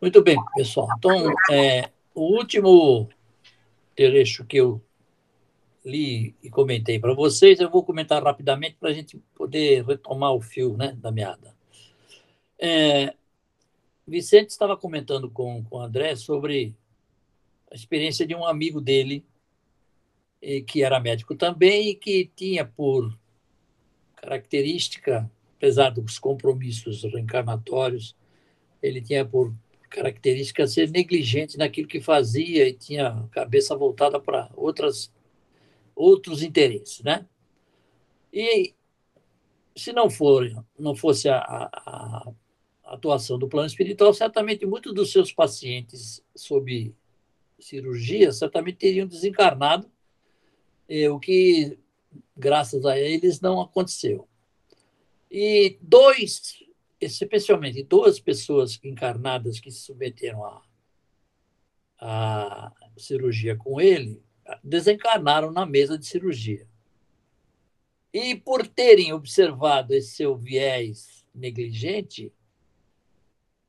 Muito 0.00 0.22
bem, 0.22 0.36
pessoal. 0.54 0.88
Então, 0.98 1.32
é, 1.50 1.90
o 2.14 2.22
último 2.36 3.08
trecho 3.94 4.44
que 4.44 4.56
eu 4.56 4.82
li 5.84 6.34
e 6.42 6.50
comentei 6.50 6.98
para 6.98 7.14
vocês, 7.14 7.60
eu 7.60 7.70
vou 7.70 7.84
comentar 7.84 8.22
rapidamente 8.22 8.76
para 8.78 8.90
a 8.90 8.92
gente 8.92 9.18
poder 9.34 9.84
retomar 9.84 10.32
o 10.32 10.40
fio 10.40 10.76
né, 10.76 10.92
da 10.92 11.10
meada. 11.10 11.54
É, 12.58 13.14
Vicente 14.06 14.50
estava 14.50 14.76
comentando 14.76 15.30
com, 15.30 15.64
com 15.64 15.76
o 15.76 15.80
André 15.80 16.16
sobre 16.16 16.74
a 17.70 17.74
experiência 17.74 18.26
de 18.26 18.34
um 18.34 18.44
amigo 18.44 18.80
dele, 18.80 19.24
que 20.66 20.82
era 20.82 21.00
médico 21.00 21.34
também 21.34 21.90
e 21.90 21.94
que 21.94 22.30
tinha 22.36 22.66
por 22.66 23.18
característica, 24.16 25.30
apesar 25.56 25.90
dos 25.90 26.18
compromissos 26.18 27.02
reencarnatórios, 27.02 28.14
ele 28.82 29.00
tinha 29.00 29.24
por 29.24 29.54
característica 29.94 30.66
ser 30.66 30.90
negligente 30.90 31.56
naquilo 31.56 31.86
que 31.86 32.00
fazia 32.00 32.68
e 32.68 32.72
tinha 32.72 33.08
a 33.08 33.28
cabeça 33.28 33.76
voltada 33.76 34.18
para 34.18 34.50
outras 34.56 35.12
outros 35.94 36.42
interesses, 36.42 37.00
né? 37.04 37.24
E 38.32 38.74
se 39.76 39.92
não 39.92 40.10
for 40.10 40.44
não 40.76 40.96
fosse 40.96 41.28
a, 41.28 41.38
a, 41.38 42.32
a 42.84 42.94
atuação 42.94 43.38
do 43.38 43.48
plano 43.48 43.68
espiritual, 43.68 44.12
certamente 44.12 44.66
muitos 44.66 44.92
dos 44.92 45.12
seus 45.12 45.32
pacientes 45.32 46.20
sob 46.34 46.92
cirurgia 47.60 48.32
certamente 48.32 48.78
teriam 48.78 49.06
desencarnado, 49.06 49.88
eh, 50.88 51.08
o 51.08 51.20
que 51.20 51.78
graças 52.36 52.84
a 52.84 52.98
eles 52.98 53.40
não 53.40 53.60
aconteceu. 53.60 54.28
E 55.30 55.78
dois, 55.80 56.63
especialmente 57.04 57.82
duas 57.82 58.18
pessoas 58.20 58.78
encarnadas 58.82 59.60
que 59.60 59.70
se 59.70 59.80
submeteram 59.80 60.44
à, 60.44 60.62
à 61.98 62.72
cirurgia 62.96 63.56
com 63.56 63.80
ele, 63.80 64.22
desencarnaram 64.62 65.50
na 65.50 65.64
mesa 65.64 65.98
de 65.98 66.06
cirurgia. 66.06 66.66
E 68.12 68.36
por 68.36 68.66
terem 68.66 69.12
observado 69.12 69.92
esse 69.92 70.14
seu 70.14 70.36
viés 70.36 71.26
negligente, 71.34 72.32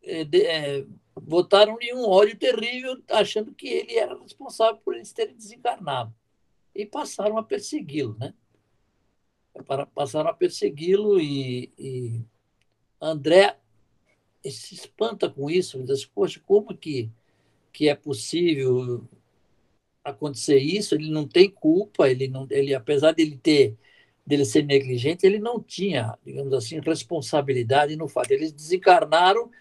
é, 0.04 0.22
é, 0.22 0.86
botaram 1.20 1.78
em 1.82 1.96
um 1.96 2.08
ódio 2.08 2.38
terrível, 2.38 3.02
achando 3.10 3.54
que 3.54 3.68
ele 3.68 3.96
era 3.96 4.20
responsável 4.20 4.80
por 4.84 4.96
eles 4.96 5.12
terem 5.12 5.36
desencarnado. 5.36 6.14
E 6.76 6.86
passaram 6.86 7.38
a 7.38 7.44
persegui-lo, 7.44 8.16
né? 8.20 8.34
Passaram 9.96 10.30
a 10.30 10.34
persegui-lo 10.34 11.20
e, 11.20 11.72
e 11.80 12.22
André 13.06 13.58
se 14.44 14.76
espanta 14.76 15.30
com 15.30 15.50
isso, 15.50 15.84
diz, 15.84 16.06
poxa, 16.06 16.40
como 16.46 16.76
que, 16.76 17.10
que 17.72 17.90
é 17.90 17.96
possível 17.96 19.08
acontecer 20.04 20.60
isso, 20.60 20.96
ele 20.96 21.10
não 21.10 21.28
tem 21.28 21.50
culpa, 21.50 22.10
ele 22.10 22.28
não, 22.28 22.48
ele 22.52 22.74
apesar 22.76 23.12
de 23.12 23.24
ele 23.24 23.38
ter 23.38 23.78
dele 24.26 24.46
ser 24.46 24.64
negligente, 24.64 25.26
ele 25.26 25.40
não 25.40 25.62
tinha, 25.62 26.18
digamos 26.26 26.54
assim, 26.54 26.80
responsabilidade 26.80 27.96
no 27.96 28.08
fato. 28.08 28.32
Eles 28.32 28.52
desencarnaram 28.52 29.52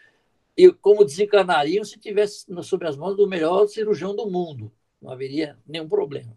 e 0.56 0.72
como 0.72 1.04
desencarnariam 1.04 1.84
se 1.84 1.98
tivesse 1.98 2.46
sob 2.62 2.86
as 2.86 2.96
mãos 2.96 3.16
do 3.16 3.28
melhor 3.28 3.66
cirurgião 3.66 4.14
do 4.16 4.30
mundo, 4.30 4.72
não 5.02 5.10
haveria 5.10 5.58
nenhum 5.66 5.88
problema. 5.88 6.36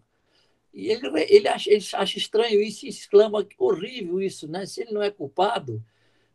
E 0.74 0.88
ele, 0.88 1.08
ele, 1.28 1.48
acha, 1.48 1.70
ele 1.70 1.84
acha 1.94 2.18
estranho 2.18 2.60
isso 2.60 2.84
e 2.84 2.90
exclama 2.90 3.46
horrível 3.58 4.20
isso, 4.20 4.46
né? 4.46 4.66
Se 4.66 4.82
ele 4.82 4.92
não 4.92 5.02
é 5.02 5.10
culpado 5.10 5.82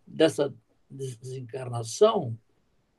dessa 0.06 0.54
desencarnação, 0.94 2.38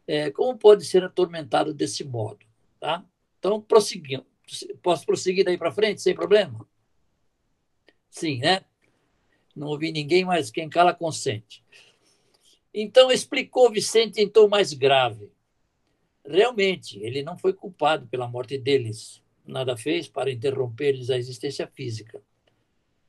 é, 0.07 0.31
como 0.31 0.59
pode 0.59 0.85
ser 0.85 1.05
atormentado 1.05 1.73
desse 1.73 2.05
modo, 2.05 2.45
tá? 2.79 3.05
Então, 3.39 3.61
prosseguindo. 3.61 4.27
Posso 4.83 5.07
prosseguir 5.07 5.45
daí 5.45 5.57
para 5.57 5.73
frente, 5.73 6.03
sem 6.03 6.15
problema? 6.15 6.69
Sim, 8.11 8.39
né? 8.39 8.65
Não 9.57 9.69
ouvi 9.69 9.91
ninguém, 9.91 10.25
mas 10.25 10.51
quem 10.51 10.69
cala 10.69 10.93
consente. 10.93 11.65
Então, 12.73 13.11
explicou 13.11 13.71
Vicente 13.71 14.21
em 14.21 14.29
tom 14.29 14.49
mais 14.49 14.73
grave. 14.73 15.31
Realmente, 16.27 16.99
ele 17.01 17.23
não 17.23 17.39
foi 17.39 17.53
culpado 17.53 18.07
pela 18.07 18.29
morte 18.29 18.59
deles. 18.59 19.23
Nada 19.47 19.77
fez 19.77 20.09
para 20.09 20.33
interromper-lhes 20.33 21.11
a 21.11 21.17
existência 21.17 21.67
física. 21.67 22.23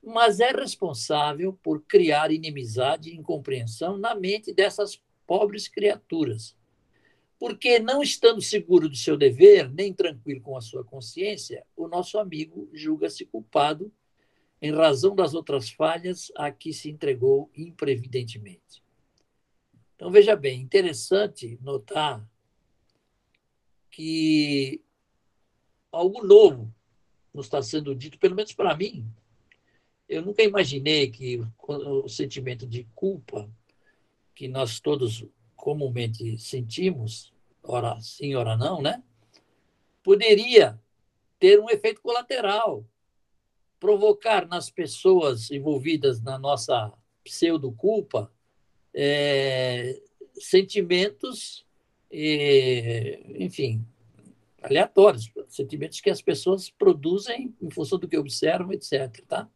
Mas 0.05 0.39
é 0.39 0.51
responsável 0.51 1.57
por 1.63 1.81
criar 1.81 2.31
inimizade 2.31 3.09
e 3.09 3.15
incompreensão 3.15 3.97
na 3.97 4.13
mente 4.13 4.53
dessas 4.53 5.01
pobres 5.25 5.67
criaturas 5.67 6.55
porque, 7.39 7.79
não 7.79 8.01
estando 8.01 8.41
seguro 8.41 8.87
do 8.87 8.95
seu 8.95 9.17
dever, 9.17 9.69
nem 9.71 9.93
tranquilo 9.93 10.41
com 10.41 10.57
a 10.57 10.61
sua 10.61 10.83
consciência, 10.83 11.65
o 11.75 11.87
nosso 11.87 12.17
amigo 12.17 12.69
julga-se 12.73 13.25
culpado 13.25 13.91
em 14.61 14.71
razão 14.71 15.15
das 15.15 15.33
outras 15.33 15.69
falhas 15.69 16.31
a 16.35 16.49
que 16.49 16.73
se 16.73 16.89
entregou 16.89 17.51
imprevidentemente. 17.55 18.83
Então, 19.95 20.09
veja 20.09 20.35
bem, 20.35 20.61
interessante 20.61 21.59
notar 21.61 22.27
que 23.91 24.81
algo 25.91 26.25
novo 26.25 26.73
nos 27.33 27.45
está 27.45 27.61
sendo 27.61 27.93
dito, 27.93 28.17
pelo 28.17 28.35
menos 28.35 28.53
para 28.53 28.75
mim. 28.75 29.05
Eu 30.07 30.21
nunca 30.21 30.43
imaginei 30.43 31.09
que 31.09 31.41
o 31.67 32.07
sentimento 32.07 32.67
de 32.67 32.87
culpa 32.93 33.49
que 34.35 34.47
nós 34.47 34.79
todos 34.79 35.25
comumente 35.55 36.37
sentimos, 36.37 37.33
ora 37.63 37.99
sim, 38.01 38.35
ora 38.35 38.55
não, 38.55 38.81
né? 38.81 39.01
Poderia 40.03 40.79
ter 41.39 41.59
um 41.59 41.69
efeito 41.69 42.01
colateral, 42.01 42.85
provocar 43.79 44.47
nas 44.47 44.69
pessoas 44.69 45.49
envolvidas 45.49 46.21
na 46.21 46.37
nossa 46.37 46.93
pseudo-culpa 47.23 48.31
é, 48.93 50.01
sentimentos, 50.35 51.65
é, 52.09 53.19
enfim, 53.37 53.85
aleatórios, 54.61 55.29
sentimentos 55.49 55.99
que 55.99 56.09
as 56.09 56.21
pessoas 56.21 56.69
produzem 56.69 57.53
em 57.61 57.69
função 57.69 57.99
do 57.99 58.07
que 58.07 58.17
observam, 58.17 58.71
etc. 58.71 59.21
Tá? 59.27 59.49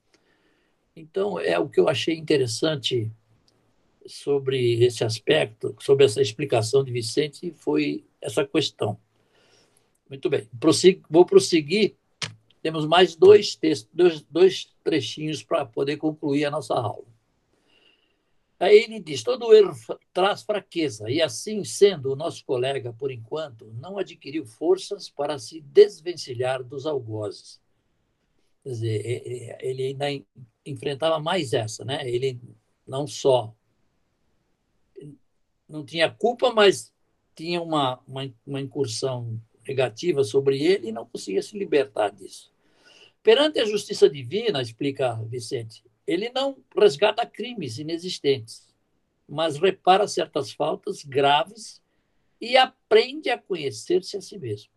Então, 1.00 1.40
é 1.40 1.58
o 1.58 1.70
que 1.70 1.80
eu 1.80 1.88
achei 1.88 2.18
interessante 2.18 3.10
sobre 4.06 4.84
esse 4.84 5.04
aspecto, 5.04 5.76
sobre 5.80 6.04
essa 6.04 6.22
explicação 6.22 6.84
de 6.84 6.92
Vicente, 6.92 7.54
foi 7.56 8.06
essa 8.22 8.46
questão. 8.46 9.00
Muito 10.10 10.30
bem, 10.30 10.48
vou 11.10 11.26
prosseguir. 11.26 11.96
Temos 12.62 12.86
mais 12.86 13.16
dois 13.16 13.56
textos, 13.56 13.90
dois, 13.94 14.22
dois 14.24 14.76
trechinhos 14.84 15.42
para 15.42 15.66
poder 15.66 15.96
concluir 15.98 16.44
a 16.46 16.52
nossa 16.52 16.74
aula. 16.74 17.06
Aí 18.60 18.78
ele 18.78 19.00
diz: 19.00 19.24
todo 19.24 19.54
erro 19.54 19.74
traz 20.12 20.42
fraqueza, 20.42 21.10
e 21.10 21.22
assim 21.22 21.64
sendo, 21.64 22.12
o 22.12 22.16
nosso 22.16 22.44
colega, 22.44 22.92
por 22.92 23.10
enquanto, 23.10 23.72
não 23.80 23.98
adquiriu 23.98 24.46
forças 24.46 25.10
para 25.10 25.40
se 25.40 25.62
desvencilhar 25.62 26.62
dos 26.62 26.86
algozes. 26.86 27.62
Quer 28.64 28.70
dizer, 28.70 29.58
ele 29.62 29.84
ainda 29.84 30.26
enfrentava 30.70 31.20
mais 31.20 31.54
essa, 31.54 31.84
né? 31.84 32.10
Ele 32.10 32.40
não 32.88 33.06
só 33.06 33.54
não 35.70 35.86
tinha 35.86 36.10
culpa, 36.10 36.52
mas 36.52 36.92
tinha 37.36 37.62
uma, 37.62 38.00
uma, 38.08 38.34
uma 38.46 38.60
incursão 38.60 39.40
negativa 39.68 40.24
sobre 40.24 40.62
ele 40.62 40.90
e 40.90 40.92
não 40.92 41.06
conseguia 41.06 41.44
se 41.44 41.58
libertar 41.58 42.10
disso. 42.10 42.52
Perante 43.22 43.60
a 43.60 43.66
justiça 43.66 44.10
divina, 44.10 44.62
explica 44.62 45.14
Vicente, 45.26 45.84
ele 46.08 46.30
não 46.30 46.58
resgata 46.76 47.26
crimes 47.26 47.78
inexistentes, 47.78 48.68
mas 49.28 49.58
repara 49.58 50.08
certas 50.08 50.52
faltas 50.52 51.04
graves 51.04 51.84
e 52.42 52.58
aprende 52.58 53.30
a 53.30 53.38
conhecer-se 53.38 54.18
a 54.18 54.22
si 54.22 54.40
mesmo. 54.40 54.72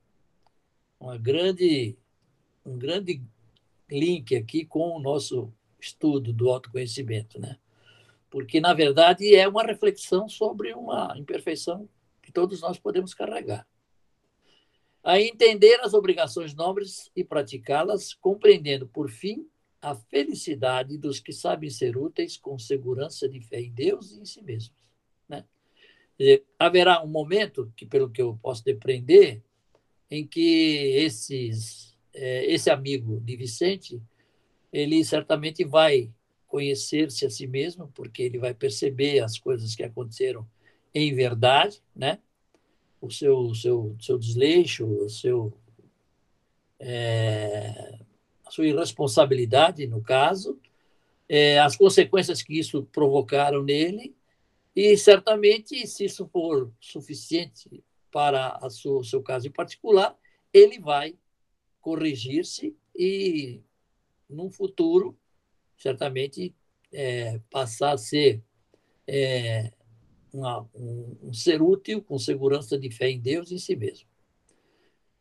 Uma 1.00 1.16
grande, 1.16 1.96
um 2.66 2.76
grande 2.76 3.22
link 3.90 4.36
aqui 4.36 4.66
com 4.66 4.90
o 4.90 5.00
nosso 5.00 5.52
estudo 5.82 6.32
do 6.32 6.48
autoconhecimento, 6.48 7.40
né? 7.40 7.58
porque, 8.32 8.60
na 8.60 8.72
verdade, 8.72 9.34
é 9.34 9.46
uma 9.46 9.62
reflexão 9.62 10.26
sobre 10.26 10.72
uma 10.72 11.14
imperfeição 11.18 11.86
que 12.22 12.32
todos 12.32 12.62
nós 12.62 12.78
podemos 12.78 13.12
carregar. 13.12 13.66
A 15.04 15.20
entender 15.20 15.78
as 15.82 15.92
obrigações 15.92 16.54
nobres 16.54 17.10
e 17.14 17.22
praticá-las, 17.22 18.14
compreendendo, 18.14 18.86
por 18.86 19.10
fim, 19.10 19.46
a 19.82 19.94
felicidade 19.94 20.96
dos 20.96 21.20
que 21.20 21.30
sabem 21.30 21.68
ser 21.68 21.98
úteis 21.98 22.38
com 22.38 22.58
segurança 22.58 23.28
de 23.28 23.40
fé 23.40 23.60
em 23.60 23.70
Deus 23.70 24.12
e 24.12 24.20
em 24.20 24.24
si 24.24 24.40
mesmos. 24.40 24.72
Né? 25.28 25.44
Dizer, 26.18 26.46
haverá 26.58 27.02
um 27.02 27.08
momento, 27.08 27.70
que 27.76 27.84
pelo 27.84 28.08
que 28.08 28.22
eu 28.22 28.38
posso 28.40 28.64
depreender, 28.64 29.42
em 30.10 30.26
que 30.26 30.94
esses, 30.96 31.94
é, 32.14 32.46
esse 32.46 32.70
amigo 32.70 33.20
de 33.20 33.36
Vicente, 33.36 34.00
ele 34.72 35.04
certamente 35.04 35.64
vai 35.64 36.10
conhecer-se 36.48 37.24
a 37.26 37.30
si 37.30 37.46
mesmo, 37.46 37.88
porque 37.94 38.22
ele 38.22 38.38
vai 38.38 38.54
perceber 38.54 39.20
as 39.20 39.38
coisas 39.38 39.74
que 39.74 39.82
aconteceram 39.82 40.46
em 40.94 41.14
verdade, 41.14 41.82
né? 41.94 42.18
o 43.02 43.10
seu, 43.10 43.52
seu, 43.54 43.96
seu 44.00 44.16
desleixo, 44.16 44.86
o 44.86 45.10
seu, 45.10 45.52
é, 46.78 47.98
a 48.46 48.50
sua 48.50 48.68
irresponsabilidade, 48.68 49.86
no 49.88 50.00
caso, 50.00 50.58
é, 51.28 51.58
as 51.58 51.76
consequências 51.76 52.42
que 52.42 52.56
isso 52.56 52.84
provocaram 52.92 53.62
nele, 53.62 54.14
e 54.74 54.96
certamente, 54.96 55.86
se 55.86 56.04
isso 56.04 56.26
for 56.28 56.72
suficiente 56.80 57.82
para 58.10 58.58
o 58.86 59.02
seu 59.02 59.20
caso 59.20 59.48
em 59.48 59.50
particular, 59.50 60.16
ele 60.52 60.78
vai 60.78 61.16
corrigir-se 61.80 62.76
e, 62.94 63.60
num 64.32 64.50
futuro, 64.50 65.18
certamente, 65.76 66.54
é, 66.92 67.40
passar 67.50 67.92
a 67.92 67.98
ser 67.98 68.42
é, 69.06 69.72
uma, 70.32 70.68
um, 70.74 71.16
um, 71.22 71.34
ser 71.34 71.60
útil 71.60 72.02
com 72.02 72.18
segurança 72.18 72.78
de 72.78 72.90
fé 72.90 73.10
em 73.10 73.20
Deus 73.20 73.50
e 73.50 73.54
em 73.54 73.58
si 73.58 73.76
mesmo. 73.76 74.08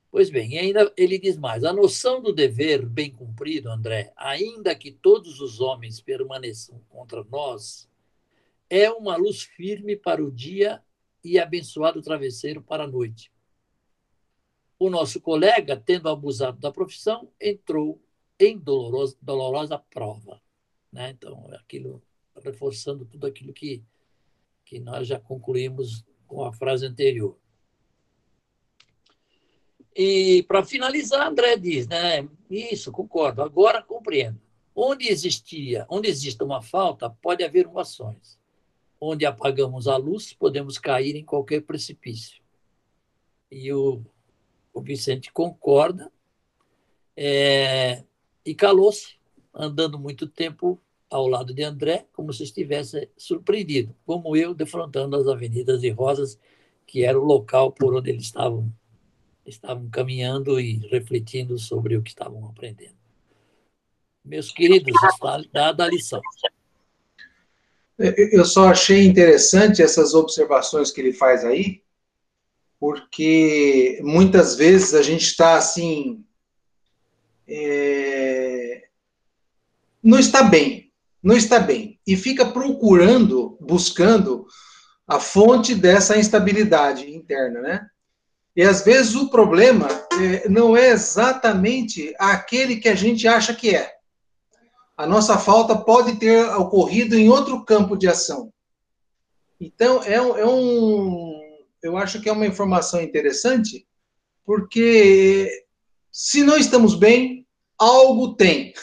Pois 0.09 0.29
bem, 0.29 0.57
ainda 0.57 0.91
ele 0.97 1.17
diz 1.17 1.37
mais: 1.37 1.63
a 1.63 1.71
noção 1.71 2.21
do 2.21 2.33
dever 2.33 2.85
bem 2.85 3.11
cumprido, 3.11 3.69
André, 3.69 4.11
ainda 4.15 4.75
que 4.75 4.91
todos 4.91 5.39
os 5.39 5.61
homens 5.61 6.01
permaneçam 6.01 6.81
contra 6.89 7.23
nós, 7.23 7.89
é 8.69 8.89
uma 8.89 9.15
luz 9.15 9.43
firme 9.43 9.95
para 9.95 10.23
o 10.23 10.31
dia 10.31 10.81
e 11.23 11.39
abençoado 11.39 12.01
travesseiro 12.01 12.61
para 12.61 12.83
a 12.83 12.87
noite. 12.87 13.31
O 14.77 14.89
nosso 14.89 15.21
colega, 15.21 15.77
tendo 15.77 16.09
abusado 16.09 16.59
da 16.59 16.71
profissão, 16.71 17.31
entrou 17.39 18.01
em 18.41 18.57
dolorosa, 18.57 19.17
dolorosa 19.21 19.77
prova. 19.77 20.41
Né? 20.91 21.11
Então, 21.11 21.47
aquilo 21.53 22.01
reforçando 22.43 23.05
tudo 23.05 23.27
aquilo 23.27 23.53
que 23.53 23.83
que 24.71 24.79
nós 24.79 25.05
já 25.05 25.19
concluímos 25.19 26.05
com 26.25 26.45
a 26.45 26.53
frase 26.53 26.85
anterior. 26.85 27.37
E, 29.93 30.43
para 30.43 30.63
finalizar, 30.63 31.27
André 31.27 31.57
diz, 31.57 31.85
né? 31.89 32.25
Isso, 32.49 32.89
concordo, 32.89 33.41
agora 33.41 33.83
compreendo. 33.83 34.39
Onde 34.73 35.09
existia, 35.09 35.85
onde 35.89 36.07
existe 36.07 36.41
uma 36.41 36.61
falta, 36.61 37.09
pode 37.09 37.43
haver 37.43 37.69
ações. 37.75 38.39
Onde 38.97 39.25
apagamos 39.25 39.89
a 39.89 39.97
luz, 39.97 40.31
podemos 40.31 40.77
cair 40.77 41.17
em 41.17 41.25
qualquer 41.25 41.63
precipício. 41.63 42.41
E 43.51 43.73
o, 43.73 44.01
o 44.73 44.81
Vicente 44.81 45.33
concorda 45.33 46.09
é, 47.17 48.05
e 48.45 48.55
calou-se, 48.55 49.15
andando 49.53 49.99
muito 49.99 50.27
tempo 50.27 50.81
ao 51.09 51.27
lado 51.27 51.53
de 51.53 51.63
André, 51.63 52.05
como 52.13 52.31
se 52.31 52.43
estivesse 52.43 53.09
surpreendido, 53.17 53.93
como 54.05 54.35
eu 54.35 54.53
defrontando 54.53 55.15
as 55.17 55.27
avenidas 55.27 55.81
de 55.81 55.89
Rosas, 55.89 56.39
que 56.87 57.03
era 57.03 57.19
o 57.19 57.23
local 57.23 57.71
por 57.71 57.93
onde 57.93 58.09
eles 58.09 58.23
estavam, 58.23 58.71
estavam 59.45 59.89
caminhando 59.89 60.59
e 60.59 60.77
refletindo 60.87 61.57
sobre 61.57 61.97
o 61.97 62.01
que 62.01 62.09
estavam 62.09 62.45
aprendendo. 62.45 62.95
Meus 64.23 64.51
queridos, 64.51 64.93
está 65.03 65.43
dada 65.51 65.83
a 65.83 65.89
lição. 65.89 66.21
Eu 67.97 68.45
só 68.45 68.69
achei 68.69 69.05
interessante 69.05 69.81
essas 69.81 70.13
observações 70.13 70.91
que 70.91 71.01
ele 71.01 71.13
faz 71.13 71.43
aí, 71.43 71.83
porque 72.79 73.99
muitas 74.01 74.55
vezes 74.55 74.93
a 74.93 75.01
gente 75.03 75.23
está 75.23 75.55
assim. 75.55 76.25
É, 77.51 78.83
não 80.01 80.17
está 80.17 80.43
bem 80.43 80.91
não 81.21 81.35
está 81.35 81.59
bem 81.59 81.99
e 82.05 82.17
fica 82.17 82.45
procurando, 82.45 83.57
buscando 83.61 84.45
a 85.07 85.19
fonte 85.19 85.75
dessa 85.75 86.17
instabilidade 86.17 87.13
interna, 87.13 87.61
né? 87.61 87.87
E 88.55 88.63
às 88.63 88.83
vezes 88.83 89.15
o 89.15 89.29
problema 89.29 89.87
é, 90.13 90.49
não 90.49 90.75
é 90.75 90.89
exatamente 90.89 92.13
aquele 92.19 92.77
que 92.77 92.89
a 92.89 92.95
gente 92.95 93.27
acha 93.27 93.53
que 93.53 93.75
é. 93.75 93.93
A 94.97 95.05
nossa 95.05 95.37
falta 95.37 95.75
pode 95.77 96.17
ter 96.17 96.43
ocorrido 96.55 97.15
em 97.15 97.29
outro 97.29 97.63
campo 97.63 97.95
de 97.95 98.07
ação. 98.07 98.51
Então, 99.59 100.03
é, 100.03 100.15
é 100.15 100.45
um. 100.45 101.39
Eu 101.81 101.97
acho 101.97 102.21
que 102.21 102.29
é 102.29 102.31
uma 102.31 102.45
informação 102.45 103.01
interessante, 103.01 103.87
porque 104.45 105.49
se 106.11 106.43
não 106.43 106.57
estamos 106.57 106.93
bem, 106.93 107.40
algo 107.81 108.35
tem. 108.35 108.73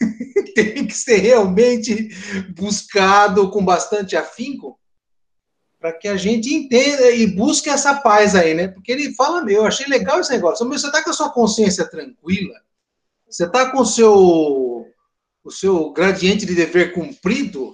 tem 0.54 0.86
que 0.86 0.94
ser 0.94 1.18
realmente 1.18 2.08
buscado 2.54 3.50
com 3.50 3.62
bastante 3.62 4.16
afinco 4.16 4.78
para 5.78 5.92
que 5.92 6.08
a 6.08 6.16
gente 6.16 6.52
entenda 6.52 7.10
e 7.10 7.26
busque 7.26 7.68
essa 7.68 7.94
paz 7.94 8.34
aí, 8.34 8.54
né? 8.54 8.68
Porque 8.68 8.90
ele 8.90 9.14
fala, 9.14 9.42
meu, 9.42 9.58
eu 9.58 9.66
achei 9.66 9.86
legal 9.86 10.18
esse 10.18 10.30
negócio. 10.30 10.66
Você 10.66 10.86
está 10.86 11.02
com 11.04 11.10
a 11.10 11.12
sua 11.12 11.30
consciência 11.30 11.88
tranquila, 11.88 12.54
você 13.28 13.44
está 13.44 13.70
com 13.70 13.80
o 13.80 13.86
seu, 13.86 14.86
o 15.44 15.50
seu 15.50 15.92
gradiente 15.92 16.46
de 16.46 16.54
dever 16.54 16.92
cumprido, 16.94 17.72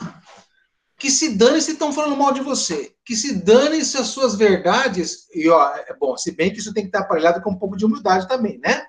que 0.98 1.10
se 1.10 1.36
dane 1.36 1.60
se 1.60 1.72
estão 1.72 1.92
falando 1.92 2.16
mal 2.16 2.32
de 2.32 2.40
você, 2.40 2.92
que 3.04 3.16
se 3.16 3.34
dane 3.34 3.84
se 3.84 3.96
as 3.96 4.08
suas 4.08 4.34
verdades, 4.34 5.28
e 5.34 5.48
ó, 5.48 5.74
é 5.74 5.94
bom, 5.94 6.16
se 6.16 6.32
bem 6.32 6.52
que 6.52 6.58
isso 6.58 6.74
tem 6.74 6.84
que 6.84 6.88
estar 6.88 7.00
aparelhado 7.00 7.40
com 7.40 7.50
um 7.50 7.58
pouco 7.58 7.76
de 7.76 7.84
humildade 7.84 8.28
também, 8.28 8.58
né? 8.58 8.84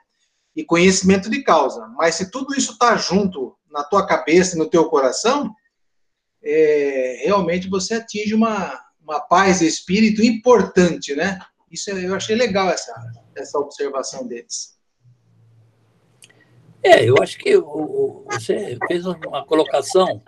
E 0.56 0.64
conhecimento 0.64 1.30
de 1.30 1.42
causa. 1.42 1.88
Mas 1.96 2.16
se 2.16 2.30
tudo 2.30 2.54
isso 2.56 2.74
está 2.74 2.96
junto 2.96 3.56
na 3.72 3.84
tua 3.84 4.06
cabeça, 4.06 4.58
no 4.58 4.70
teu 4.70 4.86
coração, 4.86 5.54
é, 6.44 7.24
realmente 7.26 7.70
você 7.70 7.96
atinge 7.96 8.34
uma, 8.34 8.80
uma 9.02 9.20
paz 9.20 9.60
de 9.60 9.68
espírito 9.68 10.24
importante, 10.24 11.16
né? 11.16 11.40
Isso 11.72 11.90
eu 11.90 12.14
achei 12.14 12.36
legal 12.36 12.70
essa, 12.70 12.94
essa 13.36 13.58
observação 13.58 14.28
deles. 14.28 14.78
É, 16.84 17.04
eu 17.10 17.16
acho 17.22 17.38
que 17.38 17.58
você 17.58 18.78
fez 18.88 19.06
uma 19.06 19.46
colocação, 19.46 20.22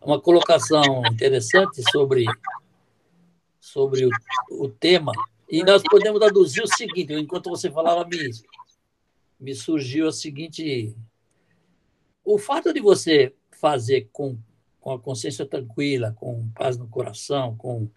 uma 0.00 0.20
colocação 0.20 1.02
interessante 1.06 1.82
sobre, 1.90 2.24
sobre 3.60 4.06
o, 4.06 4.10
o 4.52 4.68
tema, 4.68 5.12
e 5.50 5.64
nós 5.64 5.82
podemos 5.82 6.20
deduzir 6.20 6.62
o 6.62 6.68
seguinte, 6.68 7.12
enquanto 7.14 7.50
você 7.50 7.68
falava, 7.70 8.06
me, 8.06 8.30
me 9.38 9.54
surgiu 9.54 10.08
a 10.08 10.12
seguinte: 10.12 10.94
o 12.24 12.38
fato 12.38 12.72
de 12.72 12.80
você 12.80 13.34
fazer 13.52 14.08
com, 14.12 14.38
com 14.80 14.92
a 14.92 14.98
consciência 14.98 15.46
tranquila, 15.46 16.12
com 16.12 16.48
paz 16.50 16.76
no 16.76 16.88
coração, 16.88 17.56
com, 17.56 17.88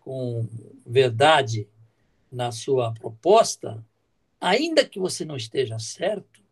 com 0.00 0.48
verdade 0.86 1.68
na 2.30 2.52
sua 2.52 2.92
proposta, 2.92 3.84
ainda 4.40 4.88
que 4.88 4.98
você 4.98 5.24
não 5.24 5.36
esteja 5.36 5.78
certo, 5.78 6.42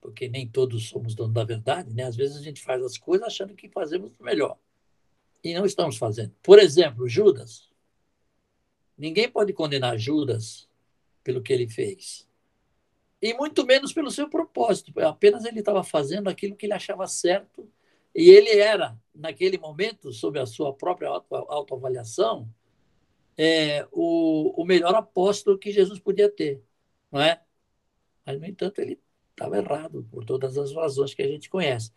porque 0.00 0.28
nem 0.28 0.48
todos 0.48 0.88
somos 0.88 1.14
donos 1.14 1.34
da 1.34 1.44
verdade, 1.44 1.92
né? 1.92 2.04
Às 2.04 2.16
vezes 2.16 2.36
a 2.36 2.42
gente 2.42 2.62
faz 2.62 2.82
as 2.82 2.96
coisas 2.96 3.26
achando 3.26 3.54
que 3.54 3.68
fazemos 3.68 4.12
melhor 4.20 4.58
e 5.42 5.54
não 5.54 5.66
estamos 5.66 5.96
fazendo. 5.96 6.34
Por 6.42 6.58
exemplo, 6.58 7.08
Judas. 7.08 7.68
Ninguém 8.96 9.30
pode 9.30 9.52
condenar 9.52 9.98
Judas 9.98 10.66
pelo 11.22 11.42
que 11.42 11.52
ele 11.52 11.68
fez 11.68 12.25
e 13.20 13.34
muito 13.34 13.64
menos 13.64 13.92
pelo 13.92 14.10
seu 14.10 14.28
propósito. 14.28 14.92
Apenas 15.00 15.44
ele 15.44 15.60
estava 15.60 15.82
fazendo 15.82 16.28
aquilo 16.28 16.56
que 16.56 16.66
ele 16.66 16.72
achava 16.72 17.06
certo 17.06 17.68
e 18.14 18.30
ele 18.30 18.58
era, 18.58 18.98
naquele 19.14 19.58
momento, 19.58 20.12
sob 20.12 20.38
a 20.38 20.46
sua 20.46 20.72
própria 20.72 21.08
autoavaliação, 21.30 22.48
é, 23.36 23.86
o, 23.92 24.62
o 24.62 24.64
melhor 24.64 24.94
apóstolo 24.94 25.58
que 25.58 25.70
Jesus 25.70 25.98
podia 25.98 26.30
ter, 26.30 26.62
não 27.12 27.20
é? 27.20 27.42
Mas, 28.24 28.40
no 28.40 28.46
entanto, 28.46 28.80
ele 28.80 28.98
estava 29.30 29.58
errado 29.58 30.08
por 30.10 30.24
todas 30.24 30.56
as 30.56 30.72
razões 30.72 31.12
que 31.12 31.22
a 31.22 31.28
gente 31.28 31.50
conhece. 31.50 31.92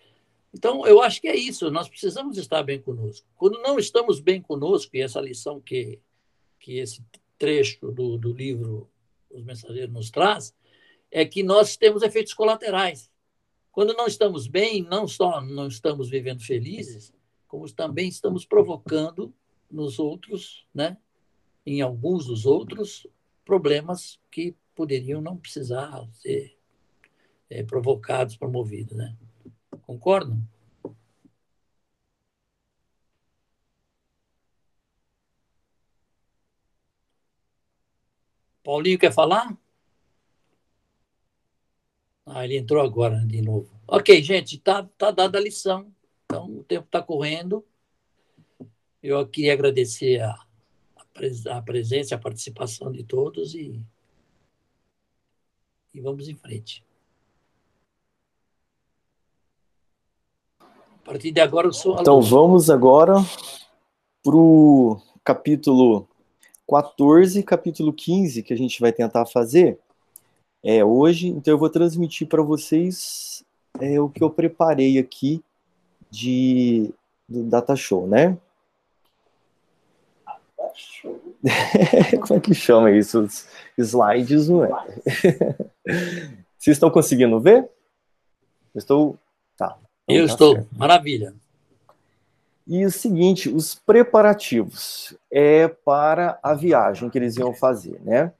Então, 0.54 0.86
eu 0.86 1.02
acho 1.02 1.22
que 1.22 1.28
é 1.28 1.36
isso, 1.36 1.72
nós 1.72 1.88
precisamos 1.88 2.38
estar 2.38 2.64
bem 2.64 2.82
conosco. 2.82 3.26
Quando 3.38 3.62
não 3.62 3.80
estamos 3.80 4.20
bem 4.20 4.42
conosco, 4.42 4.96
e 4.98 5.02
essa 5.02 5.22
lição 5.22 5.62
que, 5.62 6.00
que 6.60 6.80
esse 6.80 7.02
trecho 7.38 7.92
do, 7.92 8.18
do 8.18 8.34
livro 8.34 8.90
Os 9.30 9.44
Mensageiros 9.44 9.94
nos 9.94 10.12
traz, 10.12 10.54
é 11.12 11.26
que 11.26 11.44
nós 11.44 11.76
temos 11.76 12.04
efeitos 12.04 12.34
colaterais. 12.34 13.12
Quando 13.72 13.94
não 13.94 14.08
estamos 14.08 14.48
bem, 14.48 14.84
não 14.84 15.08
só 15.08 15.42
não 15.42 15.68
estamos 15.68 16.10
vivendo 16.10 16.44
felizes, 16.44 17.14
como 17.48 17.70
também 17.72 18.08
estamos 18.08 18.46
provocando 18.46 19.34
nos 19.70 20.00
outros, 20.00 20.66
né, 20.74 20.98
em 21.66 21.82
alguns 21.82 22.26
dos 22.26 22.46
outros, 22.46 23.08
problemas 23.46 24.20
que 24.32 24.56
poderiam 24.76 25.22
não 25.22 25.38
precisar 25.38 26.08
ser 26.14 26.58
é, 27.50 27.64
provocados, 27.64 28.38
promovidos. 28.38 28.96
Né? 28.96 29.16
Concordam? 29.82 30.42
Paulinho 38.64 39.00
quer 39.00 39.12
falar? 39.12 39.58
Ah, 42.32 42.46
ele 42.46 42.58
entrou 42.58 42.84
agora 42.84 43.26
de 43.26 43.42
novo. 43.42 43.68
Ok, 43.88 44.22
gente, 44.22 44.56
está 44.56 44.84
tá 44.98 45.10
dada 45.10 45.40
a 45.40 45.42
lição. 45.42 45.92
Então, 46.26 46.46
o 46.46 46.64
tempo 46.64 46.86
está 46.86 47.02
correndo. 47.02 47.66
Eu 49.02 49.28
queria 49.28 49.54
agradecer 49.54 50.22
a, 50.22 50.36
a 51.50 51.62
presença, 51.64 52.14
a 52.14 52.20
participação 52.20 52.92
de 52.92 53.04
todos 53.04 53.56
e, 53.56 53.84
e 55.92 56.00
vamos 56.00 56.30
em 56.30 56.36
frente. 56.36 56.86
A 60.62 61.02
partir 61.04 61.32
de 61.32 61.42
agora 61.42 61.68
eu 61.68 61.74
sou 61.74 62.00
Então 62.00 62.22
vamos 62.22 62.70
agora 62.70 63.16
para 64.22 64.36
o 64.36 65.02
capítulo 65.24 66.08
14, 66.70 67.42
capítulo 67.42 67.92
15, 67.92 68.44
que 68.44 68.54
a 68.54 68.58
gente 68.58 68.80
vai 68.80 68.94
tentar 68.94 69.26
fazer 69.26 69.80
é, 70.64 70.84
hoje. 70.84 71.28
Então 71.28 71.54
eu 71.54 71.58
vou 71.58 71.70
transmitir 71.70 72.28
para 72.28 72.42
vocês 72.42 73.44
é, 73.80 74.00
o 74.00 74.10
que 74.10 74.24
eu 74.24 74.30
preparei 74.30 74.98
aqui 74.98 75.44
de 76.10 76.94
do 77.28 77.44
Data 77.44 77.76
Show, 77.76 78.08
né? 78.08 78.38
Como 82.28 82.40
é 82.40 82.42
que 82.42 82.54
chama 82.54 82.92
isso? 82.92 83.22
Os 83.22 83.48
slides, 83.78 84.50
não 84.50 84.66
é? 84.66 84.70
Vocês 86.58 86.76
estão 86.76 86.90
conseguindo 86.90 87.40
ver? 87.40 87.70
estou. 88.76 89.18
Tá. 89.58 89.78
Então 90.04 90.16
eu 90.16 90.28
tá 90.28 90.34
estou. 90.34 90.56
Certo. 90.56 90.70
Maravilha. 90.76 91.34
E 92.68 92.86
o 92.86 92.92
seguinte, 92.92 93.50
os 93.50 93.74
preparativos 93.74 95.18
é 95.32 95.68
para 95.68 96.38
a 96.44 96.54
viagem 96.54 97.10
que 97.10 97.18
eles 97.18 97.36
iam 97.38 97.54
fazer, 97.54 98.00
né? 98.04 98.32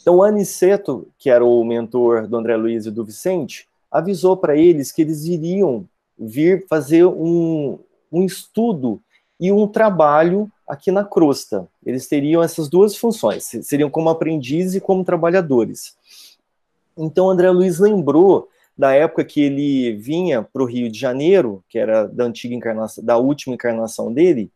Então, 0.00 0.22
Aniceto, 0.22 1.08
que 1.18 1.28
era 1.28 1.44
o 1.44 1.64
mentor 1.64 2.26
do 2.28 2.36
André 2.36 2.56
Luiz 2.56 2.86
e 2.86 2.90
do 2.90 3.04
Vicente, 3.04 3.66
avisou 3.90 4.36
para 4.36 4.56
eles 4.56 4.92
que 4.92 5.02
eles 5.02 5.24
iriam 5.24 5.88
vir 6.18 6.66
fazer 6.68 7.04
um, 7.04 7.78
um 8.12 8.22
estudo 8.24 9.00
e 9.38 9.52
um 9.52 9.66
trabalho 9.66 10.50
aqui 10.66 10.90
na 10.90 11.04
crosta. 11.04 11.68
Eles 11.84 12.06
teriam 12.06 12.42
essas 12.42 12.68
duas 12.68 12.96
funções, 12.96 13.44
seriam 13.62 13.90
como 13.90 14.08
aprendizes 14.08 14.74
e 14.74 14.80
como 14.80 15.04
trabalhadores. 15.04 15.96
Então, 16.96 17.28
André 17.28 17.50
Luiz 17.50 17.78
lembrou 17.78 18.48
da 18.76 18.92
época 18.92 19.24
que 19.24 19.40
ele 19.40 19.94
vinha 19.96 20.42
para 20.42 20.62
o 20.62 20.66
Rio 20.66 20.90
de 20.90 20.98
Janeiro, 20.98 21.64
que 21.68 21.78
era 21.78 22.06
da 22.06 22.24
antiga 22.24 22.54
encarnação, 22.54 23.04
da 23.04 23.16
última 23.16 23.54
encarnação 23.54 24.12
dele, 24.12 24.50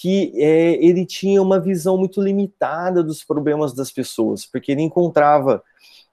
que 0.00 0.32
é, 0.36 0.82
ele 0.82 1.04
tinha 1.04 1.42
uma 1.42 1.60
visão 1.60 1.98
muito 1.98 2.22
limitada 2.22 3.02
dos 3.02 3.22
problemas 3.22 3.74
das 3.74 3.92
pessoas, 3.92 4.46
porque 4.46 4.72
ele 4.72 4.80
encontrava 4.80 5.62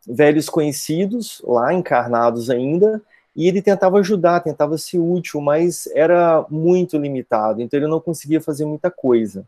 velhos 0.06 0.50
conhecidos 0.50 1.42
lá 1.46 1.74
encarnados 1.74 2.50
ainda 2.50 3.02
e 3.34 3.48
ele 3.48 3.62
tentava 3.62 4.00
ajudar, 4.00 4.42
tentava 4.42 4.78
ser 4.78 5.00
útil, 5.00 5.40
mas 5.40 5.88
era 5.96 6.46
muito 6.50 6.98
limitado, 6.98 7.62
então 7.62 7.80
ele 7.80 7.88
não 7.88 8.02
conseguia 8.02 8.42
fazer 8.42 8.66
muita 8.66 8.92
coisa. 8.92 9.48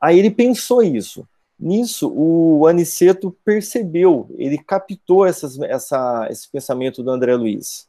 Aí 0.00 0.18
ele 0.18 0.30
pensou 0.30 0.82
isso. 0.82 1.24
Nisso, 1.56 2.12
o 2.12 2.66
Aniceto 2.66 3.30
percebeu, 3.44 4.26
ele 4.36 4.58
captou 4.58 5.24
essas, 5.24 5.56
essa, 5.60 6.26
esse 6.28 6.48
pensamento 6.48 7.04
do 7.04 7.10
André 7.12 7.36
Luiz. 7.36 7.86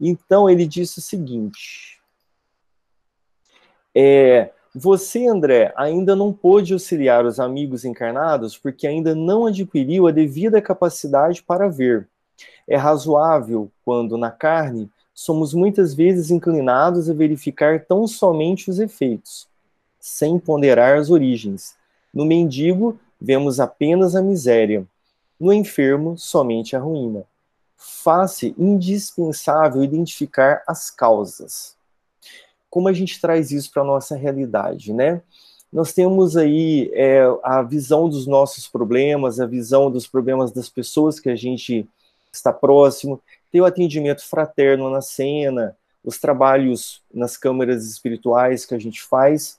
Então, 0.00 0.48
ele 0.48 0.66
disse 0.66 0.98
o 0.98 1.02
seguinte: 1.02 1.95
é, 3.96 4.50
Você, 4.74 5.26
André, 5.26 5.72
ainda 5.76 6.14
não 6.14 6.32
pôde 6.32 6.74
auxiliar 6.74 7.24
os 7.24 7.40
amigos 7.40 7.84
encarnados 7.84 8.58
porque 8.58 8.86
ainda 8.86 9.14
não 9.14 9.46
adquiriu 9.46 10.06
a 10.06 10.10
devida 10.10 10.60
capacidade 10.60 11.42
para 11.42 11.68
ver. 11.68 12.06
É 12.68 12.76
razoável 12.76 13.70
quando, 13.84 14.18
na 14.18 14.30
carne, 14.30 14.90
somos 15.14 15.54
muitas 15.54 15.94
vezes 15.94 16.30
inclinados 16.30 17.08
a 17.08 17.14
verificar 17.14 17.86
tão 17.86 18.06
somente 18.06 18.68
os 18.68 18.78
efeitos, 18.78 19.48
sem 19.98 20.38
ponderar 20.38 20.98
as 20.98 21.10
origens 21.10 21.74
no 22.16 22.24
mendigo, 22.24 22.98
vemos 23.20 23.60
apenas 23.60 24.16
a 24.16 24.22
miséria. 24.22 24.86
No 25.38 25.52
enfermo, 25.52 26.16
somente 26.16 26.74
a 26.74 26.78
ruína. 26.78 27.24
Faz-se 27.76 28.54
indispensável 28.56 29.84
identificar 29.84 30.62
as 30.66 30.90
causas. 30.90 31.75
Como 32.76 32.88
a 32.88 32.92
gente 32.92 33.18
traz 33.18 33.52
isso 33.52 33.70
para 33.70 33.80
a 33.80 33.86
nossa 33.86 34.14
realidade, 34.14 34.92
né? 34.92 35.22
Nós 35.72 35.94
temos 35.94 36.36
aí 36.36 36.90
é, 36.92 37.22
a 37.42 37.62
visão 37.62 38.06
dos 38.06 38.26
nossos 38.26 38.68
problemas, 38.68 39.40
a 39.40 39.46
visão 39.46 39.90
dos 39.90 40.06
problemas 40.06 40.52
das 40.52 40.68
pessoas 40.68 41.18
que 41.18 41.30
a 41.30 41.34
gente 41.34 41.88
está 42.30 42.52
próximo, 42.52 43.18
tem 43.50 43.62
o 43.62 43.64
atendimento 43.64 44.22
fraterno 44.28 44.90
na 44.90 45.00
cena, 45.00 45.74
os 46.04 46.18
trabalhos 46.18 47.00
nas 47.14 47.34
câmaras 47.38 47.86
espirituais 47.86 48.66
que 48.66 48.74
a 48.74 48.78
gente 48.78 49.02
faz, 49.02 49.58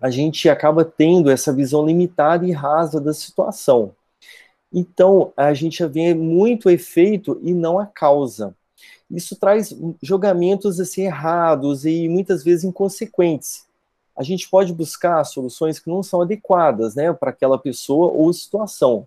a 0.00 0.08
gente 0.08 0.48
acaba 0.48 0.82
tendo 0.82 1.30
essa 1.30 1.52
visão 1.52 1.84
limitada 1.84 2.46
e 2.46 2.52
rasa 2.52 3.02
da 3.02 3.12
situação. 3.12 3.94
Então, 4.72 5.30
a 5.36 5.52
gente 5.52 5.86
vê 5.88 6.14
muito 6.14 6.70
efeito 6.70 7.38
e 7.42 7.52
não 7.52 7.78
a 7.78 7.84
causa. 7.84 8.56
Isso 9.10 9.36
traz 9.36 9.74
julgamentos 10.02 10.80
assim 10.80 11.02
errados 11.02 11.84
e 11.84 12.08
muitas 12.08 12.42
vezes 12.42 12.64
inconsequentes. 12.64 13.66
A 14.16 14.22
gente 14.22 14.48
pode 14.48 14.72
buscar 14.72 15.24
soluções 15.24 15.78
que 15.78 15.90
não 15.90 16.02
são 16.02 16.20
adequadas, 16.20 16.94
né, 16.94 17.12
para 17.12 17.30
aquela 17.30 17.58
pessoa 17.58 18.12
ou 18.12 18.32
situação. 18.32 19.06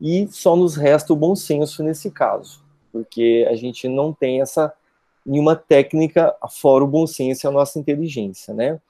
E 0.00 0.28
só 0.28 0.54
nos 0.54 0.76
resta 0.76 1.12
o 1.12 1.16
bom 1.16 1.34
senso 1.34 1.82
nesse 1.82 2.10
caso, 2.10 2.62
porque 2.92 3.46
a 3.50 3.56
gente 3.56 3.88
não 3.88 4.12
tem 4.12 4.40
essa 4.40 4.72
nenhuma 5.26 5.56
técnica 5.56 6.34
fora 6.50 6.84
o 6.84 6.88
bom 6.88 7.06
senso 7.06 7.46
e 7.46 7.48
a 7.48 7.50
nossa 7.50 7.78
inteligência, 7.78 8.54
né? 8.54 8.80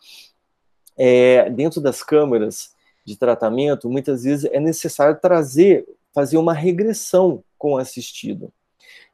é, 0.98 1.48
dentro 1.48 1.80
das 1.80 2.02
câmeras 2.02 2.74
de 3.04 3.16
tratamento, 3.16 3.88
muitas 3.88 4.24
vezes 4.24 4.50
é 4.52 4.58
necessário 4.58 5.18
trazer, 5.20 5.86
fazer 6.12 6.36
uma 6.36 6.52
regressão 6.52 7.42
com 7.56 7.74
o 7.74 7.78
assistido. 7.78 8.52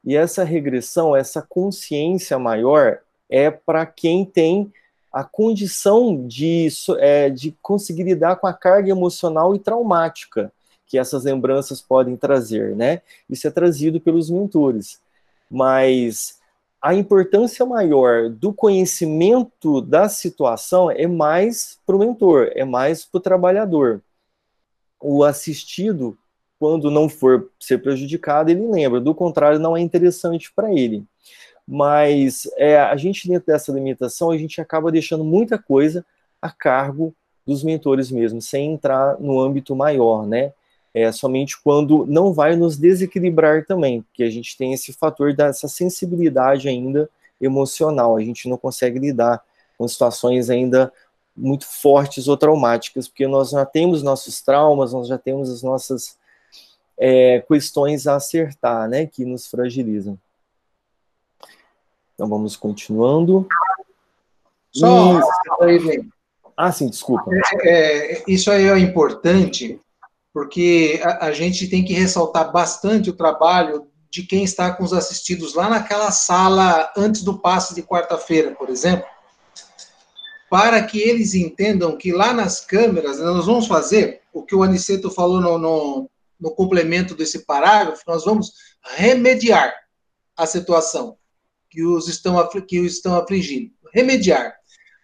E 0.05 0.17
essa 0.17 0.45
regressão, 0.45 1.17
essa 1.17 1.41
consciência 1.41 2.39
maior, 2.39 2.99
é 3.29 3.51
para 3.51 3.87
quem 3.87 4.25
tem 4.25 4.73
a 5.13 5.23
condição 5.25 6.27
de, 6.27 6.69
é, 6.99 7.31
de 7.31 7.57
conseguir 7.63 8.03
lidar 8.03 8.37
com 8.37 8.47
a 8.47 8.53
carga 8.53 8.91
emocional 8.91 9.55
e 9.55 9.59
traumática 9.59 10.53
que 10.87 10.99
essas 10.99 11.25
lembranças 11.25 11.81
podem 11.81 12.17
trazer, 12.17 12.77
né? 12.77 13.01
Isso 13.29 13.47
é 13.47 13.51
trazido 13.51 14.01
pelos 14.01 14.31
mentores. 14.31 15.01
Mas 15.51 16.39
a 16.81 16.95
importância 16.95 17.65
maior 17.65 18.29
do 18.29 18.53
conhecimento 18.53 19.81
da 19.81 20.09
situação 20.09 20.91
é 20.91 21.07
mais 21.07 21.79
para 21.87 21.97
o 21.97 21.99
mentor, 21.99 22.51
é 22.55 22.65
mais 22.65 23.05
para 23.05 23.19
o 23.19 23.23
trabalhador. 23.23 24.03
O 25.01 25.25
assistido, 25.25 26.17
quando 26.65 26.91
não 26.91 27.11
for 27.11 27.51
ser 27.61 27.83
prejudicado, 27.83 28.51
ele 28.51 28.67
lembra, 28.67 28.99
do 28.99 29.15
contrário, 29.15 29.59
não 29.59 29.77
é 29.77 29.83
interessante 29.83 30.51
para 30.51 30.73
ele. 30.73 31.05
Mas 31.69 32.51
é, 32.57 32.79
a 32.79 32.97
gente, 32.97 33.29
dentro 33.29 33.49
dessa 33.49 33.71
limitação, 33.71 34.31
a 34.31 34.39
gente 34.39 34.63
acaba 34.63 34.91
deixando 34.91 35.23
muita 35.23 35.59
coisa 35.59 36.07
a 36.41 36.51
cargo 36.51 37.15
dos 37.47 37.63
mentores 37.63 38.11
mesmo, 38.11 38.41
sem 38.41 38.73
entrar 38.73 39.21
no 39.21 39.39
âmbito 39.39 39.77
maior, 39.77 40.27
né? 40.27 40.55
é 40.95 41.13
somente 41.13 41.61
quando 41.61 42.07
não 42.07 42.33
vai 42.33 42.57
nos 42.57 42.79
desequilibrar 42.79 43.67
também, 43.67 44.01
porque 44.01 44.23
a 44.23 44.31
gente 44.31 44.57
tem 44.57 44.73
esse 44.73 44.91
fator 44.95 45.35
dessa 45.35 45.69
sensibilidade 45.69 46.67
ainda 46.67 47.11
emocional, 47.39 48.17
a 48.17 48.23
gente 48.23 48.49
não 48.49 48.57
consegue 48.57 48.99
lidar 48.99 49.43
com 49.77 49.87
situações 49.87 50.49
ainda 50.49 50.91
muito 51.37 51.67
fortes 51.67 52.27
ou 52.27 52.39
traumáticas, 52.39 53.07
porque 53.07 53.27
nós 53.27 53.51
já 53.51 53.67
temos 53.67 54.03
nossos 54.03 54.41
traumas, 54.41 54.95
nós 54.95 55.07
já 55.07 55.19
temos 55.19 55.51
as 55.51 55.63
nossas 55.63 56.17
é, 56.99 57.41
questões 57.41 58.07
a 58.07 58.17
acertar, 58.17 58.89
né, 58.89 59.07
que 59.07 59.25
nos 59.25 59.47
fragilizam. 59.47 60.19
Então 62.15 62.29
vamos 62.29 62.57
continuando. 62.57 63.47
Só 64.73 65.19
e... 65.69 66.09
Ah, 66.57 66.71
sim, 66.71 66.89
desculpa. 66.89 67.31
É, 67.63 68.19
é, 68.19 68.25
isso 68.29 68.51
aí 68.51 68.67
é 68.67 68.79
importante, 68.79 69.81
porque 70.33 71.01
a, 71.03 71.27
a, 71.27 71.33
gente 71.33 71.69
tem 71.69 71.85
que 71.85 71.93
ressaltar 71.93 72.53
bastante 72.53 73.11
o 73.11 73.17
trabalho 73.17 73.89
de 74.09 74.23
quem 74.23 74.45
está 74.45 74.73
com 74.73 74.85
os 74.85 74.93
assistidos 74.93 75.55
lá 75.55 75.69
naquela 75.69 76.13
sala 76.13 76.93
antes 76.97 77.25
do 77.25 77.39
passe 77.41 77.75
de 77.75 77.83
quarta-feira, 77.83 78.53
por 78.53 78.71
exemplo, 78.71 79.07
para 80.49 80.81
que 80.85 81.01
eles 81.01 81.35
entendam 81.35 81.97
que 81.97 82.13
lá 82.13 82.33
nas 82.33 82.61
câmeras 82.61 83.19
nós 83.19 83.47
vamos 83.47 83.67
fazer 83.67 84.21
o 84.33 84.45
que 84.45 84.55
o 84.55 84.63
Aniceto 84.63 85.11
falou 85.11 85.41
no, 85.41 85.59
no, 85.59 86.11
no 86.39 86.55
complemento 86.55 87.15
desse 87.15 87.45
parágrafo, 87.45 88.03
nós 88.07 88.25
vamos 88.25 88.53
remediar 88.83 89.75
a 90.37 90.47
situação 90.47 91.17
que 91.71 91.85
os 91.85 92.09
estão, 92.09 92.49
que 92.67 92.81
os 92.81 92.95
estão 92.95 93.17
afligindo. 93.17 93.73
Remediar. 93.93 94.55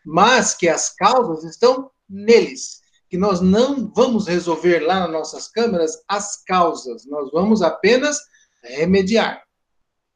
Mas 0.04 0.54
que 0.54 0.68
as 0.68 0.94
causas 0.94 1.44
estão 1.44 1.90
neles 2.08 2.80
que 3.08 3.18
nós 3.18 3.40
não 3.40 3.92
vamos 3.92 4.28
resolver 4.28 4.80
lá 4.80 5.00
nas 5.00 5.10
nossas 5.10 5.48
câmeras 5.48 6.00
as 6.06 6.44
causas, 6.44 7.04
nós 7.06 7.28
vamos 7.32 7.60
apenas 7.60 8.18
remediar. 8.62 9.42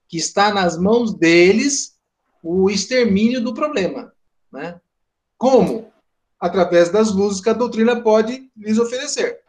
Que 0.09 0.17
está 0.17 0.55
nas 0.55 0.79
mãos 0.79 1.13
deles 1.13 1.99
o 2.43 2.71
extermínio 2.71 3.43
do 3.43 3.53
problema. 3.53 4.13
Né? 4.53 4.81
Como? 5.37 5.93
através 6.45 6.91
das 6.91 7.11
luzes 7.11 7.41
que 7.41 7.49
a 7.49 7.55
doutrina 7.55 8.03
pode 8.03 8.51
lhes 8.55 8.79
oferecer. 8.79 9.41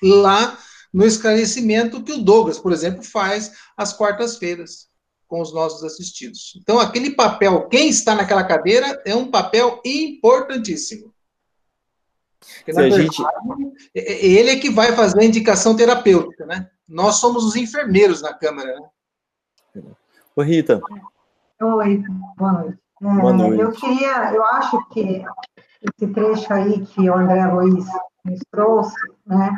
Lá 0.00 0.56
no 0.92 1.04
esclarecimento 1.04 2.02
que 2.02 2.12
o 2.12 2.22
Douglas, 2.22 2.58
por 2.58 2.72
exemplo, 2.72 3.02
faz 3.02 3.52
às 3.76 3.92
quartas-feiras 3.92 4.88
com 5.26 5.40
os 5.40 5.52
nossos 5.54 5.82
assistidos. 5.82 6.58
Então, 6.60 6.78
aquele 6.78 7.12
papel, 7.12 7.66
quem 7.68 7.88
está 7.88 8.14
naquela 8.14 8.44
cadeira, 8.44 9.00
é 9.06 9.14
um 9.14 9.30
papel 9.30 9.80
importantíssimo. 9.84 11.12
Porque, 12.56 12.72
na 12.72 12.82
verdade, 12.82 13.02
gente... 13.04 13.22
É, 13.94 14.12
é, 14.12 14.26
ele 14.26 14.50
é 14.50 14.58
que 14.58 14.68
vai 14.68 14.92
fazer 14.92 15.20
a 15.20 15.24
indicação 15.24 15.74
terapêutica, 15.74 16.44
né? 16.44 16.68
Nós 16.88 17.16
somos 17.16 17.44
os 17.44 17.56
enfermeiros 17.56 18.20
na 18.20 18.34
Câmara, 18.34 18.78
né? 18.78 19.82
Oi, 20.36 20.46
Rita. 20.46 20.80
Oi, 21.62 22.04
boa 22.36 22.52
noite. 22.52 22.78
É, 23.00 23.20
boa 23.20 23.32
noite. 23.32 23.60
Eu 23.60 23.72
queria, 23.72 24.34
eu 24.34 24.44
acho 24.44 24.84
que 24.90 25.24
esse 25.82 26.12
trecho 26.12 26.52
aí 26.52 26.84
que 26.86 27.08
o 27.08 27.14
André 27.14 27.46
Luiz 27.46 27.84
nos 28.24 28.40
trouxe, 28.50 28.94
né, 29.26 29.50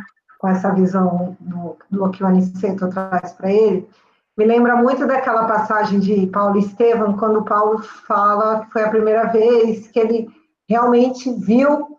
com 0.44 0.48
essa 0.48 0.74
visão 0.74 1.34
do, 1.40 1.74
do 1.90 2.10
que 2.10 2.22
o 2.22 2.26
Aniceto 2.26 2.90
traz 2.90 3.32
para 3.32 3.50
ele, 3.50 3.88
me 4.36 4.44
lembra 4.44 4.76
muito 4.76 5.06
daquela 5.06 5.46
passagem 5.46 5.98
de 5.98 6.26
Paulo 6.26 6.58
Estevam, 6.58 7.16
quando 7.16 7.46
Paulo 7.46 7.78
fala 7.78 8.60
que 8.60 8.70
foi 8.70 8.84
a 8.84 8.90
primeira 8.90 9.24
vez 9.28 9.86
que 9.88 9.98
ele 9.98 10.28
realmente 10.68 11.32
viu, 11.32 11.98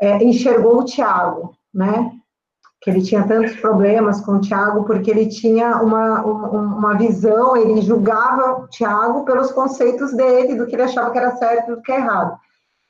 é, 0.00 0.24
enxergou 0.24 0.80
o 0.80 0.84
Tiago, 0.84 1.56
né? 1.72 2.10
Que 2.80 2.90
ele 2.90 3.00
tinha 3.00 3.28
tantos 3.28 3.54
problemas 3.54 4.20
com 4.22 4.32
o 4.32 4.40
Tiago, 4.40 4.82
porque 4.82 5.08
ele 5.08 5.28
tinha 5.28 5.76
uma, 5.76 6.20
uma, 6.24 6.98
visão, 6.98 7.56
ele 7.56 7.80
julgava 7.80 8.62
o 8.62 8.66
Tiago 8.66 9.24
pelos 9.24 9.52
conceitos 9.52 10.12
dele, 10.14 10.56
do 10.56 10.66
que 10.66 10.74
ele 10.74 10.82
achava 10.82 11.12
que 11.12 11.18
era 11.18 11.36
certo 11.36 11.70
e 11.70 11.76
do 11.76 11.82
que 11.82 11.92
é 11.92 11.98
errado. 11.98 12.36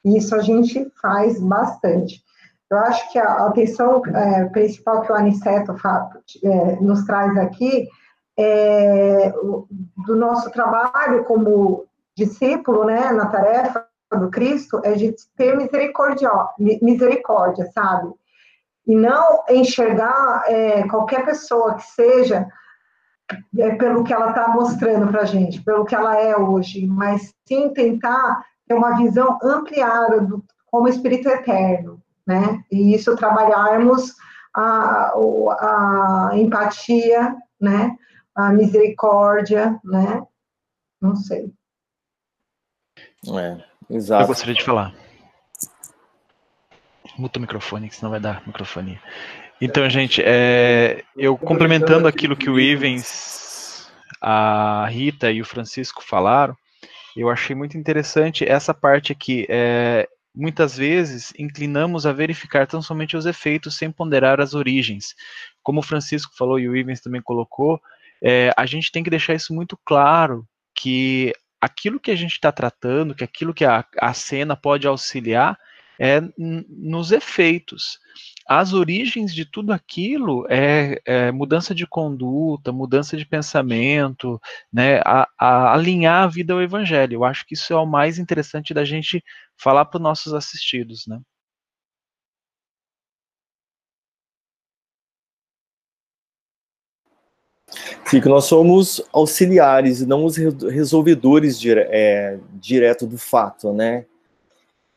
E 0.02 0.17
isso 0.17 0.35
a 0.35 0.41
gente 0.41 0.91
faz 1.02 1.38
bastante. 1.38 2.23
Eu 2.73 2.79
acho 2.79 3.12
que 3.12 3.19
a 3.19 3.47
atenção 3.49 4.00
é, 4.07 4.47
principal 4.47 5.02
que 5.02 5.12
o 5.12 5.14
Aniceto 5.14 5.76
é, 6.43 6.76
nos 6.81 7.05
traz 7.05 7.37
aqui 7.37 7.87
é, 8.38 9.31
do 10.07 10.17
nosso 10.17 10.50
trabalho 10.50 11.23
como 11.25 11.85
discípulo, 12.17 12.85
né, 12.85 13.12
na 13.12 13.26
tarefa 13.26 13.87
do 14.11 14.31
Cristo, 14.31 14.81
é 14.85 14.93
de 14.93 15.14
ter 15.37 15.55
misericórdia, 15.55 16.31
misericórdia, 16.59 17.71
sabe? 17.75 18.11
E 18.87 18.97
não 18.97 19.45
enxergar 19.50 20.45
é, 20.47 20.88
qualquer 20.88 21.26
pessoa 21.26 21.75
que 21.75 21.85
seja 21.85 22.49
é, 23.59 23.75
pelo 23.75 24.02
que 24.02 24.14
ela 24.14 24.31
está 24.31 24.49
mostrando 24.49 25.09
para 25.09 25.23
a 25.23 25.26
gente, 25.26 25.62
pelo 25.62 25.85
que 25.85 25.95
ela 25.95 26.19
é 26.19 26.35
hoje, 26.35 26.87
mas 26.87 27.35
sim 27.47 27.69
tentar 27.75 28.47
ter 28.67 28.75
uma 28.75 28.97
visão 28.97 29.38
ampliada 29.43 30.23
do, 30.23 30.43
como 30.71 30.88
espírito 30.88 31.29
eterno, 31.29 32.01
né? 32.26 32.62
E 32.71 32.95
isso 32.95 33.17
trabalharmos 33.17 34.14
a, 34.55 35.12
a 35.12 36.31
empatia, 36.35 37.37
né? 37.61 37.97
A 38.35 38.50
misericórdia, 38.50 39.79
né? 39.85 40.23
Não 41.00 41.17
sei. 41.17 41.52
É, 43.29 43.64
exato. 43.95 44.23
Eu 44.23 44.29
gostaria 44.29 44.55
de 44.55 44.64
falar. 44.64 44.95
Muta 47.19 47.38
o 47.38 47.43
microfone, 47.43 47.88
que 47.88 47.97
senão 47.97 48.11
vai 48.11 48.21
dar 48.21 48.47
microfone. 48.47 49.00
Então, 49.61 49.88
gente, 49.88 50.23
é, 50.25 51.05
eu 51.17 51.37
complementando 51.37 52.09
aquilo 52.09 52.37
que 52.37 52.50
o 52.50 52.59
Ivens, 52.59 53.93
a 54.21 54.87
Rita 54.88 55.31
e 55.31 55.41
o 55.41 55.45
Francisco 55.45 56.02
falaram, 56.02 56.57
eu 57.17 57.29
achei 57.29 57.55
muito 57.55 57.76
interessante 57.76 58.45
essa 58.49 58.73
parte 58.73 59.12
aqui. 59.12 59.47
É, 59.49 60.09
muitas 60.34 60.76
vezes 60.76 61.32
inclinamos 61.38 62.06
a 62.06 62.12
verificar 62.12 62.66
tão 62.66 62.80
somente 62.80 63.16
os 63.16 63.26
efeitos 63.26 63.76
sem 63.76 63.90
ponderar 63.90 64.40
as 64.40 64.54
origens. 64.54 65.14
Como 65.62 65.80
o 65.80 65.82
Francisco 65.82 66.34
falou 66.36 66.58
e 66.58 66.68
o 66.68 66.76
Ivens 66.76 67.00
também 67.00 67.20
colocou, 67.20 67.80
é, 68.22 68.52
a 68.56 68.66
gente 68.66 68.90
tem 68.90 69.02
que 69.02 69.10
deixar 69.10 69.34
isso 69.34 69.54
muito 69.54 69.78
claro, 69.84 70.47
que 70.75 71.32
aquilo 71.60 72.00
que 72.00 72.10
a 72.10 72.16
gente 72.16 72.32
está 72.32 72.50
tratando, 72.50 73.14
que 73.14 73.25
aquilo 73.25 73.54
que 73.54 73.64
a, 73.64 73.84
a 74.00 74.14
cena 74.14 74.56
pode 74.56 74.86
auxiliar, 74.86 75.58
é 76.02 76.21
nos 76.36 77.12
efeitos 77.12 78.00
as 78.49 78.73
origens 78.73 79.32
de 79.32 79.45
tudo 79.45 79.73
aquilo 79.73 80.47
é, 80.50 81.00
é, 81.06 81.30
mudança 81.30 81.73
de 81.73 81.86
conduta, 81.86 82.73
mudança 82.73 83.17
de 83.17 83.25
pensamento, 83.25 84.41
né, 84.73 85.00
a, 85.04 85.28
a 85.38 85.73
alinhar 85.75 86.25
a 86.25 86.26
vida 86.26 86.52
ao 86.52 86.60
evangelho. 86.60 87.15
Eu 87.15 87.25
acho 87.25 87.47
que 87.47 87.54
isso 87.54 87.73
é 87.73 87.76
o 87.76 87.86
mais 87.86 88.19
interessante 88.19 88.75
da 88.75 88.84
gente 88.84 89.23
falar 89.56 89.84
para 89.84 89.99
os 89.99 90.02
nossos 90.02 90.34
assistidos, 90.34 91.06
né? 91.06 91.21
Que 98.10 98.21
nós 98.28 98.45
somos 98.45 99.00
auxiliares, 99.12 100.04
não 100.06 100.25
os 100.25 100.36
resolvedores 100.36 101.58
dire 101.58 101.80
é, 101.88 102.38
direto 102.54 103.06
do 103.06 103.17
fato, 103.17 103.73
né? 103.73 104.04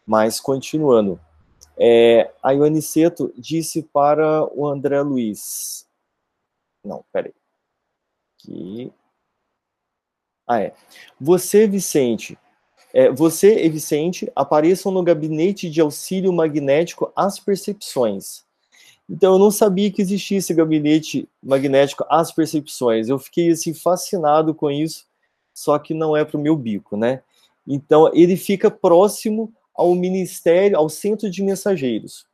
Mas 0.06 0.40
continuando. 0.40 1.20
É, 1.78 2.32
a 2.42 2.52
Ioniceto 2.52 3.34
disse 3.38 3.84
para 3.84 4.46
o 4.54 4.68
André 4.68 5.02
Luiz. 5.02 5.86
Não, 6.84 7.04
peraí. 7.12 7.34
Ah, 10.48 10.62
é. 10.62 10.74
Você, 11.20 11.68
Vicente, 11.68 12.38
é, 12.94 13.12
você 13.12 13.66
e 13.66 13.70
Vicente 13.70 14.32
apareçam 14.36 14.92
no 14.92 15.04
gabinete 15.04 15.70
de 15.70 15.82
auxílio 15.82 16.32
magnético 16.32 17.12
às 17.16 17.40
percepções. 17.40 18.46
Então, 19.10 19.34
eu 19.34 19.40
não 19.40 19.52
sabia 19.52 19.92
que 19.92 20.02
existia 20.02 20.38
esse 20.38 20.54
gabinete 20.54 21.28
magnético 21.44 22.06
às 22.10 22.32
percepções. 22.32 23.10
Eu 23.10 23.20
fiquei 23.20 23.52
assim 23.52 23.74
fascinado 23.74 24.54
com 24.54 24.72
isso, 24.72 25.06
só 25.54 25.78
que 25.78 25.94
não 25.94 26.16
é 26.16 26.24
para 26.24 26.38
o 26.38 26.42
meu 26.42 26.56
bico, 26.56 26.96
né? 26.96 27.22
Então, 27.68 28.10
ele 28.14 28.38
fica 28.38 28.72
próximo 28.72 29.54
ao 29.78 29.94
ministério, 29.94 30.78
ao 30.78 30.90
centro 30.90 31.30
de 31.30 31.44
mensageiros. 31.44 32.26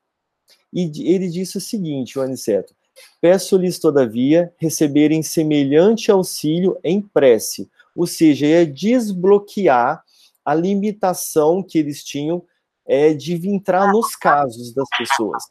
E 0.73 0.91
ele 1.11 1.29
disse 1.29 1.57
o 1.57 1.61
seguinte, 1.61 2.17
o 2.17 2.21
Aniceto, 2.21 2.73
peço-lhes, 3.19 3.79
todavia, 3.79 4.53
receberem 4.57 5.21
semelhante 5.21 6.11
auxílio 6.11 6.77
em 6.83 7.01
prece, 7.01 7.69
ou 7.95 8.07
seja, 8.07 8.47
é 8.47 8.65
desbloquear 8.65 10.03
a 10.45 10.55
limitação 10.55 11.61
que 11.61 11.77
eles 11.77 12.03
tinham 12.03 12.43
é, 12.85 13.13
de 13.13 13.35
entrar 13.47 13.91
nos 13.91 14.15
casos 14.15 14.73
das 14.73 14.87
pessoas. 14.97 15.43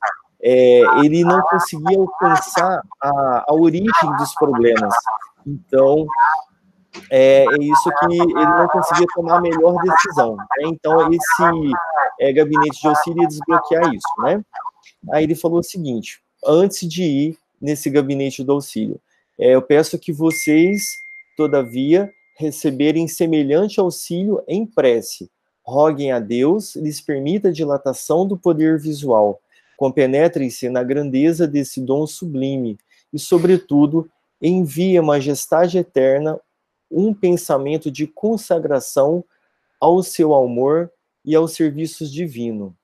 É, 0.42 0.80
ele 1.04 1.22
não 1.22 1.40
conseguia 1.42 1.98
alcançar 1.98 2.82
a, 3.00 3.44
a 3.48 3.54
origem 3.54 4.16
dos 4.18 4.34
problemas. 4.34 4.94
Então, 5.46 6.06
é, 7.10 7.44
é 7.44 7.62
isso 7.62 7.90
que 7.98 8.14
ele 8.14 8.34
não 8.34 8.68
conseguia 8.68 9.06
tomar 9.14 9.38
a 9.38 9.40
melhor 9.40 9.76
decisão. 9.82 10.36
Né? 10.36 10.44
Então, 10.64 11.12
esse 11.12 11.72
é, 12.20 12.32
gabinete 12.32 12.80
de 12.80 12.88
auxílio 12.88 13.22
ia 13.22 13.28
desbloquear 13.28 13.94
isso, 13.94 14.22
né? 14.22 14.44
Aí 15.12 15.24
ele 15.24 15.34
falou 15.34 15.60
o 15.60 15.64
seguinte, 15.64 16.20
antes 16.44 16.86
de 16.88 17.02
ir 17.02 17.38
nesse 17.60 17.88
gabinete 17.88 18.44
do 18.44 18.52
auxílio, 18.52 19.00
é, 19.38 19.54
eu 19.54 19.62
peço 19.62 19.98
que 19.98 20.12
vocês, 20.12 20.82
todavia, 21.36 22.12
receberem 22.36 23.08
semelhante 23.08 23.80
auxílio 23.80 24.42
em 24.46 24.66
prece. 24.66 25.30
Roguem 25.62 26.12
a 26.12 26.18
Deus, 26.18 26.74
lhes 26.74 27.00
permita 27.00 27.48
a 27.48 27.52
dilatação 27.52 28.26
do 28.26 28.36
poder 28.36 28.78
visual, 28.78 29.40
compenetrem-se 29.76 30.68
na 30.68 30.82
grandeza 30.82 31.46
desse 31.46 31.80
dom 31.80 32.06
sublime 32.06 32.78
e, 33.12 33.18
sobretudo, 33.18 34.10
envie 34.42 34.96
a 34.98 35.02
majestade 35.02 35.78
eterna 35.78 36.38
um 36.90 37.14
pensamento 37.14 37.90
de 37.90 38.06
consagração 38.06 39.24
ao 39.80 40.02
seu 40.02 40.34
amor 40.34 40.90
e 41.24 41.34
aos 41.34 41.52
serviços 41.52 42.12
divino. 42.12 42.76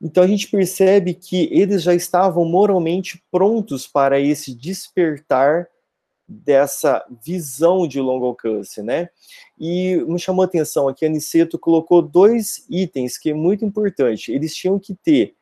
Então 0.00 0.24
a 0.24 0.26
gente 0.26 0.48
percebe 0.48 1.14
que 1.14 1.48
eles 1.52 1.82
já 1.82 1.94
estavam 1.94 2.44
moralmente 2.44 3.22
prontos 3.30 3.86
para 3.86 4.18
esse 4.20 4.54
despertar 4.54 5.68
dessa 6.26 7.04
visão 7.24 7.86
de 7.86 8.00
longo 8.00 8.26
alcance, 8.26 8.82
né? 8.82 9.08
E 9.58 9.96
me 10.06 10.18
chamou 10.18 10.42
a 10.42 10.46
atenção 10.46 10.88
aqui, 10.88 11.04
Aniceto 11.04 11.58
colocou 11.58 12.00
dois 12.00 12.64
itens 12.70 13.18
que 13.18 13.30
é 13.30 13.34
muito 13.34 13.64
importante. 13.64 14.32
Eles 14.32 14.54
tinham 14.54 14.78
que 14.78 14.94
ter 14.94 15.34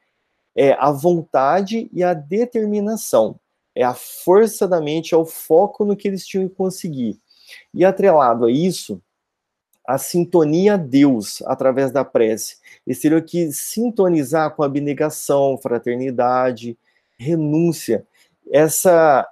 é, 0.54 0.72
a 0.72 0.90
vontade 0.90 1.88
e 1.92 2.02
a 2.02 2.12
determinação. 2.12 3.38
É 3.74 3.84
a 3.84 3.94
força 3.94 4.66
da 4.66 4.80
mente, 4.80 5.14
é 5.14 5.16
o 5.16 5.24
foco 5.24 5.84
no 5.84 5.96
que 5.96 6.08
eles 6.08 6.26
tinham 6.26 6.48
que 6.48 6.54
conseguir. 6.54 7.20
E 7.72 7.84
atrelado 7.84 8.46
a 8.46 8.50
isso, 8.50 9.00
a 9.86 9.98
sintonia 9.98 10.74
a 10.74 10.76
Deus 10.76 11.42
através 11.42 11.90
da 11.90 12.04
prece. 12.04 12.58
Eles 12.86 13.00
teriam 13.00 13.20
que 13.20 13.52
sintonizar 13.52 14.54
com 14.54 14.62
abnegação, 14.62 15.58
fraternidade, 15.58 16.78
renúncia. 17.18 18.06
Essa 18.52 19.28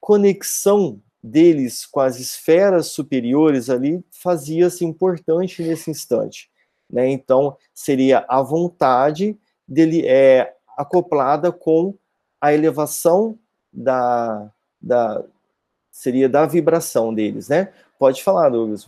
conexão 0.00 1.00
deles 1.22 1.84
com 1.84 2.00
as 2.00 2.18
esferas 2.18 2.86
superiores 2.86 3.68
ali 3.68 4.02
fazia-se 4.10 4.84
importante 4.84 5.62
nesse 5.62 5.90
instante. 5.90 6.50
Né? 6.88 7.08
Então, 7.10 7.56
seria 7.74 8.24
a 8.28 8.40
vontade 8.42 9.38
dele 9.66 10.06
é 10.06 10.54
acoplada 10.76 11.52
com 11.52 11.94
a 12.40 12.52
elevação 12.52 13.38
da, 13.72 14.50
da 14.80 15.22
seria 15.90 16.28
da 16.28 16.46
vibração 16.46 17.12
deles, 17.12 17.48
né? 17.48 17.72
Pode 17.98 18.22
falar, 18.22 18.48
Douglas. 18.48 18.86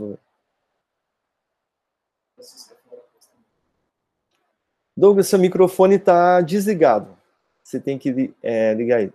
Douglas, 4.96 5.26
seu 5.26 5.38
microfone 5.38 5.96
está 5.96 6.40
desligado. 6.40 7.16
Você 7.62 7.80
tem 7.80 7.98
que 7.98 8.34
é, 8.42 8.74
ligar 8.74 9.02
ele. 9.02 9.12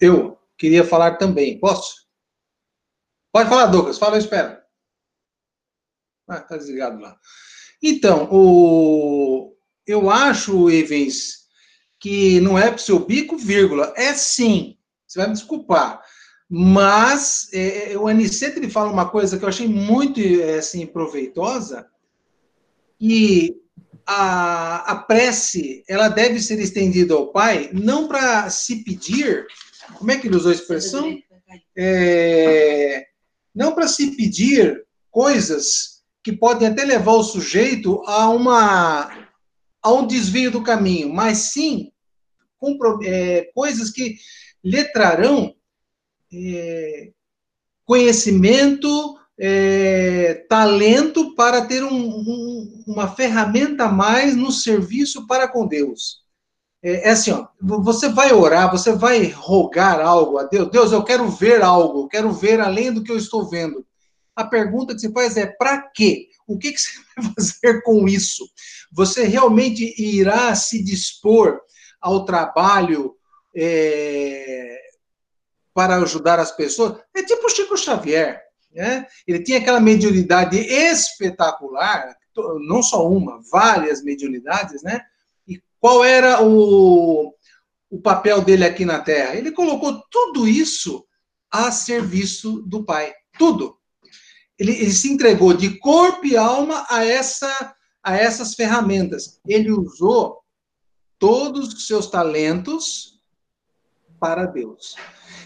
Eu 0.00 0.38
queria 0.56 0.84
falar 0.84 1.16
também. 1.16 1.58
Posso? 1.58 2.06
Pode 3.32 3.48
falar, 3.48 3.66
Douglas. 3.66 3.98
Fala, 3.98 4.16
eu 4.16 4.20
espero. 4.20 4.58
Ah, 6.26 6.40
tá 6.40 6.56
desligado 6.56 7.00
lá. 7.00 7.18
Então, 7.82 8.28
o... 8.30 9.54
eu 9.86 10.10
acho, 10.10 10.70
Evans, 10.70 11.48
que 11.98 12.40
não 12.40 12.58
é 12.58 12.68
para 12.68 12.76
o 12.76 12.80
seu 12.80 12.98
bico, 12.98 13.36
vírgula. 13.36 13.92
É 13.96 14.14
sim. 14.14 14.77
Você 15.08 15.18
vai 15.18 15.28
me 15.28 15.34
desculpar. 15.34 16.02
Mas 16.48 17.48
é, 17.52 17.92
é, 17.92 17.98
o 17.98 18.06
Aniceto 18.06 18.58
ele 18.58 18.70
fala 18.70 18.92
uma 18.92 19.08
coisa 19.08 19.38
que 19.38 19.44
eu 19.44 19.48
achei 19.48 19.66
muito 19.66 20.20
é, 20.20 20.58
assim, 20.58 20.86
proveitosa, 20.86 21.86
que 22.98 23.56
a, 24.06 24.92
a 24.92 24.96
prece 24.96 25.84
ela 25.88 26.08
deve 26.08 26.40
ser 26.40 26.58
estendida 26.58 27.14
ao 27.14 27.32
Pai, 27.32 27.70
não 27.72 28.08
para 28.08 28.48
se 28.50 28.82
pedir, 28.82 29.46
como 29.94 30.10
é 30.10 30.16
que 30.16 30.26
ele 30.26 30.36
usou 30.36 30.50
a 30.50 30.54
expressão? 30.54 31.18
É, 31.76 33.06
não 33.54 33.74
para 33.74 33.88
se 33.88 34.16
pedir 34.16 34.84
coisas 35.10 36.02
que 36.22 36.32
podem 36.32 36.68
até 36.68 36.84
levar 36.84 37.12
o 37.12 37.22
sujeito 37.22 38.02
a 38.06 38.28
uma 38.28 39.28
a 39.80 39.92
um 39.92 40.06
desvio 40.06 40.50
do 40.50 40.62
caminho, 40.62 41.12
mas 41.12 41.38
sim 41.38 41.92
é, 43.04 43.50
coisas 43.54 43.90
que 43.90 44.16
lhe 44.64 44.84
trarão 44.84 45.54
é, 46.32 47.10
conhecimento, 47.84 49.18
é, 49.38 50.44
talento 50.48 51.34
para 51.34 51.64
ter 51.64 51.82
um, 51.84 51.94
um, 51.94 52.84
uma 52.86 53.08
ferramenta 53.08 53.84
a 53.84 53.92
mais 53.92 54.36
no 54.36 54.50
serviço 54.50 55.26
para 55.26 55.48
com 55.48 55.66
Deus. 55.66 56.22
É, 56.82 57.08
é, 57.08 57.10
assim, 57.10 57.30
ó, 57.30 57.46
você 57.60 58.08
vai 58.08 58.32
orar, 58.32 58.70
você 58.70 58.92
vai 58.92 59.28
rogar 59.28 60.00
algo 60.00 60.38
a 60.38 60.44
Deus. 60.44 60.70
Deus, 60.70 60.92
eu 60.92 61.02
quero 61.02 61.28
ver 61.28 61.62
algo, 61.62 62.08
quero 62.08 62.32
ver 62.32 62.60
além 62.60 62.92
do 62.92 63.02
que 63.02 63.10
eu 63.10 63.16
estou 63.16 63.48
vendo. 63.48 63.84
A 64.36 64.44
pergunta 64.44 64.94
que 64.94 65.00
você 65.00 65.10
faz 65.12 65.36
é: 65.36 65.46
para 65.46 65.82
quê? 65.94 66.28
O 66.46 66.58
que, 66.58 66.72
que 66.72 66.78
você 66.80 66.90
vai 67.16 67.32
fazer 67.34 67.82
com 67.82 68.08
isso? 68.08 68.48
Você 68.92 69.24
realmente 69.24 69.94
irá 70.00 70.54
se 70.54 70.82
dispor 70.82 71.60
ao 72.00 72.24
trabalho 72.24 73.17
é, 73.60 74.80
para 75.74 75.96
ajudar 75.96 76.38
as 76.38 76.52
pessoas? 76.52 77.00
É 77.14 77.22
tipo 77.22 77.46
o 77.46 77.50
Chico 77.50 77.76
Xavier. 77.76 78.42
Né? 78.72 79.06
Ele 79.26 79.42
tinha 79.42 79.58
aquela 79.58 79.80
mediunidade 79.80 80.56
espetacular, 80.58 82.16
não 82.68 82.82
só 82.82 83.08
uma, 83.08 83.40
várias 83.50 84.02
mediunidades, 84.02 84.82
né? 84.82 85.00
Qual 85.80 86.04
era 86.04 86.42
o, 86.42 87.34
o 87.90 88.00
papel 88.00 88.42
dele 88.42 88.64
aqui 88.64 88.84
na 88.84 89.00
Terra? 89.00 89.34
Ele 89.36 89.52
colocou 89.52 90.02
tudo 90.10 90.46
isso 90.46 91.04
a 91.50 91.70
serviço 91.70 92.62
do 92.62 92.84
Pai. 92.84 93.12
Tudo. 93.38 93.76
Ele, 94.58 94.72
ele 94.72 94.92
se 94.92 95.10
entregou 95.10 95.54
de 95.54 95.78
corpo 95.78 96.26
e 96.26 96.36
alma 96.36 96.84
a, 96.88 97.04
essa, 97.04 97.74
a 98.02 98.16
essas 98.16 98.54
ferramentas. 98.54 99.40
Ele 99.46 99.70
usou 99.70 100.40
todos 101.18 101.72
os 101.74 101.86
seus 101.86 102.08
talentos 102.08 103.17
para 104.18 104.46
Deus. 104.46 104.96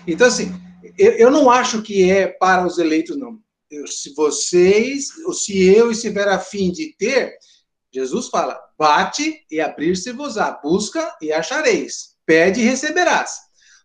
Então, 0.07 0.27
assim, 0.27 0.53
eu, 0.99 1.13
eu 1.13 1.31
não 1.31 1.51
acho 1.51 1.83
que 1.83 2.11
é 2.11 2.27
para 2.27 2.67
os 2.67 2.79
eleitos, 2.79 3.17
não. 3.17 3.39
Eu, 3.71 3.87
se 3.87 4.15
vocês, 4.15 5.09
ou 5.25 5.33
se 5.33 5.67
eu 5.67 5.91
estiver 5.91 6.29
afim 6.29 6.71
de 6.71 6.95
ter, 6.97 7.35
Jesus 7.93 8.29
fala: 8.29 8.61
bate 8.79 9.45
e 9.51 9.61
abrir-se-vos-á, 9.61 10.59
busca 10.63 11.17
e 11.21 11.33
achareis, 11.33 12.17
pede 12.27 12.61
e 12.61 12.65
receberás. 12.65 13.37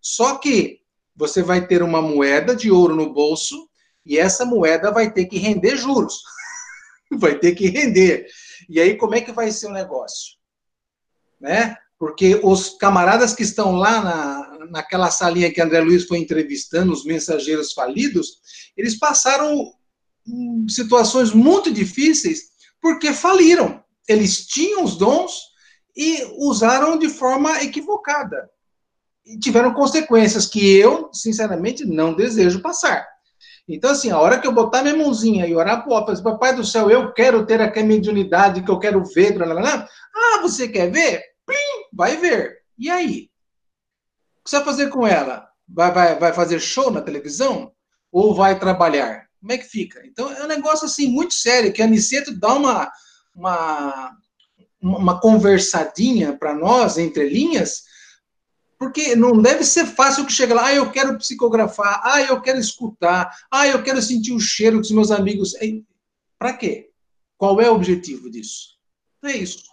Só 0.02 0.36
que 0.36 0.80
você 1.16 1.42
vai 1.42 1.66
ter 1.66 1.82
uma 1.82 2.02
moeda 2.02 2.56
de 2.56 2.72
ouro 2.72 2.96
no 2.96 3.14
bolso 3.14 3.68
e 4.06 4.18
essa 4.18 4.46
moeda 4.46 4.92
vai 4.92 5.12
ter 5.12 5.26
que 5.26 5.38
render 5.38 5.76
juros. 5.76 6.22
vai 7.20 7.38
ter 7.38 7.56
que 7.56 7.68
render. 7.68 8.28
E 8.70 8.80
aí, 8.80 8.96
como 8.96 9.16
é 9.16 9.22
que 9.22 9.32
vai 9.32 9.52
ser 9.52 9.68
o 9.68 9.74
negócio? 9.74 10.36
Né? 11.40 11.76
Porque 12.00 12.40
os 12.44 12.70
camaradas 12.78 13.34
que 13.34 13.44
estão 13.44 13.76
lá 13.76 14.02
na, 14.02 14.47
naquela 14.70 15.10
salinha 15.10 15.52
que 15.52 15.62
André 15.62 15.82
Luiz 15.82 16.06
foi 16.06 16.20
entrevistando, 16.20 16.92
os 16.94 17.06
mensageiros 17.06 17.74
falidos, 17.74 18.40
eles 18.76 18.98
passaram 18.98 19.72
hum, 20.28 20.66
situações 20.70 21.32
muito 21.32 21.72
difíceis 21.72 22.48
porque 22.82 23.14
faliram 23.14 23.84
eles 24.08 24.48
tinham 24.48 24.84
os 24.84 24.96
dons 24.96 25.50
e 25.96 26.24
usaram 26.38 26.98
de 26.98 27.10
forma 27.10 27.62
equivocada. 27.62 28.50
E 29.26 29.38
tiveram 29.38 29.74
consequências 29.74 30.46
que 30.46 30.78
eu, 30.78 31.10
sinceramente, 31.12 31.86
não 31.86 32.14
desejo 32.14 32.62
passar. 32.62 33.06
Então, 33.68 33.92
assim, 33.92 34.10
a 34.10 34.20
hora 34.20 34.40
que 34.40 34.48
eu 34.48 34.54
botar 34.54 34.82
minha 34.82 34.96
mãozinha 34.96 35.46
e 35.46 35.54
orar 35.54 35.84
para 35.84 35.92
o 35.92 35.96
ópera, 35.96 36.22
papai 36.22 36.56
do 36.56 36.64
céu, 36.64 36.90
eu 36.90 37.12
quero 37.12 37.46
ter 37.46 37.62
aquela 37.62 37.86
mediunidade 37.86 38.64
que 38.64 38.72
eu 38.72 38.80
quero 38.80 39.04
ver, 39.04 39.34
blá, 39.34 39.46
blá, 39.46 39.56
blá. 39.56 39.88
ah, 40.16 40.42
você 40.42 40.70
quer 40.70 40.90
ver? 40.90 41.22
Plim, 41.46 41.88
vai 41.92 42.16
ver. 42.16 42.60
E 42.80 42.90
aí? 42.90 43.27
Que 44.48 44.52
você 44.52 44.58
vai 44.60 44.66
fazer 44.66 44.90
com 44.90 45.06
ela? 45.06 45.50
Vai, 45.68 45.92
vai, 45.92 46.18
vai 46.18 46.32
fazer 46.32 46.62
show 46.62 46.90
na 46.90 47.02
televisão? 47.02 47.74
Ou 48.10 48.34
vai 48.34 48.58
trabalhar? 48.58 49.28
Como 49.42 49.52
é 49.52 49.58
que 49.58 49.66
fica? 49.66 50.02
Então, 50.08 50.32
é 50.32 50.42
um 50.42 50.48
negócio, 50.48 50.86
assim, 50.86 51.10
muito 51.10 51.34
sério, 51.34 51.74
que 51.74 51.82
a 51.82 51.86
Aniceto 51.86 52.34
dá 52.34 52.54
uma, 52.54 52.90
uma, 53.36 54.18
uma 54.82 55.20
conversadinha 55.20 56.32
para 56.32 56.54
nós, 56.54 56.98
entre 56.98 57.28
linhas, 57.28 57.84
porque 58.80 59.18
não 59.18 59.42
deve 59.42 59.66
ser 59.66 59.86
fácil 59.86 60.26
que 60.26 60.32
chega 60.32 60.56
lá, 60.56 60.68
ah, 60.68 60.76
eu 60.76 60.90
quero 60.92 61.18
psicografar, 61.18 62.00
ah, 62.06 62.22
eu 62.22 62.40
quero 62.40 62.58
escutar, 62.58 63.30
ah, 63.52 63.68
eu 63.68 63.84
quero 63.84 64.02
sentir 64.02 64.32
o 64.32 64.40
cheiro 64.40 64.80
dos 64.80 64.92
meus 64.92 65.12
amigos. 65.12 65.56
Para 66.40 66.54
quê? 66.54 66.90
Qual 67.38 67.60
é 67.60 67.70
o 67.70 67.76
objetivo 67.76 68.32
disso? 68.32 68.78
É 69.26 69.36
isso. 69.36 69.66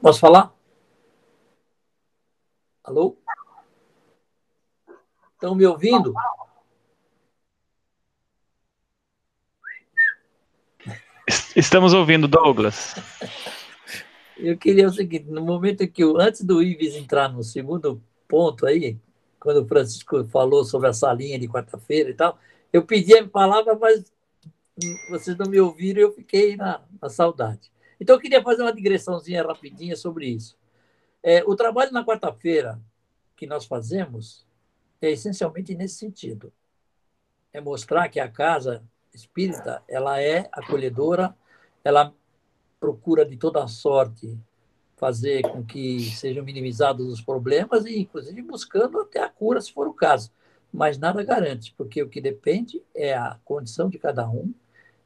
Posso 0.00 0.20
falar? 0.20 0.56
Alô? 2.88 3.18
Estão 5.34 5.54
me 5.54 5.66
ouvindo? 5.66 6.14
Estamos 11.54 11.92
ouvindo, 11.92 12.26
Douglas. 12.26 12.94
Eu 14.38 14.56
queria 14.56 14.86
o 14.86 14.90
seguinte: 14.90 15.26
no 15.28 15.44
momento 15.44 15.86
que, 15.86 16.02
eu, 16.02 16.18
antes 16.18 16.42
do 16.42 16.62
Ives 16.62 16.94
entrar 16.94 17.30
no 17.30 17.42
segundo 17.42 18.02
ponto 18.26 18.64
aí, 18.64 18.96
quando 19.38 19.60
o 19.60 19.68
Francisco 19.68 20.24
falou 20.24 20.64
sobre 20.64 20.88
a 20.88 20.94
salinha 20.94 21.38
de 21.38 21.46
quarta-feira 21.46 22.08
e 22.08 22.14
tal, 22.14 22.38
eu 22.72 22.86
pedi 22.86 23.14
a 23.14 23.28
palavra, 23.28 23.76
mas 23.78 24.10
vocês 25.10 25.36
não 25.36 25.44
me 25.44 25.60
ouviram 25.60 26.00
e 26.00 26.04
eu 26.04 26.12
fiquei 26.14 26.56
na, 26.56 26.80
na, 27.02 27.10
saudade. 27.10 27.70
Então, 28.00 28.16
eu 28.16 28.20
queria 28.20 28.42
fazer 28.42 28.62
uma 28.62 28.72
digressãozinha 28.72 29.46
rapidinha 29.46 29.94
sobre 29.94 30.26
isso. 30.26 30.57
É, 31.30 31.44
o 31.44 31.54
trabalho 31.54 31.92
na 31.92 32.02
quarta-feira 32.02 32.80
que 33.36 33.46
nós 33.46 33.66
fazemos 33.66 34.46
é 34.98 35.10
essencialmente 35.10 35.74
nesse 35.74 35.96
sentido. 35.96 36.50
É 37.52 37.60
mostrar 37.60 38.08
que 38.08 38.18
a 38.18 38.30
casa 38.30 38.82
espírita, 39.12 39.82
ela 39.86 40.22
é 40.22 40.48
acolhedora, 40.50 41.36
ela 41.84 42.14
procura 42.80 43.26
de 43.26 43.36
toda 43.36 43.68
sorte 43.68 44.38
fazer 44.96 45.42
com 45.42 45.62
que 45.62 46.00
sejam 46.12 46.42
minimizados 46.42 47.06
os 47.06 47.20
problemas 47.20 47.84
e, 47.84 47.98
inclusive, 47.98 48.40
buscando 48.40 48.98
até 48.98 49.22
a 49.22 49.28
cura, 49.28 49.60
se 49.60 49.70
for 49.70 49.86
o 49.86 49.92
caso. 49.92 50.32
Mas 50.72 50.96
nada 50.96 51.22
garante, 51.22 51.74
porque 51.76 52.02
o 52.02 52.08
que 52.08 52.22
depende 52.22 52.82
é 52.94 53.12
a 53.12 53.38
condição 53.44 53.90
de 53.90 53.98
cada 53.98 54.26
um, 54.26 54.50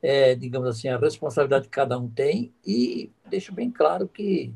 é, 0.00 0.36
digamos 0.36 0.68
assim, 0.68 0.86
a 0.86 0.96
responsabilidade 0.96 1.64
que 1.64 1.70
cada 1.72 1.98
um 1.98 2.08
tem 2.08 2.54
e 2.64 3.10
deixo 3.28 3.52
bem 3.52 3.72
claro 3.72 4.06
que 4.06 4.54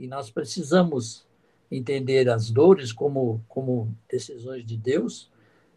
e 0.00 0.08
nós 0.08 0.30
precisamos 0.30 1.26
entender 1.70 2.28
as 2.30 2.50
dores 2.50 2.90
como, 2.90 3.44
como 3.46 3.94
decisões 4.10 4.64
de 4.64 4.76
Deus, 4.76 5.30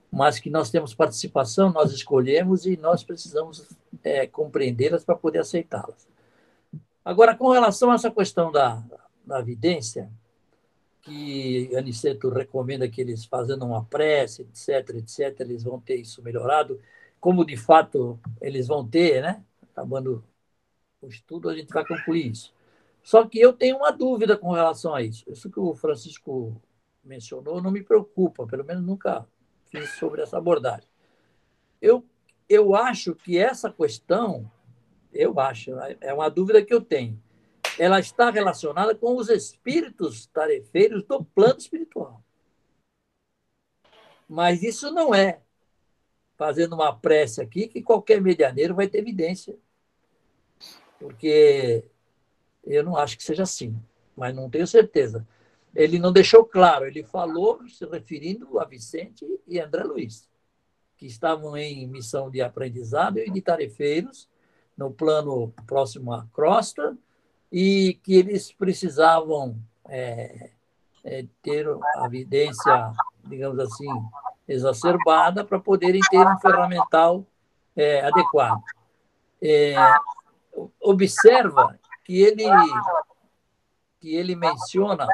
mas 0.09 0.39
que 0.39 0.49
nós 0.49 0.71
temos 0.71 0.95
participação, 0.95 1.73
nós 1.73 1.91
escolhemos 1.91 2.65
e 2.65 2.77
nós 2.77 3.03
precisamos 3.03 3.69
é, 4.01 4.25
compreendê-las 4.25 5.03
para 5.03 5.15
poder 5.15 5.39
aceitá-las. 5.39 6.07
Agora, 7.03 7.35
com 7.35 7.49
relação 7.49 7.91
a 7.91 7.95
essa 7.95 8.09
questão 8.09 8.49
da, 8.49 8.81
da 9.25 9.39
evidência, 9.41 10.09
que 11.01 11.75
Aniceto 11.75 12.29
recomenda 12.29 12.87
que 12.87 13.01
eles 13.01 13.25
fazendo 13.25 13.65
uma 13.65 13.83
prece, 13.83 14.43
etc., 14.43 14.95
etc., 14.95 15.41
eles 15.41 15.63
vão 15.63 15.79
ter 15.79 15.97
isso 15.97 16.23
melhorado. 16.23 16.79
como 17.19 17.45
de 17.45 17.57
fato 17.57 18.17
eles 18.41 18.67
vão 18.67 18.87
ter, 18.87 19.21
né? 19.21 19.43
Acabando 19.71 20.23
o 21.01 21.07
estudo, 21.07 21.49
a 21.49 21.55
gente 21.55 21.73
vai 21.73 21.85
concluir 21.85 22.31
isso. 22.31 22.53
Só 23.03 23.27
que 23.27 23.37
eu 23.37 23.51
tenho 23.51 23.77
uma 23.77 23.91
dúvida 23.91 24.37
com 24.37 24.51
relação 24.51 24.95
a 24.95 25.01
isso. 25.01 25.29
Isso 25.29 25.51
que 25.51 25.59
o 25.59 25.75
Francisco 25.75 26.59
mencionou 27.03 27.61
não 27.61 27.69
me 27.69 27.83
preocupa, 27.83 28.47
pelo 28.47 28.63
menos 28.63 28.83
nunca 28.83 29.27
fiz 29.65 29.91
sobre 29.95 30.21
essa 30.21 30.37
abordagem. 30.37 30.87
Eu, 31.81 32.05
eu 32.47 32.73
acho 32.73 33.13
que 33.13 33.37
essa 33.37 33.69
questão, 33.69 34.49
eu 35.11 35.37
acho, 35.37 35.71
é 35.99 36.13
uma 36.13 36.29
dúvida 36.29 36.63
que 36.63 36.73
eu 36.73 36.79
tenho, 36.79 37.21
ela 37.77 37.99
está 37.99 38.29
relacionada 38.29 38.95
com 38.95 39.17
os 39.17 39.29
espíritos 39.29 40.27
tarefeiros 40.27 41.03
do 41.03 41.25
plano 41.25 41.57
espiritual. 41.57 42.23
Mas 44.29 44.63
isso 44.63 44.91
não 44.91 45.13
é 45.13 45.41
fazendo 46.37 46.73
uma 46.73 46.95
prece 46.95 47.41
aqui 47.41 47.67
que 47.67 47.81
qualquer 47.81 48.21
medianeiro 48.21 48.73
vai 48.73 48.87
ter 48.87 48.99
evidência. 48.99 49.57
Porque 50.99 51.83
eu 52.65 52.83
não 52.83 52.95
acho 52.97 53.17
que 53.17 53.23
seja 53.23 53.43
assim, 53.43 53.75
mas 54.15 54.33
não 54.35 54.49
tenho 54.49 54.67
certeza. 54.67 55.27
Ele 55.75 55.97
não 55.97 56.11
deixou 56.11 56.45
claro, 56.45 56.85
ele 56.85 57.03
falou 57.03 57.67
se 57.67 57.85
referindo 57.85 58.59
a 58.59 58.65
Vicente 58.65 59.25
e 59.47 59.59
André 59.59 59.83
Luiz, 59.83 60.29
que 60.97 61.05
estavam 61.05 61.57
em 61.57 61.87
missão 61.87 62.29
de 62.29 62.41
aprendizado 62.41 63.17
e 63.17 63.29
de 63.29 63.41
tarefeiros 63.41 64.29
no 64.77 64.91
plano 64.91 65.53
próximo 65.65 66.13
à 66.13 66.25
crosta 66.33 66.97
e 67.51 67.99
que 68.03 68.15
eles 68.15 68.51
precisavam 68.51 69.57
é, 69.87 70.51
é, 71.03 71.25
ter 71.41 71.67
a 71.67 72.05
evidência, 72.05 72.91
digamos 73.23 73.59
assim, 73.59 73.89
exacerbada 74.47 75.43
para 75.43 75.59
poderem 75.59 76.01
ter 76.09 76.25
um 76.25 76.39
ferramental 76.39 77.25
é, 77.75 78.01
adequado. 78.01 78.61
É, 79.41 79.75
observa 80.79 81.77
que 82.03 82.21
ele, 82.21 82.43
que 83.99 84.15
ele 84.15 84.35
menciona 84.35 85.07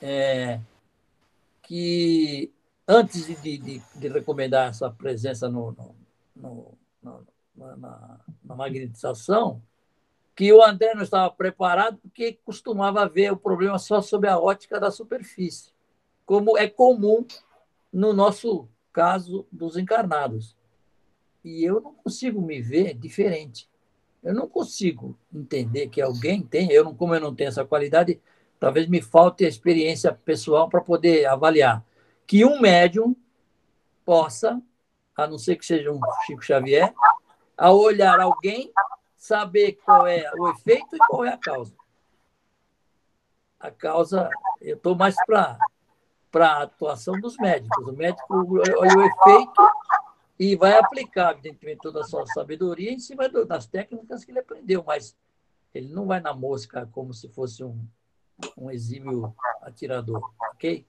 é, 0.00 0.60
que 1.62 2.52
antes 2.86 3.26
de, 3.26 3.58
de, 3.58 3.82
de, 3.94 4.08
recomendar 4.08 4.70
essa 4.70 4.90
presença 4.90 5.48
no, 5.48 5.76
no, 6.34 6.78
no, 7.02 7.26
na, 7.54 8.20
na 8.44 8.54
magnetização, 8.54 9.60
que 10.34 10.52
o 10.52 10.62
André 10.62 10.94
não 10.94 11.02
estava 11.02 11.30
preparado 11.34 11.98
porque 11.98 12.38
costumava 12.44 13.08
ver 13.08 13.32
o 13.32 13.36
problema 13.36 13.78
só 13.78 14.00
sob 14.00 14.28
a 14.28 14.38
ótica 14.38 14.78
da 14.78 14.90
superfície, 14.90 15.72
como 16.24 16.56
é 16.56 16.68
comum 16.68 17.26
no 17.92 18.12
nosso 18.12 18.68
caso 18.92 19.46
dos 19.50 19.76
encarnados. 19.76 20.56
E 21.44 21.64
eu 21.64 21.80
não 21.80 21.94
consigo 21.94 22.40
me 22.40 22.60
ver 22.60 22.94
diferente. 22.94 23.67
Eu 24.22 24.34
não 24.34 24.48
consigo 24.48 25.16
entender 25.32 25.88
que 25.88 26.00
alguém 26.00 26.42
tem, 26.42 26.70
eu 26.72 26.84
não, 26.84 26.94
como 26.94 27.14
eu 27.14 27.20
não 27.20 27.34
tenho 27.34 27.48
essa 27.48 27.64
qualidade, 27.64 28.20
talvez 28.58 28.88
me 28.88 29.00
falte 29.00 29.44
a 29.44 29.48
experiência 29.48 30.12
pessoal 30.12 30.68
para 30.68 30.80
poder 30.80 31.26
avaliar 31.26 31.84
que 32.26 32.44
um 32.44 32.60
médium 32.60 33.16
possa, 34.04 34.60
a 35.16 35.26
não 35.26 35.38
ser 35.38 35.56
que 35.56 35.64
seja 35.64 35.90
um 35.90 36.00
Chico 36.26 36.42
Xavier, 36.42 36.92
ao 37.56 37.78
olhar 37.78 38.20
alguém, 38.20 38.72
saber 39.16 39.72
qual 39.84 40.06
é 40.06 40.30
o 40.36 40.48
efeito 40.50 40.94
e 40.94 40.98
qual 40.98 41.24
é 41.24 41.32
a 41.32 41.38
causa. 41.38 41.74
A 43.58 43.70
causa, 43.70 44.30
eu 44.60 44.76
estou 44.76 44.94
mais 44.94 45.16
para 45.26 45.58
a 46.34 46.62
atuação 46.62 47.18
dos 47.20 47.36
médicos. 47.38 47.88
O 47.88 47.92
médico 47.92 48.58
olha 48.78 48.96
o 48.96 49.02
efeito 49.02 49.70
e 50.38 50.54
vai 50.54 50.78
aplicar, 50.78 51.32
evidentemente, 51.32 51.80
toda 51.82 52.00
a 52.00 52.04
sua 52.04 52.26
sabedoria 52.26 52.92
em 52.92 52.98
cima 52.98 53.28
das 53.28 53.66
técnicas 53.66 54.24
que 54.24 54.30
ele 54.30 54.38
aprendeu, 54.38 54.84
mas 54.86 55.16
ele 55.74 55.88
não 55.88 56.06
vai 56.06 56.20
na 56.20 56.32
mosca 56.32 56.88
como 56.92 57.12
se 57.12 57.28
fosse 57.28 57.64
um, 57.64 57.76
um 58.56 58.70
exímio 58.70 59.34
atirador, 59.62 60.30
ok? 60.54 60.86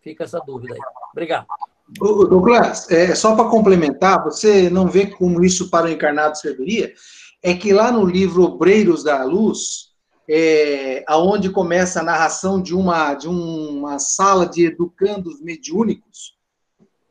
Fica 0.00 0.24
essa 0.24 0.38
dúvida 0.38 0.74
aí. 0.74 0.80
Obrigado. 1.12 1.46
Douglas, 1.88 2.88
é, 2.90 3.14
só 3.16 3.34
para 3.34 3.50
complementar, 3.50 4.22
você 4.22 4.70
não 4.70 4.86
vê 4.86 5.08
como 5.08 5.44
isso 5.44 5.68
para 5.68 5.86
o 5.86 5.90
encarnado 5.90 6.38
serviria? 6.38 6.94
É 7.42 7.54
que 7.54 7.72
lá 7.72 7.90
no 7.90 8.04
livro 8.04 8.44
Obreiros 8.44 9.02
da 9.02 9.24
Luz, 9.24 9.90
é, 10.28 11.02
aonde 11.08 11.50
começa 11.50 11.98
a 11.98 12.04
narração 12.04 12.62
de 12.62 12.74
uma, 12.74 13.14
de 13.14 13.26
uma 13.26 13.98
sala 13.98 14.46
de 14.46 14.66
educandos 14.66 15.40
mediúnicos, 15.40 16.38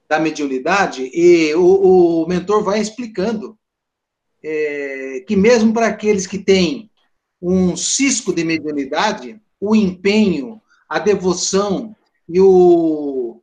da 0.09 0.19
mediunidade, 0.19 1.09
e 1.13 1.53
o, 1.53 2.23
o 2.23 2.27
mentor 2.27 2.63
vai 2.63 2.81
explicando 2.81 3.55
é, 4.43 5.23
que 5.27 5.35
mesmo 5.35 5.71
para 5.71 5.85
aqueles 5.85 6.25
que 6.25 6.39
têm 6.39 6.89
um 7.39 7.77
cisco 7.77 8.33
de 8.33 8.43
mediunidade, 8.43 9.39
o 9.59 9.75
empenho, 9.75 10.59
a 10.89 10.97
devoção 10.97 11.95
e, 12.27 12.41
o, 12.41 13.41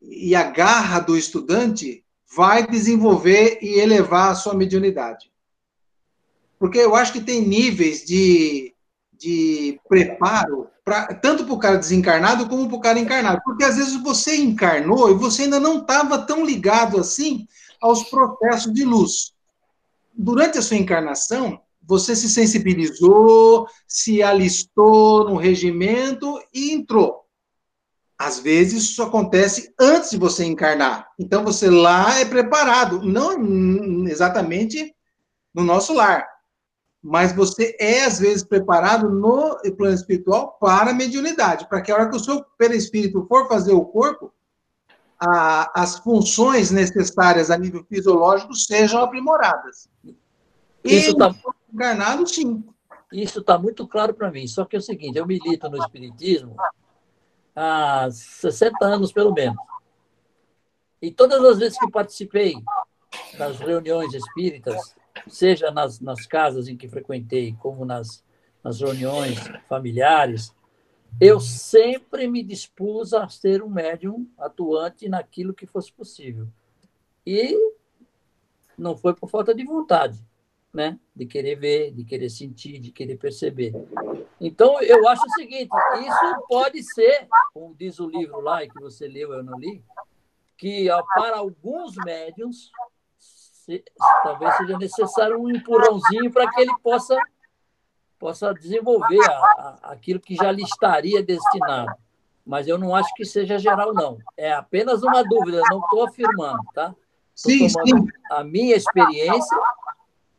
e 0.00 0.36
a 0.36 0.44
garra 0.44 1.00
do 1.00 1.16
estudante 1.16 2.04
vai 2.34 2.64
desenvolver 2.66 3.58
e 3.60 3.80
elevar 3.80 4.30
a 4.30 4.34
sua 4.36 4.54
mediunidade. 4.54 5.32
Porque 6.58 6.78
eu 6.78 6.94
acho 6.94 7.12
que 7.12 7.20
tem 7.20 7.42
níveis 7.42 8.04
de, 8.04 8.72
de 9.12 9.80
preparo 9.88 10.68
pra, 10.84 11.06
tanto 11.14 11.44
para 11.44 11.54
o 11.54 11.58
cara 11.58 11.78
desencarnado 11.78 12.48
como 12.48 12.68
para 12.68 12.76
o 12.76 12.80
cara 12.80 12.98
encarnado. 12.98 13.40
Porque 13.44 13.64
às 13.64 13.76
vezes 13.76 13.96
você 14.02 14.36
encarnou 14.36 15.10
e 15.10 15.14
você 15.14 15.42
ainda 15.42 15.58
não 15.58 15.78
estava 15.78 16.18
tão 16.18 16.44
ligado 16.44 17.00
assim 17.00 17.48
aos 17.80 18.04
processos 18.04 18.72
de 18.72 18.84
luz. 18.84 19.32
Durante 20.12 20.58
a 20.58 20.62
sua 20.62 20.76
encarnação, 20.76 21.60
você 21.82 22.14
se 22.14 22.28
sensibilizou, 22.28 23.66
se 23.86 24.22
alistou 24.22 25.28
no 25.28 25.36
regimento 25.36 26.40
e 26.52 26.72
entrou. 26.72 27.24
Às 28.16 28.38
vezes 28.38 28.84
isso 28.84 29.02
acontece 29.02 29.74
antes 29.78 30.10
de 30.10 30.16
você 30.16 30.44
encarnar. 30.44 31.08
Então 31.18 31.44
você 31.44 31.68
lá 31.68 32.20
é 32.20 32.24
preparado, 32.24 33.02
não 33.02 34.06
exatamente 34.06 34.94
no 35.52 35.64
nosso 35.64 35.92
lar 35.92 36.33
mas 37.06 37.34
você 37.34 37.76
é, 37.78 38.02
às 38.02 38.18
vezes, 38.18 38.42
preparado 38.42 39.10
no 39.10 39.60
plano 39.76 39.94
espiritual 39.94 40.56
para 40.58 40.90
a 40.90 40.94
mediunidade, 40.94 41.68
para 41.68 41.82
que 41.82 41.92
a 41.92 41.96
hora 41.96 42.08
que 42.08 42.16
o 42.16 42.20
seu 42.20 42.42
perispírito 42.56 43.26
for 43.28 43.46
fazer 43.46 43.74
o 43.74 43.84
corpo, 43.84 44.32
a, 45.20 45.82
as 45.82 45.98
funções 45.98 46.70
necessárias 46.70 47.50
a 47.50 47.58
nível 47.58 47.84
fisiológico 47.84 48.54
sejam 48.54 49.02
aprimoradas. 49.02 49.86
Isso 50.82 51.10
está 51.10 51.34
encarnado, 51.70 52.26
sim. 52.26 52.64
Isso 53.12 53.40
está 53.40 53.58
muito 53.58 53.86
claro 53.86 54.14
para 54.14 54.30
mim. 54.30 54.46
Só 54.46 54.64
que 54.64 54.74
é 54.74 54.78
o 54.78 54.82
seguinte: 54.82 55.18
eu 55.18 55.26
milito 55.26 55.68
no 55.68 55.76
Espiritismo 55.76 56.56
há 57.54 58.08
60 58.10 58.82
anos, 58.82 59.12
pelo 59.12 59.34
menos. 59.34 59.58
E 61.02 61.10
todas 61.10 61.44
as 61.44 61.58
vezes 61.58 61.78
que 61.78 61.90
participei 61.90 62.54
das 63.36 63.58
reuniões 63.58 64.14
espíritas, 64.14 64.94
seja 65.28 65.70
nas, 65.70 66.00
nas 66.00 66.26
casas 66.26 66.68
em 66.68 66.76
que 66.76 66.88
frequentei, 66.88 67.54
como 67.60 67.84
nas, 67.84 68.24
nas 68.62 68.80
reuniões 68.80 69.38
familiares, 69.68 70.54
eu 71.20 71.38
sempre 71.38 72.26
me 72.26 72.42
dispus 72.42 73.12
a 73.12 73.28
ser 73.28 73.62
um 73.62 73.68
médium 73.68 74.28
atuante 74.38 75.08
naquilo 75.08 75.54
que 75.54 75.66
fosse 75.66 75.92
possível. 75.92 76.48
E 77.26 77.56
não 78.76 78.96
foi 78.96 79.14
por 79.14 79.28
falta 79.28 79.54
de 79.54 79.64
vontade, 79.64 80.18
né? 80.72 80.98
De 81.14 81.24
querer 81.24 81.56
ver, 81.56 81.92
de 81.92 82.04
querer 82.04 82.28
sentir, 82.28 82.80
de 82.80 82.90
querer 82.90 83.16
perceber. 83.16 83.72
Então, 84.40 84.80
eu 84.82 85.08
acho 85.08 85.24
o 85.24 85.30
seguinte: 85.30 85.70
isso 86.00 86.46
pode 86.48 86.82
ser, 86.82 87.28
como 87.52 87.74
diz 87.74 88.00
o 88.00 88.08
livro 88.08 88.40
lá, 88.40 88.66
que 88.66 88.80
você 88.80 89.06
leu, 89.06 89.32
eu 89.32 89.44
não 89.44 89.58
li, 89.58 89.82
que 90.56 90.88
para 91.14 91.36
alguns 91.36 91.94
médiums 92.04 92.72
se, 93.64 93.82
talvez 94.22 94.56
seja 94.56 94.76
necessário 94.76 95.40
um 95.40 95.48
empurrãozinho 95.48 96.30
para 96.30 96.50
que 96.50 96.60
ele 96.60 96.72
possa, 96.82 97.16
possa 98.18 98.52
desenvolver 98.52 99.24
a, 99.24 99.32
a, 99.32 99.78
aquilo 99.92 100.20
que 100.20 100.34
já 100.34 100.52
lhe 100.52 100.62
estaria 100.62 101.22
destinado. 101.22 101.92
Mas 102.44 102.68
eu 102.68 102.76
não 102.76 102.94
acho 102.94 103.12
que 103.14 103.24
seja 103.24 103.58
geral, 103.58 103.94
não. 103.94 104.18
É 104.36 104.52
apenas 104.52 105.02
uma 105.02 105.22
dúvida, 105.22 105.62
não 105.70 105.80
estou 105.80 106.06
afirmando, 106.06 106.62
tá? 106.74 106.94
sim, 107.34 107.68
sim. 107.68 108.06
A 108.30 108.44
minha 108.44 108.76
experiência 108.76 109.58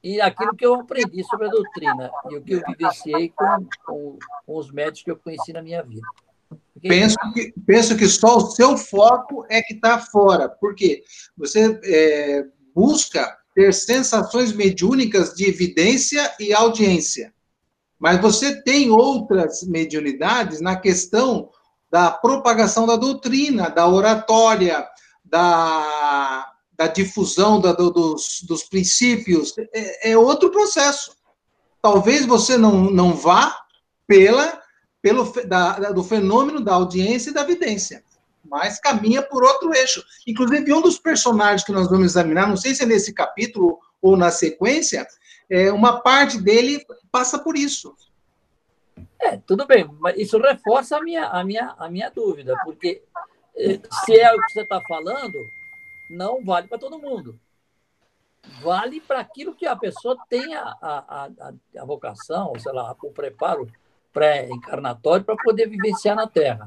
e 0.03 0.21
aquilo 0.21 0.55
que 0.55 0.65
eu 0.65 0.75
aprendi 0.75 1.23
sobre 1.23 1.47
a 1.47 1.49
doutrina 1.49 2.11
e 2.29 2.35
o 2.37 2.43
que 2.43 2.53
eu 2.53 2.61
vivenciei 2.67 3.29
com, 3.29 3.67
com, 3.83 4.19
com 4.45 4.55
os 4.55 4.71
médicos 4.71 5.01
que 5.01 5.09
eu 5.09 5.17
conheci 5.17 5.51
na 5.51 5.63
minha 5.63 5.81
vida. 5.81 6.07
Penso 6.79 7.17
que, 7.33 7.53
penso 7.65 7.97
que 7.97 8.07
só 8.07 8.37
o 8.37 8.51
seu 8.51 8.77
foco 8.77 9.47
é 9.49 9.63
que 9.63 9.73
está 9.73 9.97
fora. 9.97 10.47
Por 10.47 10.75
quê? 10.75 11.03
Você 11.35 11.79
é, 11.83 12.45
busca 12.75 13.33
ter 13.55 13.73
sensações 13.73 14.51
mediúnicas 14.51 15.33
de 15.33 15.47
evidência 15.47 16.35
e 16.37 16.53
audiência. 16.53 17.33
Mas 17.97 18.21
você 18.21 18.61
tem 18.61 18.91
outras 18.91 19.63
mediunidades 19.63 20.59
na 20.59 20.75
questão 20.75 21.49
da 21.89 22.11
propagação 22.11 22.85
da 22.85 22.97
doutrina, 22.97 23.69
da 23.69 23.87
oratória, 23.87 24.85
da, 25.23 26.51
da 26.77 26.87
difusão 26.87 27.61
da, 27.61 27.71
do, 27.71 27.89
dos, 27.89 28.41
dos 28.45 28.63
princípios, 28.63 29.53
é, 29.73 30.11
é, 30.11 30.17
outro 30.17 30.51
processo. 30.51 31.15
Talvez 31.81 32.25
você 32.25 32.57
não, 32.57 32.91
não 32.91 33.13
vá 33.13 33.57
pela, 34.05 34.61
pelo 35.01 35.31
da, 35.47 35.91
do 35.91 36.03
fenômeno 36.03 36.59
da 36.59 36.73
audiência 36.73 37.29
e 37.29 37.33
da 37.33 37.41
evidência, 37.41 38.03
mas 38.49 38.79
caminha 38.79 39.21
por 39.21 39.43
outro 39.43 39.73
eixo. 39.73 40.03
Inclusive, 40.27 40.73
um 40.73 40.81
dos 40.81 40.99
personagens 40.99 41.63
que 41.63 41.71
nós 41.71 41.89
vamos 41.89 42.05
examinar, 42.05 42.47
não 42.47 42.57
sei 42.57 42.73
se 42.73 42.83
é 42.83 42.85
nesse 42.85 43.13
capítulo 43.13 43.79
ou 44.01 44.15
na 44.15 44.31
sequência, 44.31 45.05
é, 45.49 45.71
uma 45.71 46.01
parte 46.01 46.41
dele 46.41 46.85
passa 47.11 47.39
por 47.39 47.57
isso. 47.57 47.95
É, 49.19 49.37
tudo 49.37 49.65
bem, 49.65 49.89
mas 49.99 50.17
isso 50.17 50.37
reforça 50.37 50.97
a 50.97 51.01
minha, 51.01 51.27
a 51.27 51.43
minha, 51.43 51.75
a 51.77 51.89
minha 51.89 52.09
dúvida, 52.09 52.55
porque 52.63 53.01
eh, 53.55 53.79
se 54.05 54.19
é 54.19 54.31
o 54.33 54.37
que 54.37 54.51
você 54.51 54.61
está 54.61 54.81
falando, 54.87 55.37
não 56.09 56.43
vale 56.43 56.67
para 56.67 56.77
todo 56.77 56.99
mundo. 56.99 57.39
Vale 58.61 59.01
para 59.01 59.19
aquilo 59.19 59.55
que 59.55 59.65
a 59.65 59.75
pessoa 59.75 60.15
tem 60.29 60.55
a, 60.55 60.77
a, 60.81 61.25
a, 61.25 61.53
a 61.79 61.85
vocação, 61.85 62.53
sei 62.59 62.71
lá, 62.71 62.95
o 63.03 63.11
preparo 63.11 63.67
pré-encarnatório 64.13 65.25
para 65.25 65.35
poder 65.35 65.67
vivenciar 65.67 66.15
na 66.15 66.27
Terra. 66.27 66.65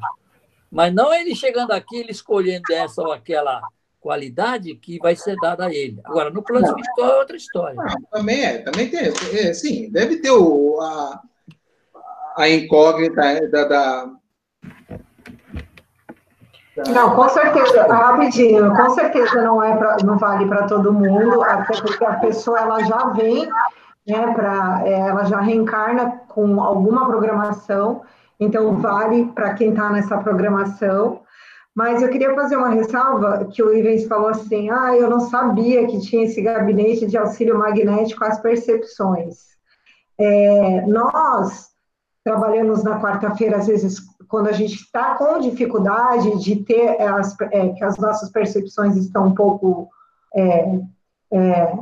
Mas 0.70 0.94
não 0.94 1.12
ele 1.12 1.34
chegando 1.34 1.72
aqui, 1.72 1.96
ele 1.96 2.10
escolhendo 2.10 2.72
essa 2.72 3.02
ou 3.02 3.12
aquela 3.12 3.60
qualidade 4.00 4.74
que 4.76 4.98
vai 4.98 5.16
ser 5.16 5.36
dada 5.36 5.66
a 5.66 5.74
ele. 5.74 6.00
Agora, 6.04 6.30
no 6.30 6.42
plano 6.42 6.66
espiritual 6.66 7.10
é 7.10 7.18
outra 7.18 7.36
história. 7.36 7.80
Ah, 7.80 7.94
também 8.12 8.44
é, 8.44 8.58
também 8.58 8.88
tem. 8.88 9.12
É, 9.38 9.52
sim, 9.52 9.90
deve 9.90 10.18
ter 10.18 10.30
o, 10.30 10.80
a, 10.80 11.20
a 12.36 12.48
incógnita 12.48 13.48
da, 13.50 13.64
da, 13.64 14.10
não, 16.86 17.14
com 17.14 17.28
certeza, 17.28 17.82
rapidinho, 17.92 18.74
com 18.74 18.90
certeza 18.90 19.42
não 19.42 19.62
é 19.62 19.76
pra, 19.76 19.96
não 20.04 20.16
vale 20.16 20.46
para 20.46 20.66
todo 20.68 20.92
mundo, 20.92 21.42
até 21.42 21.80
porque 21.80 22.04
a 22.04 22.14
pessoa 22.14 22.60
ela 22.60 22.84
já 22.84 23.08
vem, 23.08 23.48
né, 24.06 24.32
para 24.32 24.82
é, 24.84 24.92
ela 24.92 25.24
já 25.24 25.40
reencarna 25.40 26.20
com 26.28 26.62
alguma 26.62 27.06
programação, 27.06 28.02
então 28.40 28.76
vale 28.76 29.26
para 29.32 29.54
quem 29.54 29.70
está 29.70 29.90
nessa 29.90 30.18
programação. 30.18 31.22
Mas 31.74 32.02
eu 32.02 32.08
queria 32.08 32.34
fazer 32.34 32.56
uma 32.56 32.70
ressalva 32.70 33.44
que 33.52 33.62
o 33.62 33.72
Ivens 33.72 34.06
falou 34.06 34.28
assim: 34.28 34.70
ah, 34.70 34.96
eu 34.96 35.08
não 35.08 35.20
sabia 35.20 35.86
que 35.86 36.00
tinha 36.00 36.24
esse 36.24 36.42
gabinete 36.42 37.06
de 37.06 37.16
auxílio 37.16 37.58
magnético 37.58 38.24
às 38.24 38.40
percepções. 38.40 39.48
É, 40.18 40.80
nós 40.86 41.68
trabalhamos 42.24 42.82
na 42.82 43.00
quarta-feira, 43.00 43.58
às 43.58 43.66
vezes 43.66 44.00
quando 44.28 44.48
a 44.48 44.52
gente 44.52 44.74
está 44.74 45.14
com 45.14 45.38
dificuldade 45.38 46.38
de 46.42 46.56
ter 46.56 47.00
as, 47.00 47.34
é, 47.40 47.70
que 47.70 47.82
as 47.82 47.96
nossas 47.96 48.30
percepções 48.30 48.96
estão 48.96 49.28
um 49.28 49.34
pouco 49.34 49.88
é, 50.34 50.80
é, 51.32 51.78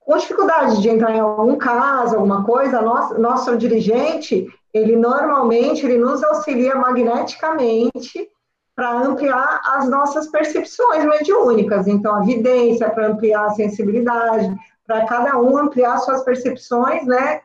com 0.00 0.16
dificuldade 0.16 0.80
de 0.80 0.88
entrar 0.88 1.14
em 1.14 1.20
algum 1.20 1.56
caso, 1.56 2.16
alguma 2.16 2.44
coisa, 2.44 2.80
nosso, 2.80 3.20
nosso 3.20 3.56
dirigente, 3.56 4.48
ele 4.72 4.96
normalmente 4.96 5.84
ele 5.84 5.98
nos 5.98 6.22
auxilia 6.22 6.74
magneticamente 6.74 8.28
para 8.74 8.92
ampliar 9.00 9.60
as 9.64 9.88
nossas 9.88 10.28
percepções 10.28 11.04
mediúnicas. 11.04 11.86
Então, 11.88 12.14
a 12.14 12.20
vidência 12.20 12.88
para 12.88 13.08
ampliar 13.08 13.46
a 13.46 13.50
sensibilidade, 13.50 14.54
para 14.86 15.04
cada 15.04 15.36
um 15.38 15.58
ampliar 15.58 15.98
suas 15.98 16.22
percepções, 16.22 17.04
né? 17.04 17.40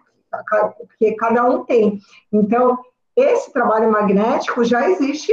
Porque 0.77 1.15
cada 1.15 1.43
um 1.43 1.65
tem. 1.65 1.99
Então, 2.31 2.77
esse 3.15 3.53
trabalho 3.53 3.91
magnético 3.91 4.63
já 4.63 4.89
existe 4.89 5.31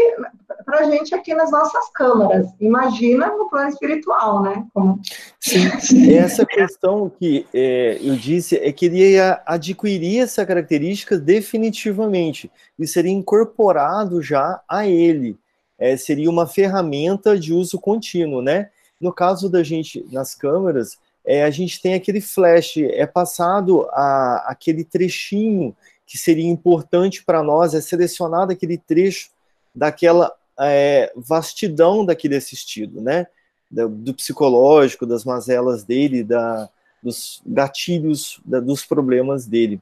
para 0.66 0.80
a 0.80 0.90
gente 0.90 1.14
aqui 1.14 1.34
nas 1.34 1.50
nossas 1.50 1.90
câmaras. 1.90 2.46
Imagina 2.60 3.28
no 3.28 3.48
plano 3.48 3.70
espiritual, 3.70 4.42
né? 4.42 4.66
Como... 4.74 5.00
Sim, 5.40 6.14
essa 6.14 6.44
questão 6.44 7.10
que 7.10 7.46
é, 7.54 7.98
eu 8.02 8.16
disse 8.16 8.56
é 8.56 8.70
que 8.70 8.86
ele 8.86 9.18
adquirir 9.46 10.20
essa 10.20 10.44
característica 10.44 11.16
definitivamente 11.18 12.50
e 12.78 12.86
seria 12.86 13.12
incorporado 13.12 14.22
já 14.22 14.60
a 14.68 14.86
ele. 14.86 15.38
É, 15.78 15.96
seria 15.96 16.28
uma 16.28 16.46
ferramenta 16.46 17.38
de 17.38 17.54
uso 17.54 17.80
contínuo, 17.80 18.42
né? 18.42 18.68
No 19.00 19.14
caso 19.14 19.48
da 19.48 19.62
gente 19.62 20.06
nas 20.12 20.34
câmeras, 20.34 20.98
é, 21.24 21.42
a 21.42 21.50
gente 21.50 21.80
tem 21.80 21.94
aquele 21.94 22.20
flash, 22.20 22.76
é 22.76 23.06
passado 23.06 23.88
a, 23.92 24.44
aquele 24.48 24.84
trechinho 24.84 25.74
que 26.10 26.18
seria 26.18 26.50
importante 26.50 27.22
para 27.22 27.40
nós 27.40 27.72
é 27.72 27.80
selecionar 27.80 28.50
aquele 28.50 28.76
trecho 28.76 29.30
daquela 29.72 30.34
é, 30.58 31.12
vastidão 31.14 32.04
daquele 32.04 32.34
assistido, 32.34 33.00
né? 33.00 33.28
Do, 33.70 33.88
do, 33.88 34.12
psicológico, 34.12 35.06
das 35.06 35.24
mazelas 35.24 35.84
dele, 35.84 36.24
da, 36.24 36.68
dos 37.00 37.40
gatilhos, 37.46 38.40
da, 38.44 38.58
dos 38.58 38.84
problemas 38.84 39.46
dele. 39.46 39.80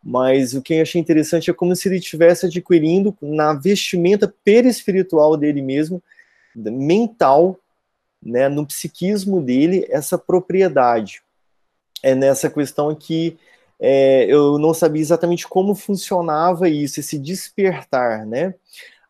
Mas 0.00 0.54
o 0.54 0.62
que 0.62 0.74
eu 0.74 0.82
achei 0.82 1.00
interessante 1.00 1.50
é 1.50 1.52
como 1.52 1.74
se 1.74 1.88
ele 1.88 1.96
estivesse 1.96 2.46
adquirindo 2.46 3.12
na 3.20 3.52
vestimenta 3.52 4.32
perispiritual 4.44 5.36
dele 5.36 5.60
mesmo, 5.60 6.00
mental, 6.54 7.58
né, 8.22 8.48
no 8.48 8.64
psiquismo 8.64 9.42
dele, 9.42 9.84
essa 9.90 10.16
propriedade. 10.16 11.20
É 12.00 12.14
nessa 12.14 12.48
questão 12.48 12.94
que 12.94 13.36
é, 13.80 14.24
eu 14.26 14.58
não 14.58 14.72
sabia 14.72 15.02
exatamente 15.02 15.46
como 15.48 15.74
funcionava 15.74 16.68
isso, 16.68 17.00
esse 17.00 17.18
despertar, 17.18 18.26
né? 18.26 18.54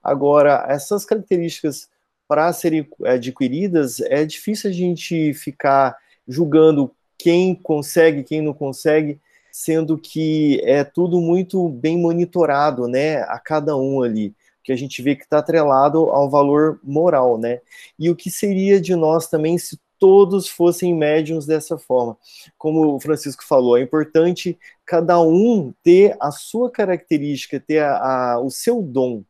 Agora, 0.03 0.66
essas 0.68 1.05
características 1.05 1.88
para 2.27 2.53
serem 2.53 2.88
adquiridas, 3.05 4.00
é 4.00 4.24
difícil 4.24 4.70
a 4.70 4.72
gente 4.72 5.35
ficar 5.35 5.96
julgando 6.27 6.90
quem 7.18 7.55
consegue, 7.55 8.24
quem 8.24 8.40
não 8.40 8.53
consegue, 8.53 9.20
sendo 9.53 9.96
que 9.96 10.61
é 10.64 10.83
tudo 10.83 11.20
muito 11.20 11.68
bem 11.68 11.98
monitorado, 11.98 12.88
né, 12.88 13.18
a 13.22 13.38
cada 13.38 13.77
um 13.77 14.03
ali, 14.03 14.35
que 14.62 14.72
a 14.72 14.77
gente 14.77 15.00
vê 15.03 15.14
que 15.14 15.22
está 15.22 15.38
atrelado 15.38 16.11
ao 16.11 16.29
valor 16.29 16.81
moral, 16.83 17.38
né? 17.38 17.61
E 17.98 18.11
o 18.11 18.16
que 18.16 18.31
seria 18.31 18.81
de 18.81 18.96
nós 18.96 19.29
também 19.29 19.57
se 19.59 19.79
todos 19.98 20.48
fossem 20.48 20.94
médiums 20.94 21.46
dessa 21.46 21.78
forma. 21.78 22.16
Como 22.59 22.96
o 22.96 23.00
Francisco 23.00 23.44
falou, 23.44 23.76
é 23.76 23.83
importante 23.83 24.59
cada 24.85 25.20
um 25.20 25.72
ter 25.83 26.16
a 26.20 26.30
sua 26.30 26.70
característica, 26.70 27.61
ter 27.61 27.78
a, 27.78 28.33
a, 28.33 28.40
o 28.40 28.50
seu 28.50 28.83
dom, 28.83 29.22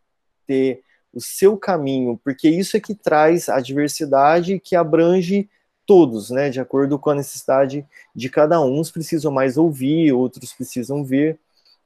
ter 0.46 0.82
o 1.12 1.20
seu 1.20 1.56
caminho, 1.56 2.20
porque 2.24 2.48
isso 2.48 2.76
é 2.76 2.80
que 2.80 2.94
traz 2.94 3.48
a 3.48 3.60
diversidade 3.60 4.58
que 4.58 4.74
abrange 4.74 5.48
todos, 5.86 6.30
né, 6.30 6.50
de 6.50 6.60
acordo 6.60 6.98
com 6.98 7.10
a 7.10 7.14
necessidade 7.14 7.86
de 8.14 8.28
cada 8.28 8.60
um. 8.60 8.80
Uns 8.80 8.90
precisam 8.90 9.30
mais 9.30 9.56
ouvir, 9.56 10.12
outros 10.12 10.52
precisam 10.52 11.04
ver, 11.04 11.38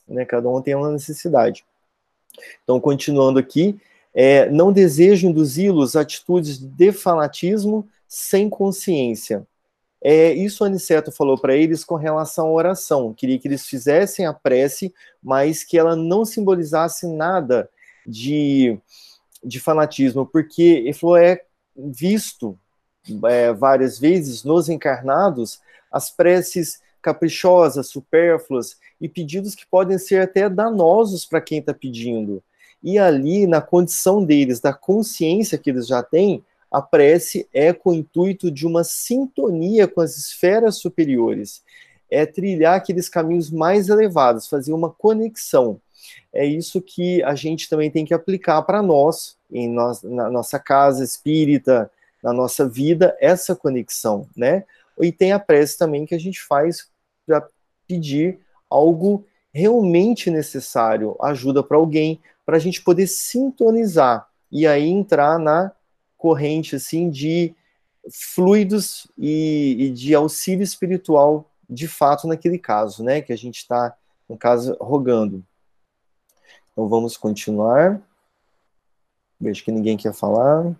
né, 0.08 0.24
cada 0.24 0.48
um 0.48 0.62
tem 0.62 0.74
uma 0.74 0.90
necessidade. 0.90 1.64
Então, 2.62 2.80
continuando 2.80 3.38
aqui, 3.38 3.78
é, 4.14 4.48
não 4.50 4.72
desejo 4.72 5.28
induzi-los 5.28 5.94
a 5.94 6.00
atitudes 6.00 6.58
de 6.58 6.92
fanatismo, 6.92 7.88
sem 8.08 8.48
consciência. 8.48 9.46
É, 10.00 10.32
isso 10.32 10.62
o 10.62 10.66
Aniceto 10.66 11.12
falou 11.12 11.38
para 11.38 11.56
eles 11.56 11.84
com 11.84 11.96
relação 11.96 12.46
à 12.46 12.52
oração. 12.52 13.12
Queria 13.12 13.38
que 13.38 13.46
eles 13.46 13.66
fizessem 13.66 14.26
a 14.26 14.32
prece, 14.32 14.94
mas 15.22 15.62
que 15.62 15.76
ela 15.76 15.94
não 15.94 16.24
simbolizasse 16.24 17.06
nada 17.06 17.68
de, 18.06 18.78
de 19.44 19.60
fanatismo, 19.60 20.24
porque 20.24 20.62
ele 20.62 20.92
falou, 20.92 21.16
é 21.16 21.42
visto 21.76 22.58
é, 23.26 23.52
várias 23.52 23.98
vezes 23.98 24.44
nos 24.44 24.68
encarnados 24.68 25.60
as 25.90 26.10
preces 26.10 26.80
caprichosas, 27.00 27.88
supérfluas 27.88 28.76
e 29.00 29.08
pedidos 29.08 29.54
que 29.54 29.66
podem 29.66 29.98
ser 29.98 30.20
até 30.20 30.48
danosos 30.48 31.24
para 31.24 31.40
quem 31.40 31.58
está 31.58 31.72
pedindo. 31.72 32.42
E 32.82 32.98
ali, 32.98 33.46
na 33.46 33.60
condição 33.60 34.24
deles, 34.24 34.60
da 34.60 34.72
consciência 34.72 35.58
que 35.58 35.70
eles 35.70 35.86
já 35.86 36.02
têm, 36.02 36.44
a 36.70 36.82
prece 36.82 37.48
é 37.52 37.72
com 37.72 37.90
o 37.90 37.94
intuito 37.94 38.50
de 38.50 38.66
uma 38.66 38.84
sintonia 38.84 39.88
com 39.88 40.00
as 40.00 40.16
esferas 40.16 40.78
superiores, 40.78 41.62
é 42.10 42.26
trilhar 42.26 42.76
aqueles 42.76 43.08
caminhos 43.08 43.50
mais 43.50 43.88
elevados, 43.88 44.48
fazer 44.48 44.72
uma 44.72 44.90
conexão. 44.90 45.80
É 46.32 46.44
isso 46.44 46.80
que 46.80 47.22
a 47.22 47.34
gente 47.34 47.68
também 47.68 47.90
tem 47.90 48.04
que 48.04 48.14
aplicar 48.14 48.62
para 48.62 48.82
nós, 48.82 49.36
em 49.50 49.68
nós, 49.68 50.02
na 50.02 50.30
nossa 50.30 50.58
casa 50.58 51.04
espírita, 51.04 51.90
na 52.22 52.32
nossa 52.32 52.68
vida, 52.68 53.16
essa 53.20 53.54
conexão, 53.54 54.28
né? 54.36 54.64
E 55.00 55.12
tem 55.12 55.32
a 55.32 55.38
prece 55.38 55.78
também 55.78 56.04
que 56.04 56.14
a 56.14 56.18
gente 56.18 56.40
faz 56.42 56.88
para 57.26 57.46
pedir 57.86 58.40
algo 58.68 59.24
realmente 59.52 60.30
necessário, 60.30 61.16
ajuda 61.22 61.62
para 61.62 61.76
alguém, 61.76 62.20
para 62.44 62.56
a 62.56 62.60
gente 62.60 62.82
poder 62.82 63.06
sintonizar 63.06 64.28
e 64.50 64.66
aí 64.66 64.88
entrar 64.88 65.38
na 65.38 65.72
corrente 66.18 66.76
assim 66.76 67.08
de 67.08 67.54
fluidos 68.10 69.06
e, 69.16 69.76
e 69.78 69.90
de 69.90 70.14
auxílio 70.14 70.62
espiritual 70.62 71.50
de 71.68 71.86
fato 71.86 72.26
naquele 72.26 72.58
caso, 72.58 73.02
né? 73.04 73.20
Que 73.20 73.32
a 73.32 73.36
gente 73.36 73.58
está, 73.58 73.96
no 74.28 74.36
caso, 74.36 74.76
rogando. 74.80 75.44
Então 76.72 76.88
vamos 76.88 77.16
continuar. 77.16 78.00
Vejo 79.40 79.64
que 79.64 79.72
ninguém 79.72 79.96
quer 79.96 80.12
falar. 80.12 80.74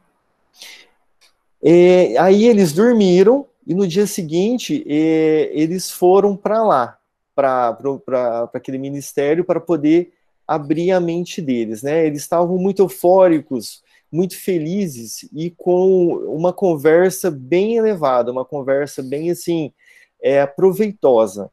É, 1.63 2.17
aí 2.19 2.45
eles 2.45 2.73
dormiram 2.73 3.47
e 3.67 3.75
no 3.75 3.87
dia 3.87 4.07
seguinte 4.07 4.85
é, 4.89 5.51
eles 5.53 5.91
foram 5.91 6.37
para 6.37 6.63
lá, 6.63 6.99
para 7.35 8.49
aquele 8.55 8.79
ministério, 8.79 9.45
para 9.45 9.61
poder 9.61 10.13
abrir 10.47 10.93
a 10.93 11.01
mente 11.01 11.43
deles, 11.43 11.83
né? 11.83 12.07
Eles 12.07 12.23
estavam 12.23 12.57
muito 12.57 12.81
eufóricos, 12.81 13.83
muito 14.11 14.37
felizes 14.37 15.29
e 15.33 15.51
com 15.51 16.15
uma 16.35 16.53
conversa 16.53 17.31
bem 17.31 17.77
elevada, 17.77 18.33
uma 18.33 18.45
conversa 18.45 19.03
bem 19.03 19.31
assim 19.31 19.73
é, 20.21 20.47
proveitosa. 20.47 21.51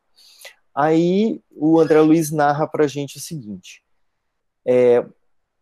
Aí 0.73 1.41
o 1.55 1.79
André 1.79 2.01
Luiz 2.01 2.31
narra 2.31 2.67
para 2.67 2.85
a 2.85 2.87
gente 2.87 3.17
o 3.17 3.21
seguinte: 3.21 3.83
é, 4.65 5.05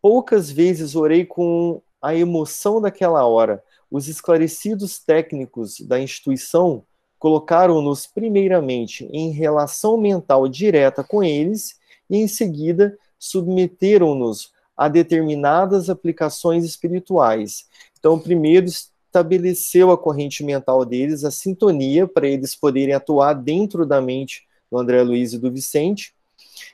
poucas 0.02 0.50
vezes 0.50 0.96
orei 0.96 1.26
com 1.26 1.82
a 2.02 2.16
emoção 2.16 2.82
daquela 2.82 3.26
hora. 3.26 3.64
Os 3.90 4.08
esclarecidos 4.08 5.00
técnicos 5.00 5.80
da 5.82 6.00
instituição 6.00 6.84
colocaram-nos 7.20 8.06
primeiramente 8.06 9.06
em 9.14 9.32
relação 9.32 9.98
mental 9.98 10.48
direta 10.48 11.04
com 11.04 11.24
eles 11.24 11.80
e 12.10 12.18
em 12.18 12.28
seguida 12.28 12.98
submeteram-nos 13.18 14.52
a 14.76 14.88
determinadas 14.88 15.90
aplicações 15.90 16.64
espirituais. 16.66 17.66
Então, 17.98 18.20
primeiro 18.20 18.66
estabeleceu 18.66 19.92
a 19.92 19.98
corrente 19.98 20.44
mental 20.44 20.84
deles, 20.84 21.24
a 21.24 21.32
sintonia 21.32 22.08
para 22.08 22.28
eles 22.28 22.56
poderem 22.56 22.96
atuar 22.96 23.34
dentro 23.34 23.86
da 23.86 24.02
mente 24.02 24.48
do 24.72 24.78
André 24.78 25.04
Luiz 25.04 25.34
e 25.34 25.38
do 25.38 25.52
Vicente, 25.52 26.16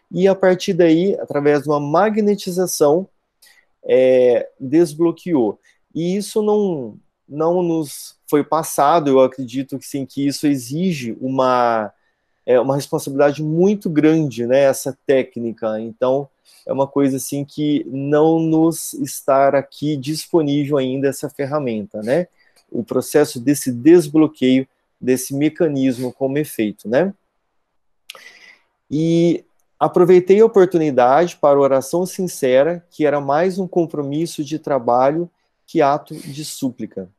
e 0.10 0.28
a 0.28 0.34
partir 0.34 0.74
daí, 0.74 1.16
através 1.20 1.64
de 1.64 1.70
uma 1.70 1.80
magnetização, 1.80 3.08
é, 3.84 4.50
desbloqueou. 4.60 5.60
E 5.93 6.16
isso 6.16 6.41
não, 6.41 6.97
não 7.28 7.62
nos 7.62 8.18
foi 8.28 8.43
passado, 8.43 9.10
eu 9.10 9.20
acredito 9.20 9.78
que 9.78 9.86
sim, 9.86 10.06
que 10.06 10.26
isso 10.26 10.47
exige 10.47 11.18
uma, 11.20 11.91
é, 12.45 12.60
uma 12.60 12.76
responsabilidade 12.76 13.43
muito 13.43 13.89
grande, 13.89 14.45
né, 14.45 14.62
essa 14.62 14.97
técnica. 15.06 15.80
Então, 15.80 16.30
é 16.66 16.72
uma 16.74 16.88
coisa 16.88 17.18
assim 17.18 17.43
que 17.43 17.86
não 17.89 18.39
nos 18.39 18.93
estar 18.93 19.56
aqui 19.56 19.97
disponível 19.97 20.78
ainda 20.78 21.08
essa 21.08 21.30
ferramenta, 21.30 22.02
né? 22.02 22.28
O 22.72 22.84
processo 22.84 23.39
desse 23.39 23.72
desbloqueio 23.72 24.68
desse 25.02 25.34
mecanismo 25.34 26.14
como 26.14 26.38
efeito, 26.38 26.88
né? 26.88 27.14
E 28.91 29.43
aproveitei 29.80 30.41
a 30.41 30.45
oportunidade 30.45 31.38
para 31.38 31.60
oração 31.60 32.06
sincera, 32.06 32.86
que 32.91 33.06
era 33.06 33.22
mais 33.22 33.58
um 33.58 33.68
compromisso 33.68 34.43
de 34.43 34.60
trabalho 34.60 35.30
que 35.66 35.82
ato 35.82 36.14
de 36.14 36.43
súplica. 36.43 37.10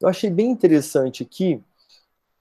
Eu 0.00 0.08
achei 0.08 0.30
bem 0.30 0.50
interessante 0.50 1.22
aqui 1.22 1.60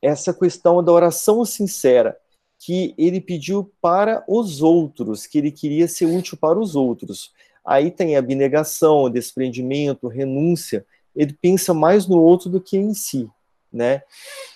essa 0.01 0.33
questão 0.33 0.83
da 0.83 0.91
oração 0.91 1.43
sincera 1.43 2.17
que 2.65 2.95
ele 2.97 3.21
pediu 3.21 3.71
para 3.79 4.23
os 4.27 4.59
outros, 4.59 5.27
que 5.27 5.37
ele 5.37 5.51
queria 5.51 5.87
ser 5.87 6.07
útil 6.07 6.35
para 6.35 6.59
os 6.59 6.75
outros. 6.75 7.31
Aí 7.63 7.91
tem 7.91 8.15
abnegação, 8.15 9.07
desprendimento, 9.07 10.07
renúncia. 10.07 10.83
Ele 11.15 11.31
pensa 11.31 11.75
mais 11.75 12.07
no 12.07 12.19
outro 12.19 12.49
do 12.49 12.59
que 12.59 12.75
em 12.75 12.91
si, 12.95 13.29
né? 13.71 14.01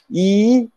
E 0.09 0.67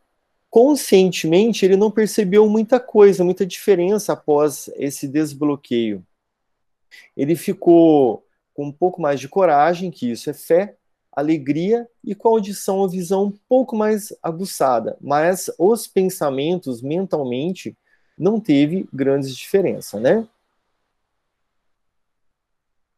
conscientemente 0.51 1.65
ele 1.65 1.75
não 1.75 1.91
percebeu 1.91 2.47
muita 2.51 2.79
coisa, 2.79 3.25
muita 3.25 3.47
diferença 3.47 4.13
após 4.13 4.69
esse 4.77 5.09
desbloqueio. 5.09 6.05
Ele 7.17 7.35
ficou 7.35 8.27
com 8.53 8.67
um 8.67 8.73
pouco 8.73 9.01
mais 9.01 9.19
de 9.19 9.27
coragem, 9.27 9.91
que 9.91 10.11
isso 10.11 10.29
é 10.29 10.35
fé, 10.35 10.77
alegria 11.13 11.87
e 12.03 12.15
com 12.15 12.29
audição 12.29 12.79
ou 12.79 12.89
visão 12.89 13.25
um 13.25 13.33
pouco 13.49 13.77
mais 13.77 14.13
aguçada, 14.23 14.97
mas 15.01 15.51
os 15.59 15.87
pensamentos 15.87 16.81
mentalmente 16.81 17.77
não 18.19 18.41
teve 18.41 18.89
grandes 18.93 19.37
diferença, 19.37 20.01
né? 20.01 20.27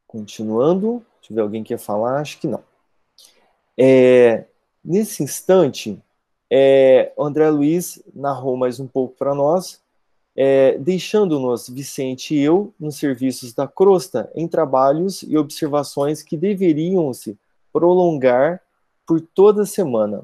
Continuando, 0.07 1.05
tiver 1.21 1.41
alguém 1.41 1.63
que 1.63 1.75
quer 1.75 1.79
falar, 1.79 2.21
acho 2.21 2.39
que 2.39 2.47
não. 2.47 2.63
É, 3.77 4.45
nesse 4.85 5.23
instante, 5.23 6.01
é, 6.49 7.13
André 7.19 7.51
Luiz 7.51 8.01
narrou 8.15 8.57
mais 8.57 8.79
um 8.79 8.87
pouco 8.87 9.17
para 9.17 9.35
nós, 9.35 9.83
é, 10.37 10.79
deixando-nos, 10.79 11.69
Vicente 11.69 12.35
e 12.35 12.41
eu, 12.41 12.73
nos 12.79 12.97
serviços 12.97 13.53
da 13.53 13.67
crosta, 13.67 14.31
em 14.35 14.47
trabalhos 14.47 15.23
e 15.23 15.37
observações 15.37 16.23
que 16.23 16.37
deveriam 16.37 17.13
se 17.13 17.37
prolongar 17.75 18.63
por 19.05 19.21
toda 19.21 19.63
a 19.63 19.67
semana. 19.67 20.23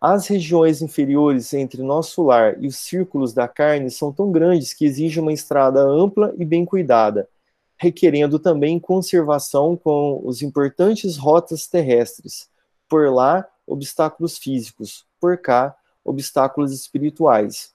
As 0.00 0.26
regiões 0.26 0.80
inferiores 0.80 1.52
entre 1.52 1.82
nosso 1.82 2.22
lar 2.22 2.56
e 2.62 2.66
os 2.66 2.76
círculos 2.76 3.34
da 3.34 3.46
carne 3.46 3.90
são 3.90 4.10
tão 4.10 4.32
grandes 4.32 4.72
que 4.72 4.86
exigem 4.86 5.22
uma 5.22 5.32
estrada 5.32 5.80
ampla 5.80 6.34
e 6.38 6.44
bem 6.44 6.64
cuidada, 6.64 7.28
requerendo 7.76 8.38
também 8.38 8.80
conservação 8.80 9.76
com 9.76 10.22
os 10.24 10.40
importantes 10.40 11.18
rotas 11.18 11.66
terrestres. 11.66 12.48
Por 12.88 13.12
lá, 13.12 13.46
obstáculos 13.66 14.38
físicos, 14.38 15.04
por 15.20 15.36
cá, 15.36 15.76
obstáculos 16.02 16.72
espirituais. 16.72 17.74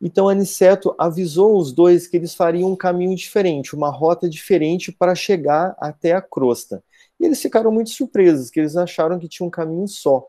Então 0.00 0.28
Aniceto 0.28 0.94
avisou 0.98 1.56
os 1.56 1.72
dois 1.72 2.06
que 2.06 2.16
eles 2.16 2.34
fariam 2.34 2.70
um 2.70 2.76
caminho 2.76 3.16
diferente, 3.16 3.74
uma 3.74 3.90
rota 3.90 4.28
diferente 4.28 4.92
para 4.92 5.14
chegar 5.14 5.74
até 5.78 6.12
a 6.12 6.22
crosta. 6.22 6.82
E 7.18 7.24
eles 7.24 7.40
ficaram 7.40 7.70
muito 7.70 7.90
surpresos, 7.90 8.50
que 8.50 8.60
eles 8.60 8.76
acharam 8.76 9.18
que 9.18 9.28
tinha 9.28 9.46
um 9.46 9.50
caminho 9.50 9.88
só. 9.88 10.26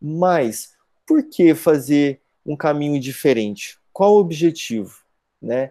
Mas 0.00 0.72
por 1.06 1.22
que 1.24 1.54
fazer 1.54 2.20
um 2.44 2.56
caminho 2.56 3.00
diferente? 3.00 3.78
Qual 3.92 4.14
o 4.14 4.18
objetivo? 4.20 4.96
Né? 5.40 5.70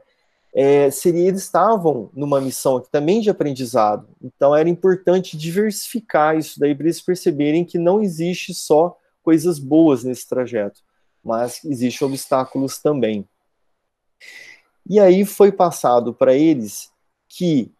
É, 0.54 0.92
seria 0.92 1.30
eles 1.30 1.44
estavam 1.44 2.10
numa 2.14 2.42
missão 2.42 2.78
aqui 2.78 2.90
também 2.92 3.22
de 3.22 3.30
aprendizado, 3.30 4.10
então 4.22 4.54
era 4.54 4.68
importante 4.68 5.38
diversificar 5.38 6.38
isso 6.38 6.60
daí 6.60 6.76
para 6.76 6.88
eles 6.88 7.02
perceberem 7.02 7.64
que 7.64 7.78
não 7.78 8.02
existe 8.02 8.54
só 8.54 8.98
coisas 9.24 9.58
boas 9.58 10.04
nesse 10.04 10.28
trajeto, 10.28 10.82
mas 11.24 11.64
existem 11.64 12.08
obstáculos 12.08 12.78
também. 12.80 13.28
E 14.90 15.00
aí 15.00 15.26
foi 15.26 15.52
passado 15.52 16.14
para 16.14 16.34
eles 16.34 16.92
que 17.30 17.72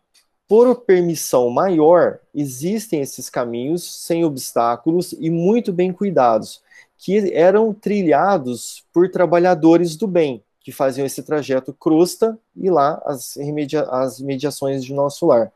por 0.52 0.82
permissão 0.82 1.50
maior, 1.50 2.20
existem 2.36 3.00
esses 3.00 3.30
caminhos 3.30 4.06
sem 4.06 4.26
obstáculos 4.26 5.14
e 5.14 5.30
muito 5.30 5.72
bem 5.72 5.94
cuidados, 5.94 6.62
que 6.98 7.34
eram 7.34 7.74
trilhados 7.74 8.84
por 8.92 9.10
trabalhadores 9.10 9.96
do 9.96 10.06
bem, 10.06 10.44
que 10.60 10.70
faziam 10.74 11.06
esse 11.06 11.24
trajeto 11.24 11.72
crosta 11.72 12.38
e 12.54 12.70
lá 12.70 13.02
as, 13.06 13.38
as 13.89 14.20
mediações 14.20 14.84
de 14.84 14.94
nosso 14.94 15.26
lar. 15.26 15.54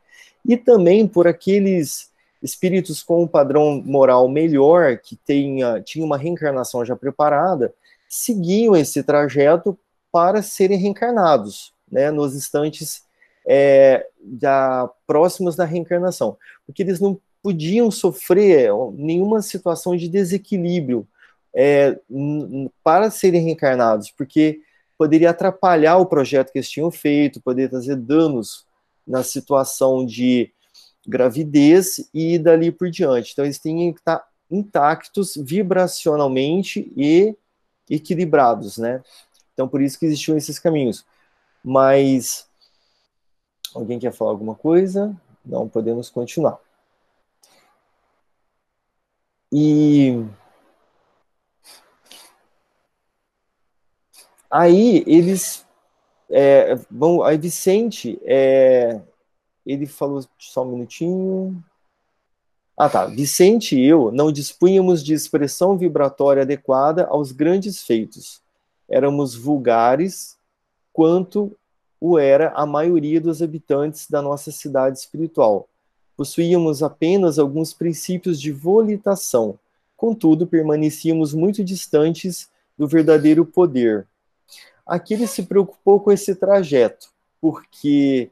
E 0.48 0.56
também 0.56 1.06
por 1.06 1.28
aqueles 1.28 2.10
espíritos 2.42 3.02
com 3.02 3.24
um 3.24 3.28
padrão 3.28 3.82
moral 3.86 4.28
melhor, 4.28 4.98
que 4.98 5.16
tenha, 5.16 5.82
tinha 5.82 6.06
uma 6.06 6.18
reencarnação 6.18 6.86
já 6.86 6.96
preparada, 6.96 7.74
seguiam 8.08 8.76
esse 8.76 9.04
trajeto 9.04 9.78
para 10.12 10.42
serem 10.42 10.78
reencarnados, 10.78 11.74
né, 11.92 12.12
nos 12.12 12.36
instantes 12.36 13.04
é, 13.46 14.08
da, 14.22 14.90
próximos 15.06 15.56
da 15.56 15.66
reencarnação, 15.66 16.38
porque 16.66 16.82
eles 16.82 17.00
não 17.00 17.20
podiam 17.44 17.92
sofrer 17.92 18.72
nenhuma 18.94 19.42
situação 19.42 19.96
de 19.96 20.08
desequilíbrio 20.08 21.08
é, 21.54 22.00
para 22.84 23.12
serem 23.12 23.44
reencarnados, 23.44 24.12
porque 24.12 24.62
poderia 24.98 25.30
atrapalhar 25.30 25.98
o 25.98 26.06
projeto 26.06 26.52
que 26.52 26.58
eles 26.58 26.70
tinham 26.70 26.90
feito, 26.90 27.42
poderia 27.42 27.70
trazer 27.70 27.96
danos 27.96 28.66
na 29.06 29.24
situação 29.24 30.06
de 30.06 30.52
gravidez 31.08 32.10
e 32.14 32.38
dali 32.40 32.72
por 32.72 32.90
diante. 32.90 33.32
Então, 33.34 33.46
eles 33.46 33.60
tinham 33.60 33.94
que 33.94 34.00
estar 34.00 34.26
intactos 34.50 35.36
vibracionalmente 35.36 36.92
e 36.96 37.36
equilibrados, 37.90 38.78
né? 38.78 39.02
Então, 39.54 39.68
por 39.68 39.82
isso 39.82 39.98
que 39.98 40.06
existiam 40.06 40.38
esses 40.38 40.60
caminhos. 40.60 41.06
Mas 41.64 42.48
Alguém 43.76 44.00
quer 44.00 44.14
falar 44.14 44.32
alguma 44.32 44.56
coisa? 44.56 45.14
Não, 45.46 45.68
podemos 45.68 46.10
continuar. 46.10 46.58
E 49.52 50.26
aí 54.50 55.04
eles 55.06 55.68
é, 56.30 56.76
vão, 56.90 57.22
aí 57.22 57.38
Vicente, 57.38 58.18
é, 58.24 59.02
ele 59.66 59.86
falou 59.86 60.24
só 60.38 60.64
um 60.64 60.72
minutinho. 60.72 61.64
Ah, 62.78 62.90
tá. 62.90 63.06
Vicente 63.06 63.78
e 63.80 63.86
eu 63.86 64.12
não 64.12 64.32
dispunhamos 64.32 65.04
de 65.04 65.14
expressão 65.14 65.78
vibratória 65.78 66.44
adequada 66.44 67.06
aos 67.08 67.32
grandes 67.32 67.82
feitos. 67.82 68.42
Éramos 68.88 69.36
vulgares 69.36 70.38
quanto 70.94 71.56
o 72.00 72.20
era 72.20 72.50
a 72.50 72.66
maioria 72.66 73.20
dos 73.20 73.42
habitantes 73.42 74.10
da 74.10 74.22
nossa 74.22 74.52
cidade 74.52 75.00
espiritual. 75.00 75.68
Possuíamos 76.16 76.84
apenas 76.84 77.40
alguns 77.40 77.74
princípios 77.74 78.40
de 78.40 78.52
volitação, 78.52 79.60
contudo, 79.98 80.46
permanecíamos 80.46 81.34
muito 81.34 81.64
distantes 81.64 82.50
do 82.78 82.88
verdadeiro 82.88 83.46
poder. 83.46 84.08
Aqui 84.86 85.14
ele 85.16 85.28
se 85.28 85.44
preocupou 85.44 86.00
com 86.00 86.12
esse 86.12 86.36
trajeto, 86.36 87.10
porque 87.42 88.30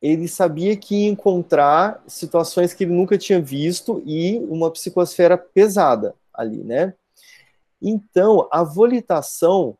ele 0.00 0.26
sabia 0.28 0.76
que 0.76 1.02
ia 1.04 1.10
encontrar 1.10 2.02
situações 2.06 2.72
que 2.72 2.84
ele 2.84 2.92
nunca 2.92 3.18
tinha 3.18 3.40
visto 3.40 4.02
e 4.06 4.38
uma 4.48 4.70
psicosfera 4.70 5.36
pesada 5.36 6.14
ali, 6.32 6.64
né? 6.64 6.94
Então, 7.82 8.48
a 8.50 8.62
volitação, 8.62 9.76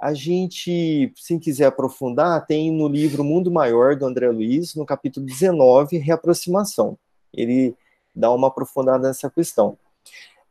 a 0.00 0.14
gente, 0.14 1.12
se 1.16 1.38
quiser 1.38 1.66
aprofundar, 1.66 2.46
tem 2.46 2.70
no 2.70 2.86
livro 2.88 3.24
Mundo 3.24 3.50
Maior, 3.50 3.96
do 3.96 4.06
André 4.06 4.28
Luiz, 4.28 4.74
no 4.74 4.86
capítulo 4.86 5.26
19, 5.26 5.98
Reaproximação. 5.98 6.96
Ele 7.32 7.74
dá 8.14 8.32
uma 8.32 8.48
aprofundada 8.48 9.08
nessa 9.08 9.28
questão. 9.28 9.76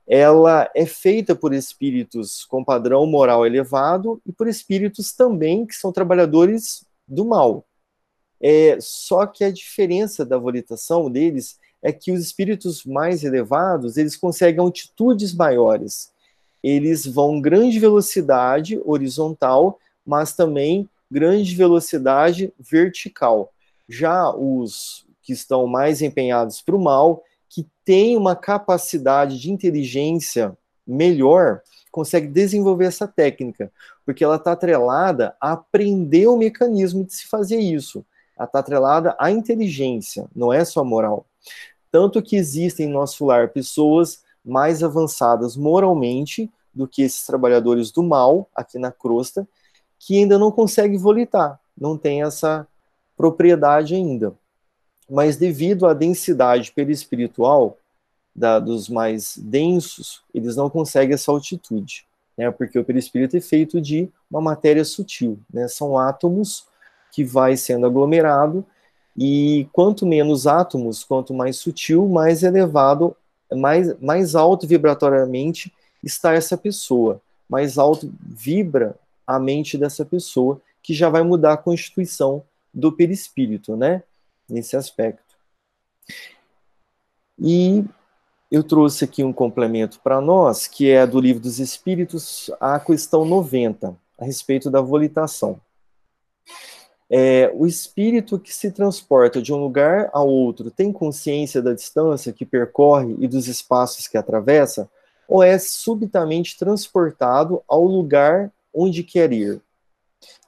Ela 0.06 0.70
é 0.76 0.86
feita 0.86 1.34
por 1.34 1.54
espíritos 1.54 2.44
com 2.44 2.64
padrão 2.64 3.06
moral 3.06 3.46
elevado 3.46 4.22
e 4.26 4.34
por 4.34 4.50
espíritos 4.50 5.14
também 5.14 5.66
que 5.66 5.76
são 5.76 5.94
trabalhadores 5.94 6.86
do 7.08 7.24
mal, 7.24 7.66
é, 8.42 8.78
só 8.82 9.26
que 9.26 9.44
a 9.44 9.52
diferença 9.52 10.26
da 10.26 10.38
volitação 10.38 11.10
deles 11.10 11.58
é 11.82 11.92
que 11.92 12.12
os 12.12 12.22
espíritos 12.22 12.86
mais 12.86 13.24
elevados, 13.24 13.98
eles 13.98 14.16
conseguem 14.16 14.60
altitudes 14.60 15.34
maiores. 15.34 16.12
Eles 16.64 17.06
vão 17.06 17.42
grande 17.42 17.80
velocidade 17.80 18.82
horizontal, 18.86 19.80
mas 20.06 20.34
também 20.34 20.90
grande 21.12 21.56
velocidade 21.56 22.54
vertical. 22.58 23.52
Já 23.88 24.30
os 24.34 25.06
que 25.22 25.34
estão 25.34 25.68
mais 25.68 26.02
empenhados 26.02 26.62
para 26.62 26.76
o 26.76 26.82
mal, 26.82 27.24
que 27.50 27.68
têm 27.86 28.18
uma 28.18 28.36
capacidade 28.36 29.40
de 29.40 29.52
inteligência 29.52 30.58
melhor, 30.86 31.62
consegue 31.92 32.28
desenvolver 32.28 32.86
essa 32.86 33.08
técnica, 33.08 33.72
porque 34.06 34.24
ela 34.24 34.38
está 34.38 34.54
atrelada 34.54 35.36
a 35.40 35.54
aprender 35.54 36.28
o 36.28 36.38
mecanismo 36.38 37.06
de 37.06 37.14
se 37.14 37.26
fazer 37.28 37.60
isso 37.60 38.06
está 38.40 38.60
atrelada 38.60 39.16
à 39.20 39.32
inteligência, 39.32 40.28
não 40.36 40.52
é 40.52 40.66
só 40.66 40.84
moral. 40.84 41.26
Tanto 41.92 42.22
que 42.22 42.36
existem 42.36 42.88
em 42.88 42.92
nosso 42.92 43.26
lar 43.26 43.50
pessoas 43.50 44.24
mais 44.44 44.84
avançadas 44.84 45.56
moralmente 45.56 46.52
do 46.74 46.88
que 46.88 47.04
esses 47.04 47.26
trabalhadores 47.26 47.92
do 47.92 48.02
mal 48.02 48.50
aqui 48.56 48.80
na 48.80 48.92
crosta, 48.92 49.48
que 50.00 50.18
ainda 50.18 50.40
não 50.40 50.52
conseguem 50.52 50.98
volitar, 50.98 51.60
não 51.78 51.98
tem 51.98 52.24
essa 52.24 52.68
propriedade 53.16 53.94
ainda. 53.94 54.34
Mas 55.10 55.38
devido 55.38 55.86
à 55.86 55.94
densidade 55.94 56.72
perispiritual 56.72 57.78
da, 58.36 58.60
dos 58.60 58.90
mais 58.90 59.38
densos, 59.38 60.24
eles 60.34 60.56
não 60.56 60.70
conseguem 60.70 61.14
essa 61.14 61.32
altitude, 61.32 62.06
né? 62.38 62.50
Porque 62.50 62.80
o 62.80 62.84
perispírito 62.84 63.38
é 63.38 63.42
feito 63.42 63.80
de 63.80 64.10
uma 64.30 64.42
matéria 64.42 64.84
sutil, 64.84 65.40
né? 65.54 65.68
São 65.68 65.98
átomos 65.98 66.66
que 67.14 67.24
vai 67.24 67.56
sendo 67.56 67.86
aglomerado, 67.86 68.66
e 69.16 69.70
quanto 69.72 70.06
menos 70.06 70.48
átomos, 70.48 71.04
quanto 71.04 71.34
mais 71.34 71.58
sutil, 71.58 72.10
mais 72.10 72.42
elevado, 72.42 73.16
mais, 73.52 73.98
mais 74.00 74.34
alto 74.34 74.68
vibratoriamente 74.68 75.72
está 76.04 76.34
essa 76.34 76.58
pessoa, 76.58 77.22
mais 77.48 77.78
alto 77.78 78.12
vibra 78.20 78.96
a 79.28 79.40
mente 79.40 79.78
dessa 79.78 80.04
pessoa, 80.04 80.60
que 80.82 80.94
já 80.94 81.08
vai 81.08 81.22
mudar 81.22 81.54
a 81.54 81.58
constituição 81.58 82.44
do 82.74 82.92
perispírito, 82.92 83.78
né? 83.78 84.02
Nesse 84.50 84.76
aspecto. 84.76 85.38
E 87.40 87.86
eu 88.52 88.64
trouxe 88.64 89.06
aqui 89.06 89.24
um 89.24 89.32
complemento 89.32 90.00
para 90.00 90.20
nós, 90.20 90.68
que 90.68 90.90
é 90.90 91.06
do 91.06 91.20
Livro 91.20 91.44
dos 91.44 91.60
Espíritos, 91.60 92.50
a 92.60 92.80
questão 92.80 93.24
90, 93.24 93.96
a 94.20 94.26
respeito 94.26 94.72
da 94.72 94.82
volitação. 94.82 95.62
É, 97.16 97.52
o 97.54 97.68
espírito 97.68 98.40
que 98.40 98.52
se 98.52 98.72
transporta 98.72 99.40
de 99.40 99.54
um 99.54 99.58
lugar 99.58 100.10
a 100.12 100.24
outro 100.24 100.72
tem 100.72 100.92
consciência 100.92 101.62
da 101.62 101.72
distância 101.72 102.34
que 102.34 102.44
percorre 102.44 103.16
e 103.20 103.28
dos 103.28 103.48
espaços 103.48 104.08
que 104.08 104.18
atravessa, 104.18 104.90
ou 105.28 105.44
é 105.44 105.60
subitamente 105.60 106.58
transportado 106.58 107.62
ao 107.68 107.84
lugar 107.84 108.52
onde 108.74 109.04
quer 109.04 109.32
ir? 109.32 109.62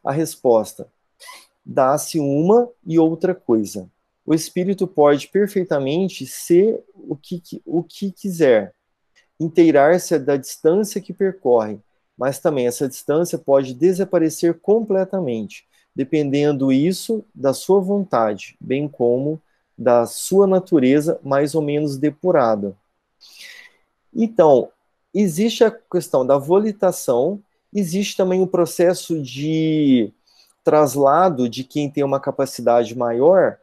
A 0.04 0.12
resposta: 0.12 0.88
dá-se 1.64 2.18
uma 2.18 2.68
e 2.84 2.98
outra 2.98 3.36
coisa. 3.36 3.88
O 4.26 4.34
espírito 4.34 4.88
pode 4.88 5.28
perfeitamente 5.28 6.26
ser 6.26 6.84
o 6.96 7.16
que, 7.16 7.44
o 7.64 7.84
que 7.84 8.12
quiser, 8.12 8.74
inteirar-se 9.40 10.18
da 10.18 10.36
distância 10.36 11.00
que 11.00 11.14
percorre, 11.14 11.78
mas 12.18 12.40
também 12.40 12.66
essa 12.66 12.90
distância 12.90 13.38
pode 13.38 13.72
desaparecer 13.76 14.60
completamente 14.60 15.64
dependendo 15.96 16.72
isso 16.72 17.24
da 17.34 17.54
sua 17.54 17.80
vontade, 17.80 18.58
bem 18.60 18.88
como 18.88 19.42
da 19.78 20.06
sua 20.06 20.46
natureza 20.46 21.20
mais 21.24 21.56
ou 21.56 21.62
menos 21.62 21.98
depurada. 21.98 22.76
Então, 24.14 24.70
existe 25.14 25.64
a 25.64 25.72
questão 25.72 26.26
da 26.26 26.38
volitação, 26.38 27.42
existe 27.74 28.18
também 28.18 28.42
o 28.42 28.48
processo 28.48 29.22
de 29.22 30.12
traslado 30.64 31.48
de 31.48 31.64
quem 31.64 31.90
tem 31.90 32.04
uma 32.04 32.20
capacidade 32.20 32.98
maior, 32.98 33.58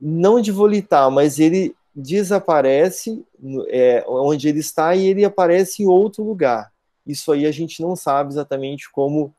não 0.00 0.40
de 0.40 0.50
volitar, 0.50 1.10
mas 1.10 1.38
ele 1.38 1.74
desaparece 1.94 3.24
é, 3.68 4.04
onde 4.08 4.48
ele 4.48 4.58
está 4.58 4.96
e 4.96 5.06
ele 5.06 5.24
aparece 5.24 5.82
em 5.82 5.86
outro 5.86 6.24
lugar. 6.24 6.72
Isso 7.06 7.30
aí 7.30 7.46
a 7.46 7.52
gente 7.52 7.80
não 7.80 7.94
sabe 7.94 8.32
exatamente 8.32 8.90
como 8.90 9.34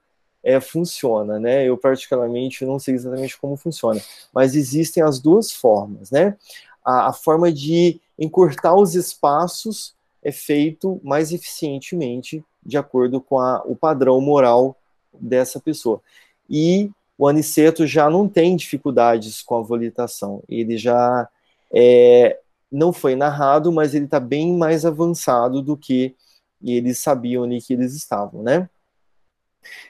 é, 0.45 0.59
funciona, 0.59 1.39
né? 1.39 1.67
Eu 1.67 1.75
particularmente 1.75 2.63
não 2.63 2.77
sei 2.77 2.93
exatamente 2.93 3.35
como 3.35 3.57
funciona, 3.57 3.99
mas 4.31 4.55
existem 4.55 5.01
as 5.01 5.19
duas 5.19 5.51
formas, 5.51 6.11
né? 6.11 6.37
A, 6.85 7.07
a 7.07 7.13
forma 7.13 7.51
de 7.51 7.99
encurtar 8.17 8.75
os 8.75 8.93
espaços 8.93 9.95
é 10.23 10.31
feito 10.31 11.01
mais 11.03 11.31
eficientemente 11.31 12.45
de 12.63 12.77
acordo 12.77 13.19
com 13.19 13.39
a, 13.39 13.63
o 13.65 13.75
padrão 13.75 14.21
moral 14.21 14.77
dessa 15.11 15.59
pessoa. 15.59 15.99
E 16.47 16.91
o 17.17 17.27
aniceto 17.27 17.87
já 17.87 18.07
não 18.07 18.29
tem 18.29 18.55
dificuldades 18.55 19.41
com 19.41 19.57
a 19.57 19.61
volitação, 19.61 20.43
ele 20.47 20.77
já 20.77 21.27
é, 21.73 22.39
não 22.71 22.93
foi 22.93 23.15
narrado, 23.15 23.71
mas 23.71 23.95
ele 23.95 24.05
está 24.05 24.19
bem 24.19 24.55
mais 24.55 24.85
avançado 24.85 25.59
do 25.59 25.75
que 25.75 26.15
eles 26.63 26.99
sabiam 26.99 27.43
ali 27.43 27.61
que 27.61 27.73
eles 27.73 27.95
estavam, 27.95 28.43
né? 28.43 28.69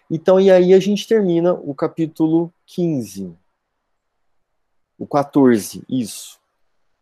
Então, 0.10 0.40
e 0.40 0.52
aí 0.52 0.74
a 0.74 0.80
gente 0.80 1.08
termina 1.08 1.54
o 1.54 1.74
capítulo 1.74 2.54
15. 2.66 3.36
O 4.98 5.06
14, 5.06 5.84
isso. 5.90 6.40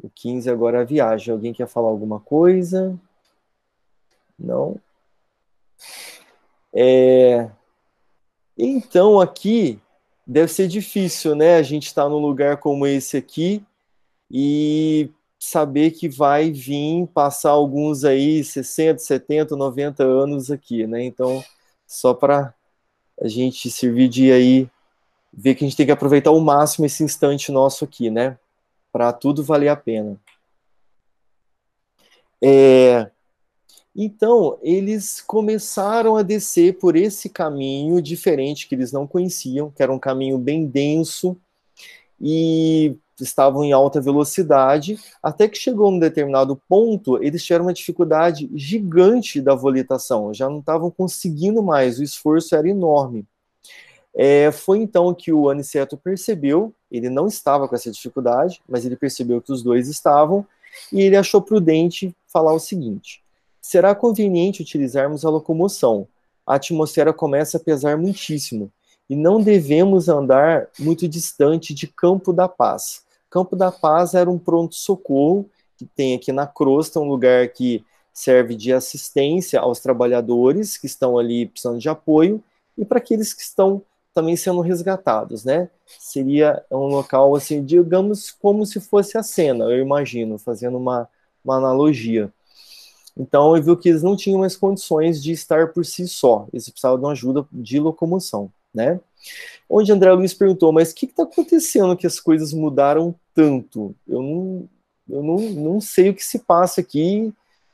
O 0.01 0.09
15 0.09 0.49
agora 0.49 0.79
é 0.79 0.81
a 0.81 0.85
viagem. 0.85 1.31
Alguém 1.31 1.53
quer 1.53 1.67
falar 1.67 1.89
alguma 1.89 2.19
coisa? 2.19 2.99
Não? 4.37 4.79
É... 6.73 7.49
Então, 8.57 9.19
aqui 9.19 9.79
deve 10.25 10.51
ser 10.51 10.67
difícil, 10.67 11.35
né? 11.35 11.55
A 11.55 11.63
gente 11.63 11.87
estar 11.87 12.03
tá 12.03 12.09
num 12.09 12.19
lugar 12.19 12.57
como 12.57 12.87
esse 12.87 13.17
aqui 13.17 13.63
e 14.31 15.09
saber 15.37 15.91
que 15.91 16.07
vai 16.07 16.51
vir 16.51 17.05
passar 17.07 17.51
alguns 17.51 18.03
aí 18.03 18.43
60, 18.43 18.99
70, 18.99 19.55
90 19.55 20.03
anos 20.03 20.49
aqui, 20.49 20.87
né? 20.87 21.03
Então, 21.03 21.43
só 21.85 22.13
para 22.13 22.53
a 23.21 23.27
gente 23.27 23.69
servir 23.69 24.07
de 24.07 24.31
aí 24.31 24.69
ver 25.31 25.55
que 25.55 25.63
a 25.63 25.67
gente 25.67 25.77
tem 25.77 25.85
que 25.85 25.91
aproveitar 25.91 26.29
ao 26.29 26.39
máximo 26.39 26.85
esse 26.85 27.03
instante 27.03 27.51
nosso 27.51 27.83
aqui, 27.83 28.09
né? 28.09 28.37
Para 28.91 29.11
tudo 29.11 29.43
valer 29.43 29.69
a 29.69 29.75
pena. 29.75 30.19
É, 32.41 33.09
então, 33.95 34.59
eles 34.61 35.21
começaram 35.21 36.15
a 36.15 36.23
descer 36.23 36.77
por 36.77 36.95
esse 36.95 37.29
caminho 37.29 38.01
diferente 38.01 38.67
que 38.67 38.75
eles 38.75 38.91
não 38.91 39.07
conheciam, 39.07 39.71
que 39.71 39.81
era 39.81 39.93
um 39.93 39.99
caminho 39.99 40.37
bem 40.37 40.65
denso, 40.65 41.37
e 42.19 42.95
estavam 43.19 43.63
em 43.63 43.71
alta 43.71 44.01
velocidade, 44.01 44.99
até 45.21 45.47
que 45.47 45.57
chegou 45.57 45.91
num 45.91 45.99
determinado 45.99 46.59
ponto, 46.67 47.21
eles 47.23 47.43
tiveram 47.43 47.65
uma 47.65 47.73
dificuldade 47.73 48.49
gigante 48.53 49.41
da 49.41 49.55
volitação, 49.55 50.33
já 50.33 50.49
não 50.49 50.59
estavam 50.59 50.89
conseguindo 50.89 51.61
mais, 51.61 51.99
o 51.99 52.03
esforço 52.03 52.55
era 52.55 52.67
enorme. 52.67 53.25
É, 54.15 54.51
foi 54.51 54.79
então 54.79 55.13
que 55.13 55.31
o 55.33 55.49
Aniceto 55.49 55.97
percebeu, 55.97 56.73
ele 56.91 57.09
não 57.09 57.25
estava 57.27 57.67
com 57.67 57.75
essa 57.75 57.89
dificuldade, 57.89 58.61
mas 58.69 58.85
ele 58.85 58.95
percebeu 58.95 59.41
que 59.41 59.51
os 59.51 59.63
dois 59.63 59.87
estavam, 59.87 60.45
e 60.91 61.01
ele 61.01 61.15
achou 61.15 61.41
prudente 61.41 62.15
falar 62.27 62.53
o 62.53 62.59
seguinte: 62.59 63.23
será 63.61 63.95
conveniente 63.95 64.61
utilizarmos 64.61 65.25
a 65.25 65.29
locomoção. 65.29 66.07
A 66.45 66.55
atmosfera 66.55 67.13
começa 67.13 67.57
a 67.57 67.59
pesar 67.59 67.97
muitíssimo, 67.97 68.71
e 69.13 69.15
não 69.15 69.39
devemos 69.39 70.09
andar 70.09 70.69
muito 70.79 71.07
distante 71.07 71.71
de 71.71 71.85
Campo 71.85 72.33
da 72.33 72.49
Paz. 72.49 73.03
Campo 73.29 73.55
da 73.55 73.71
Paz 73.71 74.15
era 74.15 74.27
um 74.27 74.39
pronto-socorro 74.39 75.47
que 75.77 75.85
tem 75.85 76.15
aqui 76.15 76.31
na 76.31 76.47
crosta, 76.47 76.99
um 76.99 77.07
lugar 77.07 77.47
que 77.49 77.85
serve 78.11 78.55
de 78.55 78.73
assistência 78.73 79.59
aos 79.59 79.79
trabalhadores 79.79 80.79
que 80.79 80.87
estão 80.87 81.19
ali 81.19 81.45
precisando 81.45 81.77
de 81.77 81.87
apoio 81.87 82.43
e 82.75 82.83
para 82.83 82.97
aqueles 82.97 83.35
que 83.35 83.43
estão 83.43 83.83
também 84.15 84.35
sendo 84.35 84.61
resgatados, 84.61 85.45
né? 85.45 85.69
Seria 85.85 86.65
um 86.71 86.87
local, 86.87 87.35
assim, 87.35 87.63
digamos, 87.63 88.31
como 88.31 88.65
se 88.65 88.79
fosse 88.79 89.15
a 89.15 89.21
cena, 89.21 89.65
eu 89.65 89.77
imagino, 89.77 90.39
fazendo 90.39 90.77
uma, 90.77 91.07
uma 91.45 91.57
analogia. 91.57 92.33
Então, 93.15 93.55
eu 93.55 93.61
vi 93.61 93.75
que 93.77 93.89
eles 93.89 94.01
não 94.01 94.15
tinham 94.15 94.39
mais 94.39 94.57
condições 94.57 95.21
de 95.21 95.31
estar 95.31 95.71
por 95.71 95.85
si 95.85 96.07
só, 96.07 96.47
eles 96.51 96.67
precisavam 96.67 96.97
de 96.97 97.05
uma 97.05 97.11
ajuda 97.11 97.45
de 97.51 97.79
locomoção, 97.79 98.51
né? 98.73 98.99
Onde 99.69 99.91
André 99.91 100.11
Luiz 100.11 100.33
perguntou, 100.33 100.71
mas 100.71 100.91
o 100.91 100.95
que 100.95 101.05
está 101.05 101.23
acontecendo 101.23 101.95
que 101.95 102.07
as 102.07 102.19
coisas 102.19 102.53
mudaram 102.53 103.15
tanto? 103.33 103.95
Eu 104.07 104.21
não, 104.21 104.69
eu 105.09 105.23
não, 105.23 105.37
não 105.37 105.81
sei 105.81 106.09
o 106.09 106.13
que 106.13 106.23
se 106.23 106.39
passa 106.39 106.81
aqui, 106.81 107.33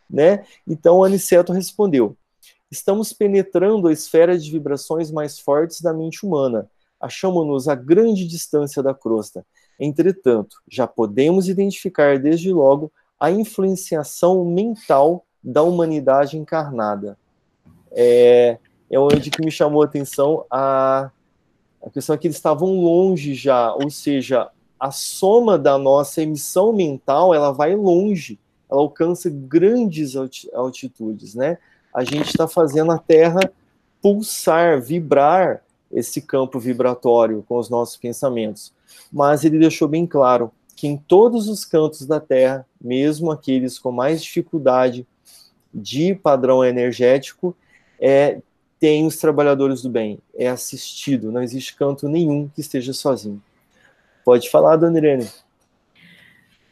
né? 0.10 0.46
Então, 0.68 1.04
Aniceto 1.04 1.54
respondeu, 1.54 2.16
estamos 2.72 3.14
penetrando 3.14 3.88
a 3.88 3.94
esfera 3.94 4.38
de 4.38 4.52
vibrações 4.52 5.12
mais 5.12 5.40
fortes 5.40 5.82
da 5.82 5.94
mente 5.94 6.26
humana. 6.26 6.70
Achamos-nos 7.00 7.68
a 7.68 7.76
grande 7.76 8.28
distância 8.28 8.84
da 8.84 8.94
crosta. 8.94 9.46
Entretanto, 9.80 10.58
já 10.70 10.86
podemos 10.86 11.48
identificar 11.48 12.20
desde 12.20 12.52
logo 12.52 12.92
a 13.20 13.32
influenciação 13.32 14.44
mental 14.44 15.26
da 15.42 15.64
humanidade 15.64 16.38
encarnada. 16.38 17.18
É, 17.92 18.58
é 18.90 19.00
onde 19.00 19.30
que 19.30 19.44
me 19.44 19.52
chamou 19.52 19.82
a 19.82 19.86
atenção 19.86 20.46
a, 20.50 21.12
a 21.82 21.90
questão 21.90 22.16
é 22.16 22.18
que 22.18 22.28
eles 22.28 22.38
estavam 22.38 22.82
longe 22.82 23.34
já, 23.34 23.74
ou 23.74 23.90
seja, 23.90 24.50
a 24.80 24.92
soma 24.92 25.58
da 25.58 25.78
nossa 25.78 26.22
emissão 26.22 26.72
mental, 26.72 27.34
ela 27.34 27.52
vai 27.52 27.76
longe, 27.76 28.40
ela 28.70 28.82
alcança 28.82 29.30
grandes 29.30 30.14
altitudes, 30.54 31.36
né? 31.36 31.58
A 31.94 32.04
gente 32.04 32.28
está 32.28 32.48
fazendo 32.48 32.92
a 32.92 32.98
Terra 32.98 33.40
pulsar, 34.02 34.82
vibrar 34.82 35.62
esse 35.92 36.22
campo 36.22 36.60
vibratório 36.60 37.44
com 37.48 37.58
os 37.58 37.70
nossos 37.70 37.98
pensamentos. 37.98 38.72
Mas 39.12 39.44
ele 39.44 39.58
deixou 39.58 39.88
bem 39.88 40.06
claro 40.06 40.52
que 40.76 40.88
em 40.88 40.96
todos 40.96 41.50
os 41.50 41.66
cantos 41.66 42.06
da 42.06 42.20
Terra, 42.20 42.66
mesmo 42.80 43.32
aqueles 43.32 43.78
com 43.78 43.92
mais 43.92 44.24
dificuldade 44.24 45.06
de 45.74 46.16
padrão 46.16 46.64
energético, 46.64 47.56
é, 48.00 48.40
tem 48.80 49.06
os 49.06 49.18
trabalhadores 49.18 49.82
do 49.82 49.90
bem, 49.90 50.20
é 50.36 50.48
assistido, 50.48 51.32
não 51.32 51.44
existe 51.44 51.76
canto 51.76 52.08
nenhum 52.08 52.48
que 52.48 52.62
esteja 52.62 52.94
sozinho. 52.94 53.42
Pode 54.24 54.50
falar, 54.50 54.78
dona 54.78 54.98
Irene. 54.98 55.28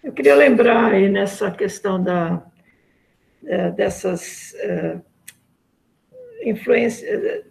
Eu 0.03 0.14
queria 0.14 0.36
lembrar 0.36 0.93
aí 0.93 1.10
nessa 1.10 1.51
questão 1.51 2.01
da, 2.01 2.41
é, 3.45 3.72
dessas 3.72 4.53
é, 4.55 4.97
influências, 6.43 7.43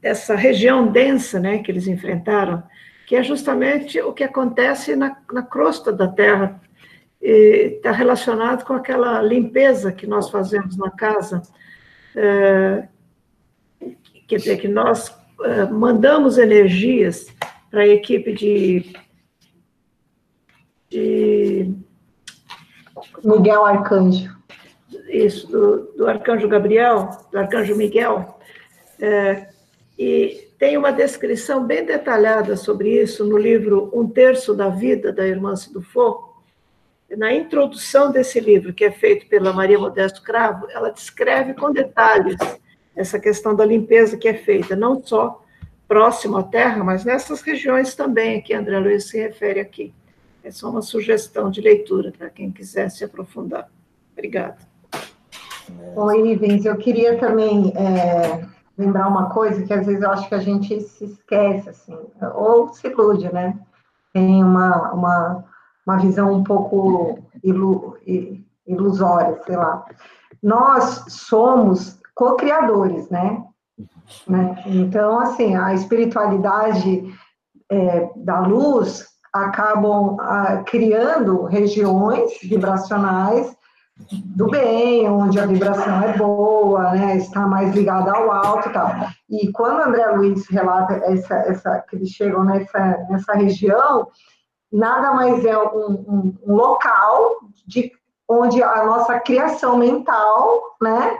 dessa 0.00 0.34
região 0.34 0.90
densa 0.90 1.38
né, 1.38 1.58
que 1.58 1.70
eles 1.70 1.86
enfrentaram, 1.86 2.62
que 3.06 3.14
é 3.14 3.22
justamente 3.22 4.00
o 4.00 4.12
que 4.12 4.24
acontece 4.24 4.96
na, 4.96 5.16
na 5.32 5.42
crosta 5.42 5.92
da 5.92 6.08
Terra, 6.08 6.60
está 7.20 7.90
relacionado 7.90 8.64
com 8.64 8.74
aquela 8.74 9.22
limpeza 9.22 9.92
que 9.92 10.06
nós 10.06 10.28
fazemos 10.28 10.76
na 10.76 10.90
casa, 10.90 11.42
é, 12.14 12.88
quer 14.26 14.36
dizer, 14.36 14.56
que 14.58 14.68
nós 14.68 15.14
é, 15.42 15.64
mandamos 15.66 16.38
energias 16.38 17.26
para 17.70 17.82
a 17.82 17.88
equipe 17.88 18.32
de 18.32 18.94
de 20.94 21.74
Miguel 23.24 23.64
Arcanjo. 23.64 24.32
Isso, 25.08 25.48
do, 25.48 25.92
do 25.96 26.06
Arcanjo 26.06 26.46
Gabriel, 26.46 27.10
do 27.32 27.38
Arcanjo 27.38 27.74
Miguel. 27.74 28.38
É, 29.00 29.48
e 29.98 30.48
tem 30.56 30.76
uma 30.76 30.92
descrição 30.92 31.64
bem 31.64 31.84
detalhada 31.84 32.56
sobre 32.56 33.02
isso 33.02 33.24
no 33.24 33.36
livro 33.36 33.90
Um 33.92 34.08
Terço 34.08 34.54
da 34.54 34.68
Vida, 34.68 35.12
da 35.12 35.26
Irmã 35.26 35.56
Sidufo. 35.56 36.32
Na 37.16 37.32
introdução 37.32 38.10
desse 38.10 38.40
livro, 38.40 38.72
que 38.72 38.84
é 38.84 38.90
feito 38.90 39.26
pela 39.26 39.52
Maria 39.52 39.78
Modesto 39.78 40.22
Cravo, 40.22 40.66
ela 40.70 40.90
descreve 40.90 41.54
com 41.54 41.72
detalhes 41.72 42.36
essa 42.96 43.18
questão 43.18 43.54
da 43.54 43.64
limpeza 43.64 44.16
que 44.16 44.28
é 44.28 44.34
feita, 44.34 44.76
não 44.76 45.02
só 45.02 45.42
próximo 45.88 46.36
à 46.36 46.42
Terra, 46.42 46.82
mas 46.82 47.04
nessas 47.04 47.40
regiões 47.42 47.94
também, 47.94 48.40
que 48.40 48.54
André 48.54 48.78
Luiz 48.78 49.08
se 49.08 49.18
refere 49.18 49.60
aqui. 49.60 49.92
É 50.42 50.50
só 50.50 50.70
uma 50.70 50.82
sugestão 50.82 51.50
de 51.50 51.60
leitura 51.60 52.12
para 52.16 52.30
quem 52.30 52.50
quiser 52.50 52.90
se 52.90 53.04
aprofundar. 53.04 53.68
Obrigada. 54.12 54.58
Oi, 55.96 56.32
Ivens, 56.32 56.64
eu 56.64 56.76
queria 56.76 57.18
também 57.18 57.72
é, 57.74 58.44
lembrar 58.76 59.08
uma 59.08 59.30
coisa 59.30 59.62
que 59.62 59.72
às 59.72 59.86
vezes 59.86 60.02
eu 60.02 60.10
acho 60.10 60.28
que 60.28 60.34
a 60.34 60.40
gente 60.40 60.80
se 60.82 61.04
esquece, 61.04 61.70
assim, 61.70 61.96
ou 62.34 62.68
se 62.74 62.86
ilude, 62.86 63.32
né? 63.32 63.58
Tem 64.12 64.44
uma, 64.44 64.92
uma, 64.92 65.44
uma 65.86 65.96
visão 65.96 66.32
um 66.32 66.44
pouco 66.44 67.18
ilu, 67.42 67.96
ilusória, 68.66 69.40
sei 69.46 69.56
lá. 69.56 69.84
Nós 70.42 71.04
somos 71.08 71.98
co-criadores, 72.14 73.08
né? 73.10 73.44
né? 74.26 74.62
Então, 74.66 75.18
assim, 75.18 75.54
a 75.56 75.74
espiritualidade 75.74 77.04
é, 77.70 78.10
da 78.16 78.40
luz 78.40 79.06
acabam 79.32 80.16
ah, 80.20 80.62
criando 80.64 81.44
regiões 81.44 82.38
vibracionais 82.42 83.54
do 84.10 84.48
bem, 84.48 85.08
onde 85.08 85.38
a 85.38 85.46
vibração 85.46 86.02
é 86.02 86.16
boa, 86.16 86.92
né, 86.92 87.16
está 87.16 87.46
mais 87.46 87.74
ligada 87.74 88.12
ao 88.12 88.30
alto 88.30 88.68
e 88.68 88.72
tal. 88.72 88.90
E 89.30 89.52
quando 89.52 89.82
André 89.82 90.06
Luiz 90.06 90.48
relata 90.48 90.94
essa, 91.04 91.34
essa, 91.34 91.78
que 91.88 91.96
eles 91.96 92.10
chegam 92.10 92.44
nessa, 92.44 93.06
nessa 93.08 93.34
região, 93.34 94.08
nada 94.72 95.12
mais 95.12 95.44
é 95.44 95.56
um, 95.56 95.92
um, 96.08 96.34
um 96.44 96.54
local 96.54 97.36
de, 97.66 97.92
onde 98.28 98.62
a 98.62 98.84
nossa 98.84 99.18
criação 99.20 99.76
mental, 99.76 100.60
né, 100.82 101.16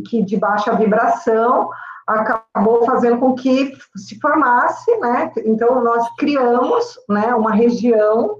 que, 0.00 0.22
de 0.22 0.36
baixa 0.36 0.74
vibração, 0.74 1.68
acabou 2.06 2.84
fazendo 2.84 3.18
com 3.18 3.34
que 3.34 3.76
se 3.96 4.18
formasse, 4.20 4.94
né? 4.98 5.32
Então 5.44 5.82
nós 5.82 6.08
criamos, 6.16 6.98
né, 7.08 7.34
uma 7.34 7.52
região 7.52 8.38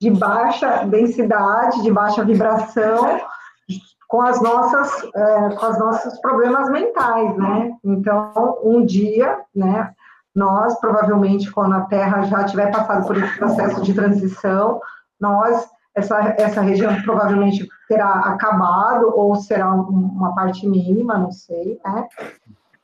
de 0.00 0.10
baixa 0.10 0.84
densidade, 0.86 1.82
de 1.82 1.92
baixa 1.92 2.24
vibração, 2.24 3.20
com 4.08 4.22
as 4.22 4.42
nossas, 4.42 5.04
é, 5.14 5.54
com 5.54 5.66
os 5.66 5.78
nossos 5.78 6.18
problemas 6.20 6.68
mentais, 6.70 7.36
né? 7.36 7.72
Então 7.84 8.58
um 8.62 8.84
dia, 8.84 9.38
né? 9.54 9.92
Nós 10.34 10.78
provavelmente 10.80 11.50
quando 11.50 11.74
a 11.74 11.82
Terra 11.82 12.22
já 12.22 12.44
tiver 12.44 12.70
passado 12.70 13.06
por 13.06 13.16
esse 13.16 13.36
processo 13.38 13.82
de 13.82 13.92
transição, 13.92 14.80
nós 15.20 15.68
essa, 15.94 16.18
essa 16.38 16.60
região 16.60 17.00
provavelmente 17.02 17.68
terá 17.88 18.12
acabado 18.20 19.12
ou 19.16 19.34
será 19.36 19.72
uma 19.74 20.34
parte 20.34 20.66
mínima, 20.66 21.18
não 21.18 21.32
sei, 21.32 21.80
né? 21.84 22.08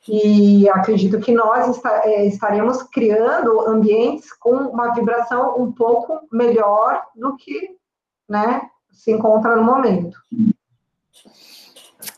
E 0.08 0.68
acredito 0.68 1.18
que 1.18 1.32
nós 1.32 1.80
é, 2.04 2.26
estaremos 2.26 2.82
criando 2.84 3.60
ambientes 3.68 4.32
com 4.32 4.54
uma 4.54 4.94
vibração 4.94 5.60
um 5.60 5.72
pouco 5.72 6.20
melhor 6.30 7.02
do 7.14 7.36
que 7.36 7.76
né, 8.28 8.62
se 8.92 9.10
encontra 9.10 9.56
no 9.56 9.64
momento. 9.64 10.16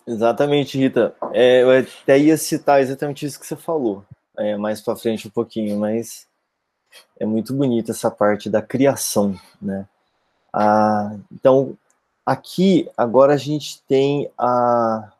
Exatamente, 0.06 0.76
Rita. 0.76 1.14
É, 1.32 1.62
eu 1.62 1.70
até 1.70 2.18
ia 2.18 2.36
citar 2.36 2.80
exatamente 2.80 3.24
isso 3.24 3.40
que 3.40 3.46
você 3.46 3.56
falou, 3.56 4.04
é, 4.36 4.56
mais 4.56 4.80
para 4.82 4.96
frente 4.96 5.28
um 5.28 5.30
pouquinho, 5.30 5.78
mas 5.78 6.26
é 7.18 7.24
muito 7.24 7.54
bonita 7.54 7.92
essa 7.92 8.10
parte 8.10 8.50
da 8.50 8.60
criação, 8.60 9.34
né? 9.60 9.86
Ah, 10.60 11.16
então, 11.30 11.78
aqui, 12.26 12.90
agora 12.96 13.34
a 13.34 13.36
gente 13.36 13.80
tem 13.86 14.28
a, 14.36 15.12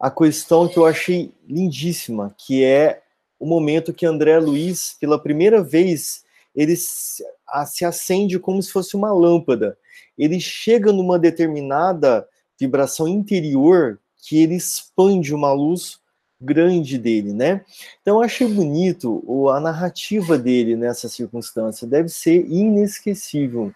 a 0.00 0.10
questão 0.10 0.66
que 0.66 0.76
eu 0.76 0.84
achei 0.84 1.32
lindíssima, 1.48 2.34
que 2.36 2.64
é 2.64 3.00
o 3.38 3.46
momento 3.46 3.94
que 3.94 4.04
André 4.04 4.36
Luiz, 4.40 4.96
pela 5.00 5.16
primeira 5.16 5.62
vez, 5.62 6.24
ele 6.56 6.74
se, 6.74 7.22
se 7.66 7.84
acende 7.84 8.36
como 8.40 8.60
se 8.60 8.72
fosse 8.72 8.96
uma 8.96 9.12
lâmpada. 9.12 9.78
Ele 10.18 10.40
chega 10.40 10.92
numa 10.92 11.20
determinada 11.20 12.26
vibração 12.58 13.06
interior 13.06 14.00
que 14.16 14.42
ele 14.42 14.56
expande 14.56 15.32
uma 15.32 15.52
luz 15.52 16.00
grande 16.40 16.98
dele, 16.98 17.32
né? 17.32 17.64
Então 18.02 18.20
achei 18.20 18.48
bonito 18.48 19.22
a 19.54 19.60
narrativa 19.60 20.36
dele 20.36 20.74
nessa 20.74 21.08
circunstância. 21.08 21.86
Deve 21.86 22.08
ser 22.08 22.44
inesquecível, 22.50 23.72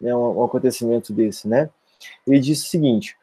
né, 0.00 0.14
um, 0.14 0.42
acontecimento 0.44 1.12
desse, 1.12 1.48
né? 1.48 1.70
Ele 2.26 2.40
disse 2.40 2.66
o 2.66 2.70
seguinte: 2.70 3.16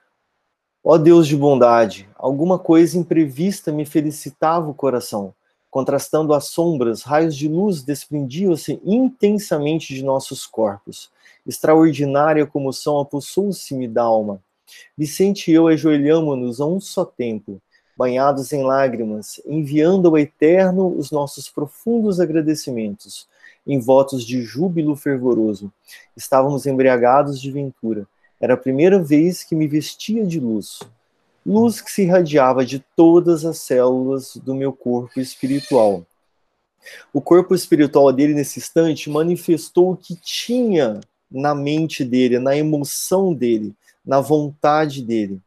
Ó 0.83 0.97
Deus 0.97 1.27
de 1.27 1.37
bondade, 1.37 2.09
alguma 2.15 2.57
coisa 2.57 2.97
imprevista 2.97 3.71
me 3.71 3.85
felicitava 3.85 4.69
o 4.69 4.73
coração. 4.73 5.33
Contrastando 5.69 6.33
as 6.33 6.47
sombras, 6.47 7.03
raios 7.03 7.35
de 7.35 7.47
luz 7.47 7.81
desprendiam-se 7.81 8.81
intensamente 8.83 9.93
de 9.93 10.03
nossos 10.03 10.45
corpos. 10.45 11.09
Extraordinária 11.47 12.45
comoção 12.45 12.99
apossou-se-me 12.99 13.87
da 13.87 14.03
alma. 14.03 14.41
Vicente 14.97 15.49
e 15.49 15.53
eu 15.53 15.67
ajoelhamo-nos 15.67 16.59
a 16.59 16.65
um 16.65 16.79
só 16.81 17.05
tempo, 17.05 17.61
banhados 17.97 18.51
em 18.51 18.63
lágrimas, 18.63 19.39
enviando 19.45 20.07
ao 20.07 20.17
Eterno 20.17 20.87
os 20.97 21.11
nossos 21.11 21.49
profundos 21.49 22.19
agradecimentos, 22.19 23.27
em 23.65 23.79
votos 23.79 24.25
de 24.25 24.41
júbilo 24.41 24.95
fervoroso. 24.95 25.71
Estávamos 26.15 26.65
embriagados 26.65 27.39
de 27.39 27.51
ventura. 27.51 28.07
Era 28.39 28.55
a 28.55 28.57
primeira 28.57 29.01
vez 29.01 29.43
que 29.43 29.55
me 29.55 29.67
vestia 29.67 30.25
de 30.25 30.39
luz 30.39 30.79
luz 31.45 31.81
que 31.81 31.91
se 31.91 32.03
irradiava 32.03 32.65
de 32.65 32.79
todas 32.95 33.45
as 33.45 33.57
células 33.59 34.35
do 34.37 34.53
meu 34.53 34.71
corpo 34.71 35.19
espiritual. 35.19 36.05
O 37.13 37.21
corpo 37.21 37.53
espiritual 37.53 38.11
dele, 38.11 38.33
nesse 38.33 38.59
instante, 38.59 39.09
manifestou 39.09 39.91
o 39.91 39.97
que 39.97 40.15
tinha 40.15 40.99
na 41.29 41.53
mente 41.53 42.03
dele, 42.03 42.39
na 42.39 42.55
emoção 42.55 43.33
dele, 43.33 43.73
na 44.05 44.19
vontade 44.19 45.01
dele. 45.01 45.39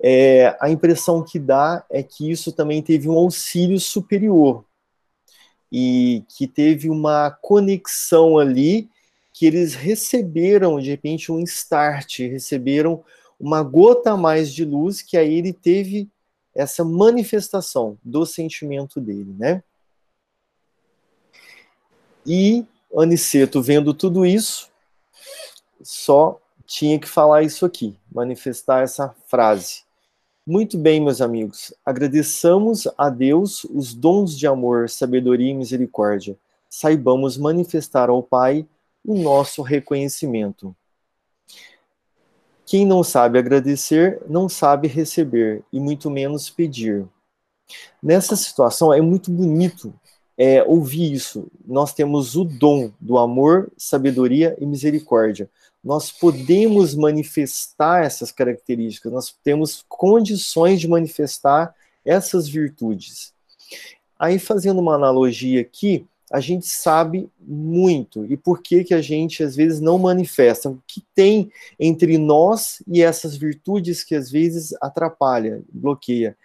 É, 0.00 0.56
a 0.60 0.70
impressão 0.70 1.24
que 1.24 1.38
dá 1.38 1.84
é 1.90 2.02
que 2.02 2.30
isso 2.30 2.52
também 2.52 2.82
teve 2.82 3.08
um 3.08 3.16
auxílio 3.16 3.80
superior 3.80 4.64
e 5.70 6.24
que 6.28 6.46
teve 6.46 6.88
uma 6.88 7.30
conexão 7.30 8.38
ali 8.38 8.88
que 9.32 9.46
eles 9.46 9.74
receberam 9.74 10.80
de 10.80 10.90
repente 10.90 11.30
um 11.30 11.40
start, 11.40 12.18
receberam 12.20 13.04
uma 13.38 13.62
gota 13.62 14.12
a 14.12 14.16
mais 14.16 14.52
de 14.52 14.64
luz, 14.64 15.00
que 15.00 15.16
aí 15.16 15.34
ele 15.34 15.52
teve 15.52 16.08
essa 16.54 16.84
manifestação 16.84 17.96
do 18.02 18.26
sentimento 18.26 19.00
dele, 19.00 19.32
né? 19.38 19.62
E 22.26 22.66
Aniceto, 22.96 23.62
vendo 23.62 23.94
tudo 23.94 24.26
isso, 24.26 24.68
só 25.82 26.40
tinha 26.66 26.98
que 26.98 27.08
falar 27.08 27.42
isso 27.42 27.64
aqui, 27.64 27.96
manifestar 28.12 28.82
essa 28.82 29.14
frase. 29.26 29.87
Muito 30.50 30.78
bem, 30.78 30.98
meus 30.98 31.20
amigos, 31.20 31.74
agradeçamos 31.84 32.88
a 32.96 33.10
Deus 33.10 33.64
os 33.64 33.92
dons 33.92 34.34
de 34.34 34.46
amor, 34.46 34.88
sabedoria 34.88 35.50
e 35.50 35.54
misericórdia. 35.54 36.38
Saibamos 36.70 37.36
manifestar 37.36 38.08
ao 38.08 38.22
Pai 38.22 38.66
o 39.04 39.14
nosso 39.14 39.60
reconhecimento. 39.60 40.74
Quem 42.64 42.86
não 42.86 43.04
sabe 43.04 43.38
agradecer, 43.38 44.22
não 44.26 44.48
sabe 44.48 44.88
receber, 44.88 45.62
e 45.70 45.78
muito 45.78 46.10
menos 46.10 46.48
pedir. 46.48 47.06
Nessa 48.02 48.34
situação, 48.34 48.90
é 48.90 49.02
muito 49.02 49.30
bonito 49.30 49.92
é, 50.38 50.62
ouvir 50.62 51.12
isso. 51.12 51.46
Nós 51.66 51.92
temos 51.92 52.36
o 52.36 52.44
dom 52.44 52.90
do 52.98 53.18
amor, 53.18 53.70
sabedoria 53.76 54.56
e 54.58 54.64
misericórdia. 54.64 55.50
Nós 55.82 56.10
podemos 56.10 56.94
manifestar 56.94 58.04
essas 58.04 58.32
características, 58.32 59.12
nós 59.12 59.34
temos 59.42 59.84
condições 59.88 60.80
de 60.80 60.88
manifestar 60.88 61.74
essas 62.04 62.48
virtudes. 62.48 63.32
Aí, 64.18 64.38
fazendo 64.38 64.80
uma 64.80 64.94
analogia 64.94 65.60
aqui, 65.60 66.06
a 66.30 66.40
gente 66.40 66.66
sabe 66.66 67.30
muito 67.40 68.24
e 68.26 68.36
por 68.36 68.62
que 68.62 68.84
que 68.84 68.92
a 68.92 69.00
gente 69.00 69.42
às 69.42 69.56
vezes 69.56 69.80
não 69.80 69.98
manifesta 69.98 70.68
o 70.68 70.82
que 70.86 71.02
tem 71.14 71.50
entre 71.80 72.18
nós 72.18 72.82
e 72.86 73.02
essas 73.02 73.34
virtudes 73.34 74.04
que 74.04 74.14
às 74.14 74.30
vezes 74.30 74.74
atrapalha, 74.80 75.62
bloqueia. 75.72 76.36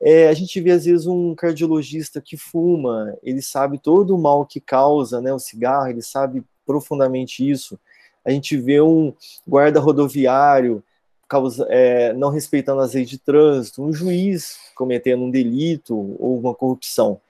É, 0.00 0.28
a 0.28 0.34
gente 0.34 0.60
vê 0.60 0.70
às 0.70 0.84
vezes 0.84 1.06
um 1.06 1.34
cardiologista 1.34 2.20
que 2.20 2.36
fuma, 2.36 3.16
ele 3.22 3.42
sabe 3.42 3.78
todo 3.78 4.14
o 4.14 4.18
mal 4.18 4.44
que 4.46 4.60
causa, 4.60 5.20
né, 5.20 5.32
o 5.32 5.38
cigarro, 5.38 5.88
ele 5.88 6.02
sabe 6.02 6.42
profundamente 6.64 7.48
isso. 7.48 7.78
A 8.26 8.32
gente 8.32 8.56
vê 8.56 8.80
um 8.80 9.14
guarda 9.46 9.78
rodoviário 9.78 10.82
causa, 11.28 11.66
é, 11.70 12.12
não 12.12 12.30
respeitando 12.30 12.80
as 12.80 12.94
leis 12.94 13.08
de 13.08 13.18
trânsito, 13.18 13.82
um 13.82 13.92
juiz 13.92 14.58
cometendo 14.74 15.22
um 15.22 15.30
delito 15.30 15.94
ou 16.18 16.38
uma 16.38 16.54
corrupção. 16.54 17.20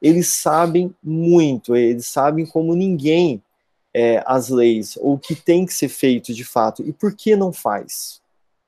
Eles 0.00 0.28
sabem 0.28 0.94
muito, 1.02 1.76
eles 1.76 2.06
sabem 2.06 2.46
como 2.46 2.74
ninguém 2.74 3.42
é, 3.94 4.22
as 4.26 4.48
leis, 4.48 4.96
ou 4.98 5.14
o 5.14 5.18
que 5.18 5.34
tem 5.34 5.64
que 5.64 5.72
ser 5.72 5.88
feito 5.88 6.34
de 6.34 6.44
fato, 6.44 6.82
e 6.82 6.92
por 6.92 7.14
que 7.14 7.34
não 7.34 7.52
faz, 7.52 8.20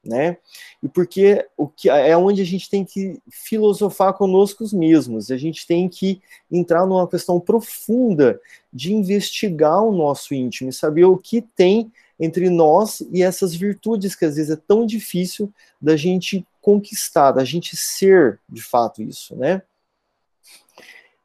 né? 0.09 0.39
E 0.83 0.89
porque 0.89 1.47
o 1.57 1.69
que 1.69 1.91
é 1.91 2.17
onde 2.17 2.41
a 2.41 2.45
gente 2.45 2.71
tem 2.71 2.85
que 2.85 3.21
filosofar 3.31 4.15
conosco 4.15 4.65
mesmos, 4.75 5.31
a 5.31 5.37
gente 5.37 5.67
tem 5.67 5.89
que 5.89 6.21
entrar 6.51 6.87
numa 6.87 7.07
questão 7.07 7.39
profunda 7.39 8.41
de 8.73 8.93
investigar 8.93 9.83
o 9.83 9.93
nosso 9.93 10.35
íntimo 10.35 10.73
saber 10.73 11.05
o 11.05 11.19
que 11.19 11.43
tem 11.43 11.93
entre 12.19 12.49
nós 12.49 13.03
e 13.13 13.23
essas 13.23 13.55
virtudes 13.55 14.15
que 14.15 14.25
às 14.25 14.37
vezes 14.37 14.51
é 14.51 14.57
tão 14.57 14.85
difícil 14.85 15.53
da 15.81 15.97
gente 15.97 16.45
conquistar, 16.61 17.33
da 17.33 17.45
gente 17.45 17.77
ser 17.77 18.41
de 18.49 18.63
fato 18.63 19.03
isso, 19.03 19.37
né? 19.37 19.63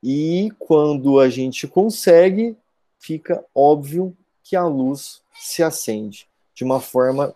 E 0.03 0.51
quando 0.59 1.19
a 1.19 1.29
gente 1.29 1.67
consegue, 1.67 2.57
fica 2.99 3.43
óbvio 3.55 4.15
que 4.43 4.55
a 4.55 4.65
luz 4.67 5.21
se 5.34 5.63
acende 5.63 6.27
de 6.53 6.63
uma 6.63 6.79
forma 6.79 7.34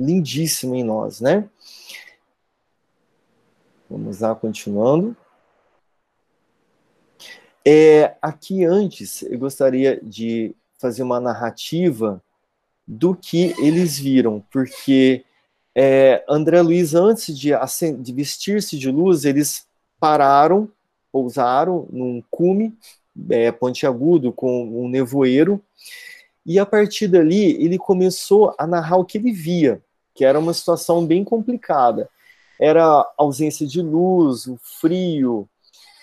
lindíssima 0.00 0.76
em 0.76 0.84
nós, 0.84 1.20
né? 1.20 1.48
Vamos 3.88 4.20
lá, 4.20 4.34
continuando. 4.34 5.16
É, 7.66 8.16
aqui 8.22 8.64
antes, 8.64 9.22
eu 9.22 9.38
gostaria 9.38 10.00
de 10.02 10.54
fazer 10.78 11.02
uma 11.02 11.20
narrativa 11.20 12.22
do 12.86 13.14
que 13.14 13.54
eles 13.58 13.98
viram, 13.98 14.42
porque 14.50 15.24
é, 15.74 16.24
André 16.28 16.62
Luiz, 16.62 16.94
antes 16.94 17.38
de, 17.38 17.50
de 17.98 18.12
vestir-se 18.12 18.78
de 18.78 18.90
luz, 18.90 19.24
eles 19.24 19.66
pararam 19.98 20.70
pousaram 21.10 21.88
num 21.90 22.22
cume 22.30 22.76
é, 23.28 23.50
pontiagudo 23.50 24.32
com 24.32 24.84
um 24.84 24.88
nevoeiro, 24.88 25.62
e 26.44 26.58
a 26.58 26.64
partir 26.64 27.08
dali 27.08 27.62
ele 27.62 27.78
começou 27.78 28.54
a 28.58 28.66
narrar 28.66 28.96
o 28.96 29.04
que 29.04 29.18
ele 29.18 29.32
via, 29.32 29.82
que 30.14 30.24
era 30.24 30.38
uma 30.38 30.54
situação 30.54 31.06
bem 31.06 31.24
complicada. 31.24 32.08
Era 32.58 33.06
ausência 33.16 33.66
de 33.66 33.80
luz, 33.80 34.46
o 34.46 34.58
frio, 34.80 35.48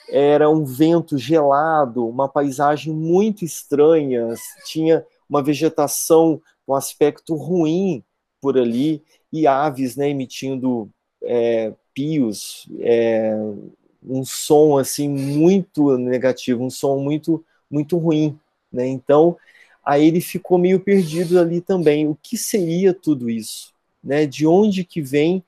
era 0.10 0.50
um 0.50 0.64
vento 0.64 1.18
gelado, 1.18 2.08
uma 2.08 2.28
paisagem 2.28 2.94
muito 2.94 3.44
estranha, 3.44 4.34
tinha 4.66 5.06
uma 5.30 5.44
vegetação 5.44 6.42
um 6.68 6.74
aspecto 6.74 7.36
ruim 7.36 8.04
por 8.42 8.58
ali, 8.58 9.02
e 9.32 9.48
aves 9.48 9.96
né, 9.96 10.10
emitindo 10.10 10.90
é, 11.24 11.74
pios, 11.94 12.68
é, 12.80 13.34
um 14.04 14.24
som 14.24 14.78
assim 14.78 15.08
muito 15.10 15.98
negativo, 15.98 16.64
um 16.64 16.70
som 16.70 17.00
muito 17.00 17.44
muito 17.70 17.98
ruim, 17.98 18.40
né? 18.72 18.88
Então, 18.88 19.36
aí 19.86 20.08
ele 20.08 20.22
ficou 20.22 20.58
meio 20.58 20.80
perdido 20.80 21.38
ali 21.38 21.60
também. 21.60 22.08
O 22.08 22.16
que 22.16 22.38
seria 22.38 22.94
tudo 22.94 23.30
isso, 23.30 23.74
né? 24.08 24.26
De 24.26 24.48
onde 24.48 24.84
que 24.84 25.02
vem 25.02 25.44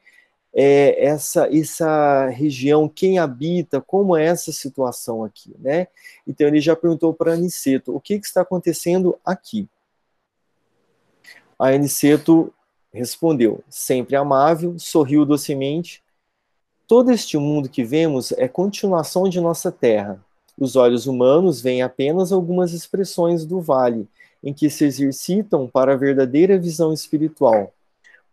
é, 0.54 1.06
essa 1.06 1.48
essa 1.56 2.28
região, 2.28 2.90
quem 2.90 3.18
habita, 3.18 3.82
como 3.82 4.16
é 4.16 4.26
essa 4.26 4.52
situação 4.52 5.24
aqui, 5.24 5.56
né? 5.60 5.88
Então 6.28 6.48
ele 6.48 6.60
já 6.60 6.76
perguntou 6.76 7.14
para 7.14 7.34
Aniceto, 7.34 7.96
o 7.96 8.00
que, 8.00 8.20
que 8.20 8.26
está 8.28 8.42
acontecendo 8.42 9.18
aqui? 9.26 9.68
A 11.58 11.70
Aniceto 11.70 12.54
respondeu, 12.94 13.64
sempre 13.70 14.16
amável, 14.16 14.78
sorriu 14.78 15.26
docemente, 15.26 16.04
Todo 16.90 17.12
este 17.12 17.38
mundo 17.38 17.70
que 17.70 17.84
vemos 17.84 18.32
é 18.32 18.48
continuação 18.48 19.30
de 19.30 19.40
nossa 19.40 19.72
terra. 19.72 20.20
Os 20.58 20.76
olhos 20.76 21.06
humanos 21.06 21.62
veem 21.62 21.84
apenas 21.84 22.32
algumas 22.32 22.74
expressões 22.74 23.46
do 23.46 23.62
vale, 23.62 24.08
em 24.44 24.52
que 24.52 24.72
se 24.72 24.86
exercitam 24.86 25.68
para 25.68 25.94
a 25.94 25.96
verdadeira 25.96 26.58
visão 26.58 26.92
espiritual. 26.92 27.72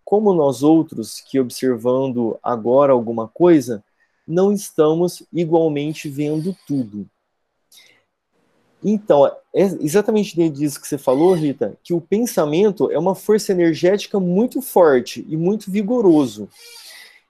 Como 0.07 0.33
nós 0.33 0.63
outros, 0.63 1.21
que 1.21 1.41
observando 1.41 2.39
agora 2.41 2.93
alguma 2.93 3.27
coisa, 3.27 3.83
não 4.25 4.53
estamos 4.53 5.25
igualmente 5.33 6.09
vendo 6.09 6.57
tudo. 6.65 7.11
Então, 8.85 9.27
é 9.53 9.63
exatamente 9.81 10.49
disso 10.49 10.81
que 10.81 10.87
você 10.87 10.97
falou, 10.97 11.35
Rita, 11.35 11.77
que 11.83 11.93
o 11.93 12.01
pensamento 12.01 12.89
é 12.93 12.97
uma 12.97 13.17
força 13.17 13.51
energética 13.51 14.21
muito 14.21 14.63
forte 14.63 15.27
e 15.29 15.37
muito 15.37 15.73
vigoroso. 15.73 16.49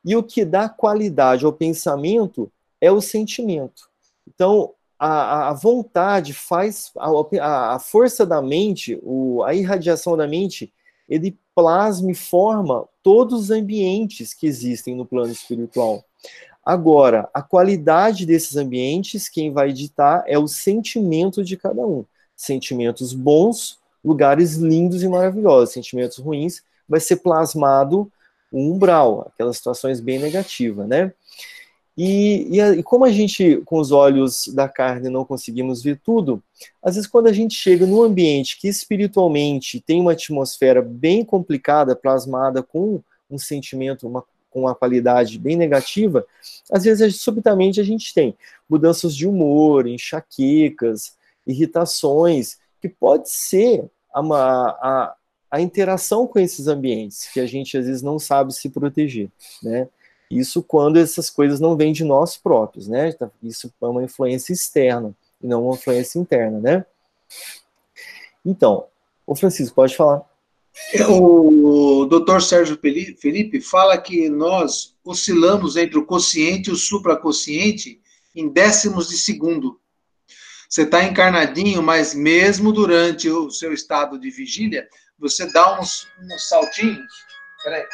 E 0.05 0.14
o 0.14 0.22
que 0.22 0.45
dá 0.45 0.68
qualidade 0.68 1.47
ao 1.47 1.55
pensamento 1.55 2.53
é 2.79 2.93
o 2.93 3.01
sentimento. 3.01 3.89
Então, 4.29 4.74
a, 4.99 5.49
a 5.49 5.55
vontade 5.55 6.35
faz, 6.35 6.93
a, 6.99 7.74
a, 7.74 7.79
força 7.79 8.27
da 8.27 8.43
mente, 8.43 9.01
o, 9.03 9.43
a 9.45 9.55
irradiação 9.55 10.14
da 10.14 10.29
mente, 10.29 10.70
ele 11.09 11.39
plasma 11.57 12.11
e 12.11 12.15
forma 12.15 12.87
todos 13.03 13.45
os 13.45 13.51
ambientes 13.51 14.35
que 14.35 14.47
existem 14.47 14.95
no 14.95 15.07
plano 15.07 15.33
espiritual. 15.33 16.05
Agora, 16.63 17.31
a 17.33 17.41
qualidade 17.41 18.27
desses 18.27 18.57
ambientes, 18.57 19.29
quem 19.29 19.51
vai 19.51 19.73
ditar 19.73 20.23
é 20.27 20.39
o 20.39 20.47
sentimento 20.47 21.43
de 21.43 21.57
cada 21.57 21.87
um. 21.87 22.05
Sentimentos 22.37 23.15
bons, 23.15 23.79
lugares 24.05 24.57
lindos 24.57 25.03
e 25.03 25.09
maravilhosos. 25.09 25.73
Sentimentos 25.73 26.19
ruins, 26.19 26.63
vai 26.87 27.01
ser 27.01 27.17
plasmado 27.17 28.13
o 28.53 28.59
umbral, 28.59 29.31
aquelas 29.33 29.57
situações 29.57 29.99
bem 29.99 30.19
negativas, 30.19 30.87
né? 30.87 31.13
E, 31.97 32.59
e, 32.59 32.61
e, 32.61 32.83
como 32.83 33.07
a 33.07 33.11
gente, 33.11 33.57
com 33.65 33.79
os 33.79 33.91
olhos 33.91 34.49
da 34.49 34.69
carne, 34.69 35.09
não 35.09 35.25
conseguimos 35.25 35.83
ver 35.83 35.99
tudo, 36.05 36.43
às 36.83 36.95
vezes 36.95 37.09
quando 37.09 37.27
a 37.27 37.33
gente 37.33 37.55
chega 37.55 37.87
num 37.87 38.03
ambiente 38.03 38.59
que 38.61 38.69
espiritualmente 38.69 39.81
tem 39.81 40.01
uma 40.01 40.13
atmosfera 40.13 40.83
bem 40.83 41.25
complicada, 41.25 41.97
plasmada 41.97 42.63
com 42.63 43.03
um 43.31 43.39
sentimento, 43.39 44.07
uma, 44.07 44.23
com 44.51 44.61
uma 44.61 44.75
qualidade 44.75 45.39
bem 45.39 45.57
negativa, 45.57 46.27
às 46.71 46.85
vezes 46.85 47.21
subitamente 47.21 47.81
a 47.81 47.85
gente 47.85 48.13
tem 48.13 48.37
mudanças 48.69 49.17
de 49.17 49.27
humor, 49.27 49.87
enxaquecas, 49.87 51.17
irritações, 51.47 52.59
que 52.81 52.91
pode 52.91 53.31
ser 53.31 53.85
a, 54.15 54.21
a, 54.21 55.15
a 55.51 55.61
interação 55.63 56.27
com 56.27 56.39
esses 56.39 56.67
ambientes, 56.69 57.31
que 57.33 57.41
a 57.41 57.47
gente 57.47 57.79
às 57.79 57.87
vezes 57.87 58.03
não 58.03 58.19
sabe 58.19 58.53
se 58.53 58.69
proteger, 58.69 59.31
né? 59.63 59.89
Isso 60.31 60.62
quando 60.62 60.99
essas 60.99 61.31
coisas 61.31 61.61
não 61.61 61.77
vêm 61.77 61.93
de 61.93 62.05
nós 62.05 62.37
próprios, 62.37 62.89
né? 62.89 63.11
Então, 63.11 63.31
isso 63.43 63.72
é 63.81 63.87
uma 63.87 64.03
influência 64.03 64.53
externa 64.53 65.14
e 65.41 65.47
não 65.47 65.64
uma 65.64 65.74
influência 65.74 66.18
interna, 66.18 66.61
né? 66.61 66.87
Então, 68.45 68.87
o 69.27 69.35
Francisco, 69.35 69.74
pode 69.74 69.97
falar. 69.97 70.22
O 71.09 72.05
doutor 72.07 72.43
Sérgio 72.43 72.79
Felipe 72.79 73.61
fala 73.61 73.97
que 73.97 74.29
nós 74.29 74.95
oscilamos 75.05 75.77
entre 75.77 75.99
o 75.99 76.05
consciente 76.05 76.70
e 76.70 76.72
o 76.72 76.77
supraconsciente 76.77 78.01
em 78.35 78.49
décimos 78.49 79.09
de 79.09 79.16
segundo. 79.16 79.81
Você 80.68 80.83
está 80.83 81.03
encarnadinho, 81.05 81.83
mas 81.83 82.14
mesmo 82.14 82.72
durante 82.72 83.31
o 83.31 83.51
seu 83.51 83.72
estado 83.72 84.18
de 84.18 84.31
vigília, 84.31 84.87
você 85.18 85.51
dá 85.51 85.81
uns, 85.81 86.07
uns 86.20 86.49
saltinhos. 86.49 87.12
Peraí 87.64 87.85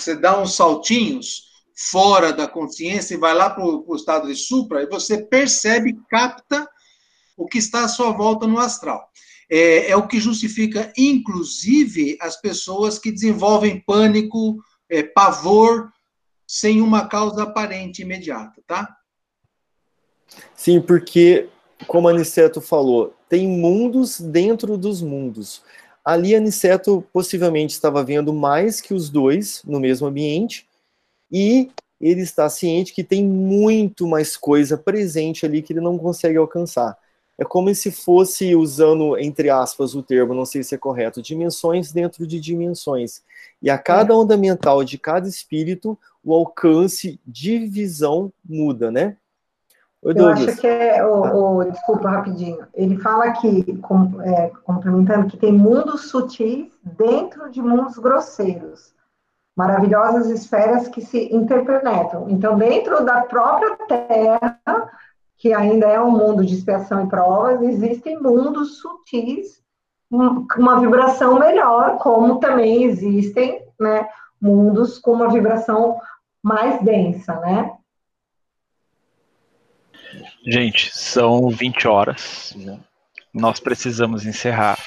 você 0.00 0.14
dá 0.14 0.40
uns 0.40 0.54
saltinhos 0.54 1.46
fora 1.76 2.32
da 2.32 2.48
consciência 2.48 3.14
e 3.14 3.18
vai 3.18 3.34
lá 3.34 3.50
para 3.50 3.64
o 3.64 3.94
estado 3.94 4.28
de 4.28 4.34
supra, 4.34 4.82
e 4.82 4.86
você 4.86 5.18
percebe, 5.18 5.98
capta 6.08 6.66
o 7.36 7.46
que 7.46 7.58
está 7.58 7.84
à 7.84 7.88
sua 7.88 8.12
volta 8.12 8.46
no 8.46 8.58
astral. 8.58 9.10
É, 9.48 9.90
é 9.90 9.96
o 9.96 10.08
que 10.08 10.18
justifica, 10.18 10.92
inclusive, 10.96 12.16
as 12.20 12.40
pessoas 12.40 12.98
que 12.98 13.12
desenvolvem 13.12 13.80
pânico, 13.80 14.56
é, 14.88 15.02
pavor, 15.02 15.92
sem 16.46 16.80
uma 16.80 17.06
causa 17.06 17.42
aparente 17.42 18.02
imediata, 18.02 18.62
tá? 18.66 18.96
Sim, 20.54 20.80
porque, 20.80 21.48
como 21.86 22.08
a 22.08 22.10
Aniceto 22.10 22.60
falou, 22.60 23.14
tem 23.28 23.46
mundos 23.46 24.20
dentro 24.20 24.76
dos 24.76 25.02
mundos. 25.02 25.62
Ali 26.06 26.36
Aniceto 26.36 27.04
possivelmente 27.12 27.74
estava 27.74 28.04
vendo 28.04 28.32
mais 28.32 28.80
que 28.80 28.94
os 28.94 29.10
dois 29.10 29.60
no 29.64 29.80
mesmo 29.80 30.06
ambiente 30.06 30.64
e 31.28 31.68
ele 32.00 32.20
está 32.20 32.48
ciente 32.48 32.94
que 32.94 33.02
tem 33.02 33.24
muito 33.24 34.06
mais 34.06 34.36
coisa 34.36 34.78
presente 34.78 35.44
ali 35.44 35.60
que 35.60 35.72
ele 35.72 35.80
não 35.80 35.98
consegue 35.98 36.38
alcançar. 36.38 36.96
É 37.36 37.44
como 37.44 37.74
se 37.74 37.90
fosse, 37.90 38.54
usando, 38.54 39.18
entre 39.18 39.50
aspas, 39.50 39.96
o 39.96 40.02
termo, 40.02 40.32
não 40.32 40.46
sei 40.46 40.62
se 40.62 40.76
é 40.76 40.78
correto, 40.78 41.20
dimensões 41.20 41.90
dentro 41.90 42.24
de 42.24 42.38
dimensões. 42.38 43.24
E 43.60 43.68
a 43.68 43.76
cada 43.76 44.14
é. 44.14 44.16
onda 44.16 44.36
mental 44.36 44.84
de 44.84 44.98
cada 44.98 45.28
espírito, 45.28 45.98
o 46.22 46.32
alcance 46.32 47.18
de 47.26 47.66
visão 47.66 48.32
muda, 48.48 48.92
né? 48.92 49.16
Eu 50.14 50.28
acho 50.28 50.56
que 50.56 50.66
é, 50.66 51.04
o, 51.04 51.56
o, 51.58 51.64
desculpa 51.64 52.08
rapidinho, 52.08 52.64
ele 52.74 52.96
fala 52.98 53.32
que, 53.32 53.76
com, 53.78 54.20
é, 54.22 54.52
complementando, 54.62 55.26
que 55.26 55.36
tem 55.36 55.52
mundos 55.52 56.10
sutis 56.10 56.70
dentro 56.80 57.50
de 57.50 57.60
mundos 57.60 57.98
grosseiros, 57.98 58.94
maravilhosas 59.56 60.28
esferas 60.28 60.86
que 60.86 61.00
se 61.00 61.34
interpenetram. 61.34 62.26
Então, 62.28 62.56
dentro 62.56 63.04
da 63.04 63.22
própria 63.22 63.76
Terra, 63.88 64.90
que 65.38 65.52
ainda 65.52 65.86
é 65.86 66.00
um 66.00 66.12
mundo 66.12 66.44
de 66.44 66.54
expiação 66.54 67.04
e 67.04 67.08
provas, 67.08 67.60
existem 67.62 68.20
mundos 68.20 68.78
sutis, 68.78 69.60
uma 70.08 70.78
vibração 70.78 71.36
melhor, 71.36 71.98
como 71.98 72.38
também 72.38 72.84
existem 72.84 73.60
né, 73.78 74.08
mundos 74.40 75.00
com 75.00 75.12
uma 75.12 75.28
vibração 75.28 75.98
mais 76.40 76.80
densa, 76.80 77.34
né? 77.40 77.72
Gente, 80.46 80.96
são 80.96 81.48
20 81.48 81.88
horas. 81.88 82.54
Nós 83.34 83.58
precisamos 83.58 84.24
encerrar. 84.24 84.78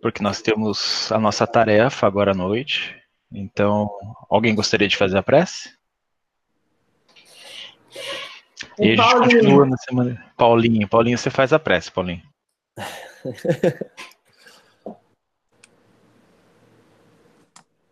Porque 0.00 0.22
nós 0.22 0.40
temos 0.40 1.12
a 1.12 1.18
nossa 1.18 1.46
tarefa 1.46 2.06
agora 2.06 2.32
à 2.32 2.34
noite. 2.34 2.96
Então, 3.30 3.90
alguém 4.30 4.54
gostaria 4.54 4.88
de 4.88 4.96
fazer 4.96 5.18
a 5.18 5.22
prece? 5.22 5.70
E 8.78 8.92
a 8.92 8.96
gente 8.96 8.96
Paulinho. 8.96 9.40
continua 9.40 9.66
na 9.66 9.76
semana. 9.76 10.32
Paulinho, 10.36 10.88
Paulinho, 10.88 11.18
você 11.18 11.30
faz 11.30 11.52
a 11.52 11.58
prece, 11.58 11.92
Paulinho. 11.92 12.22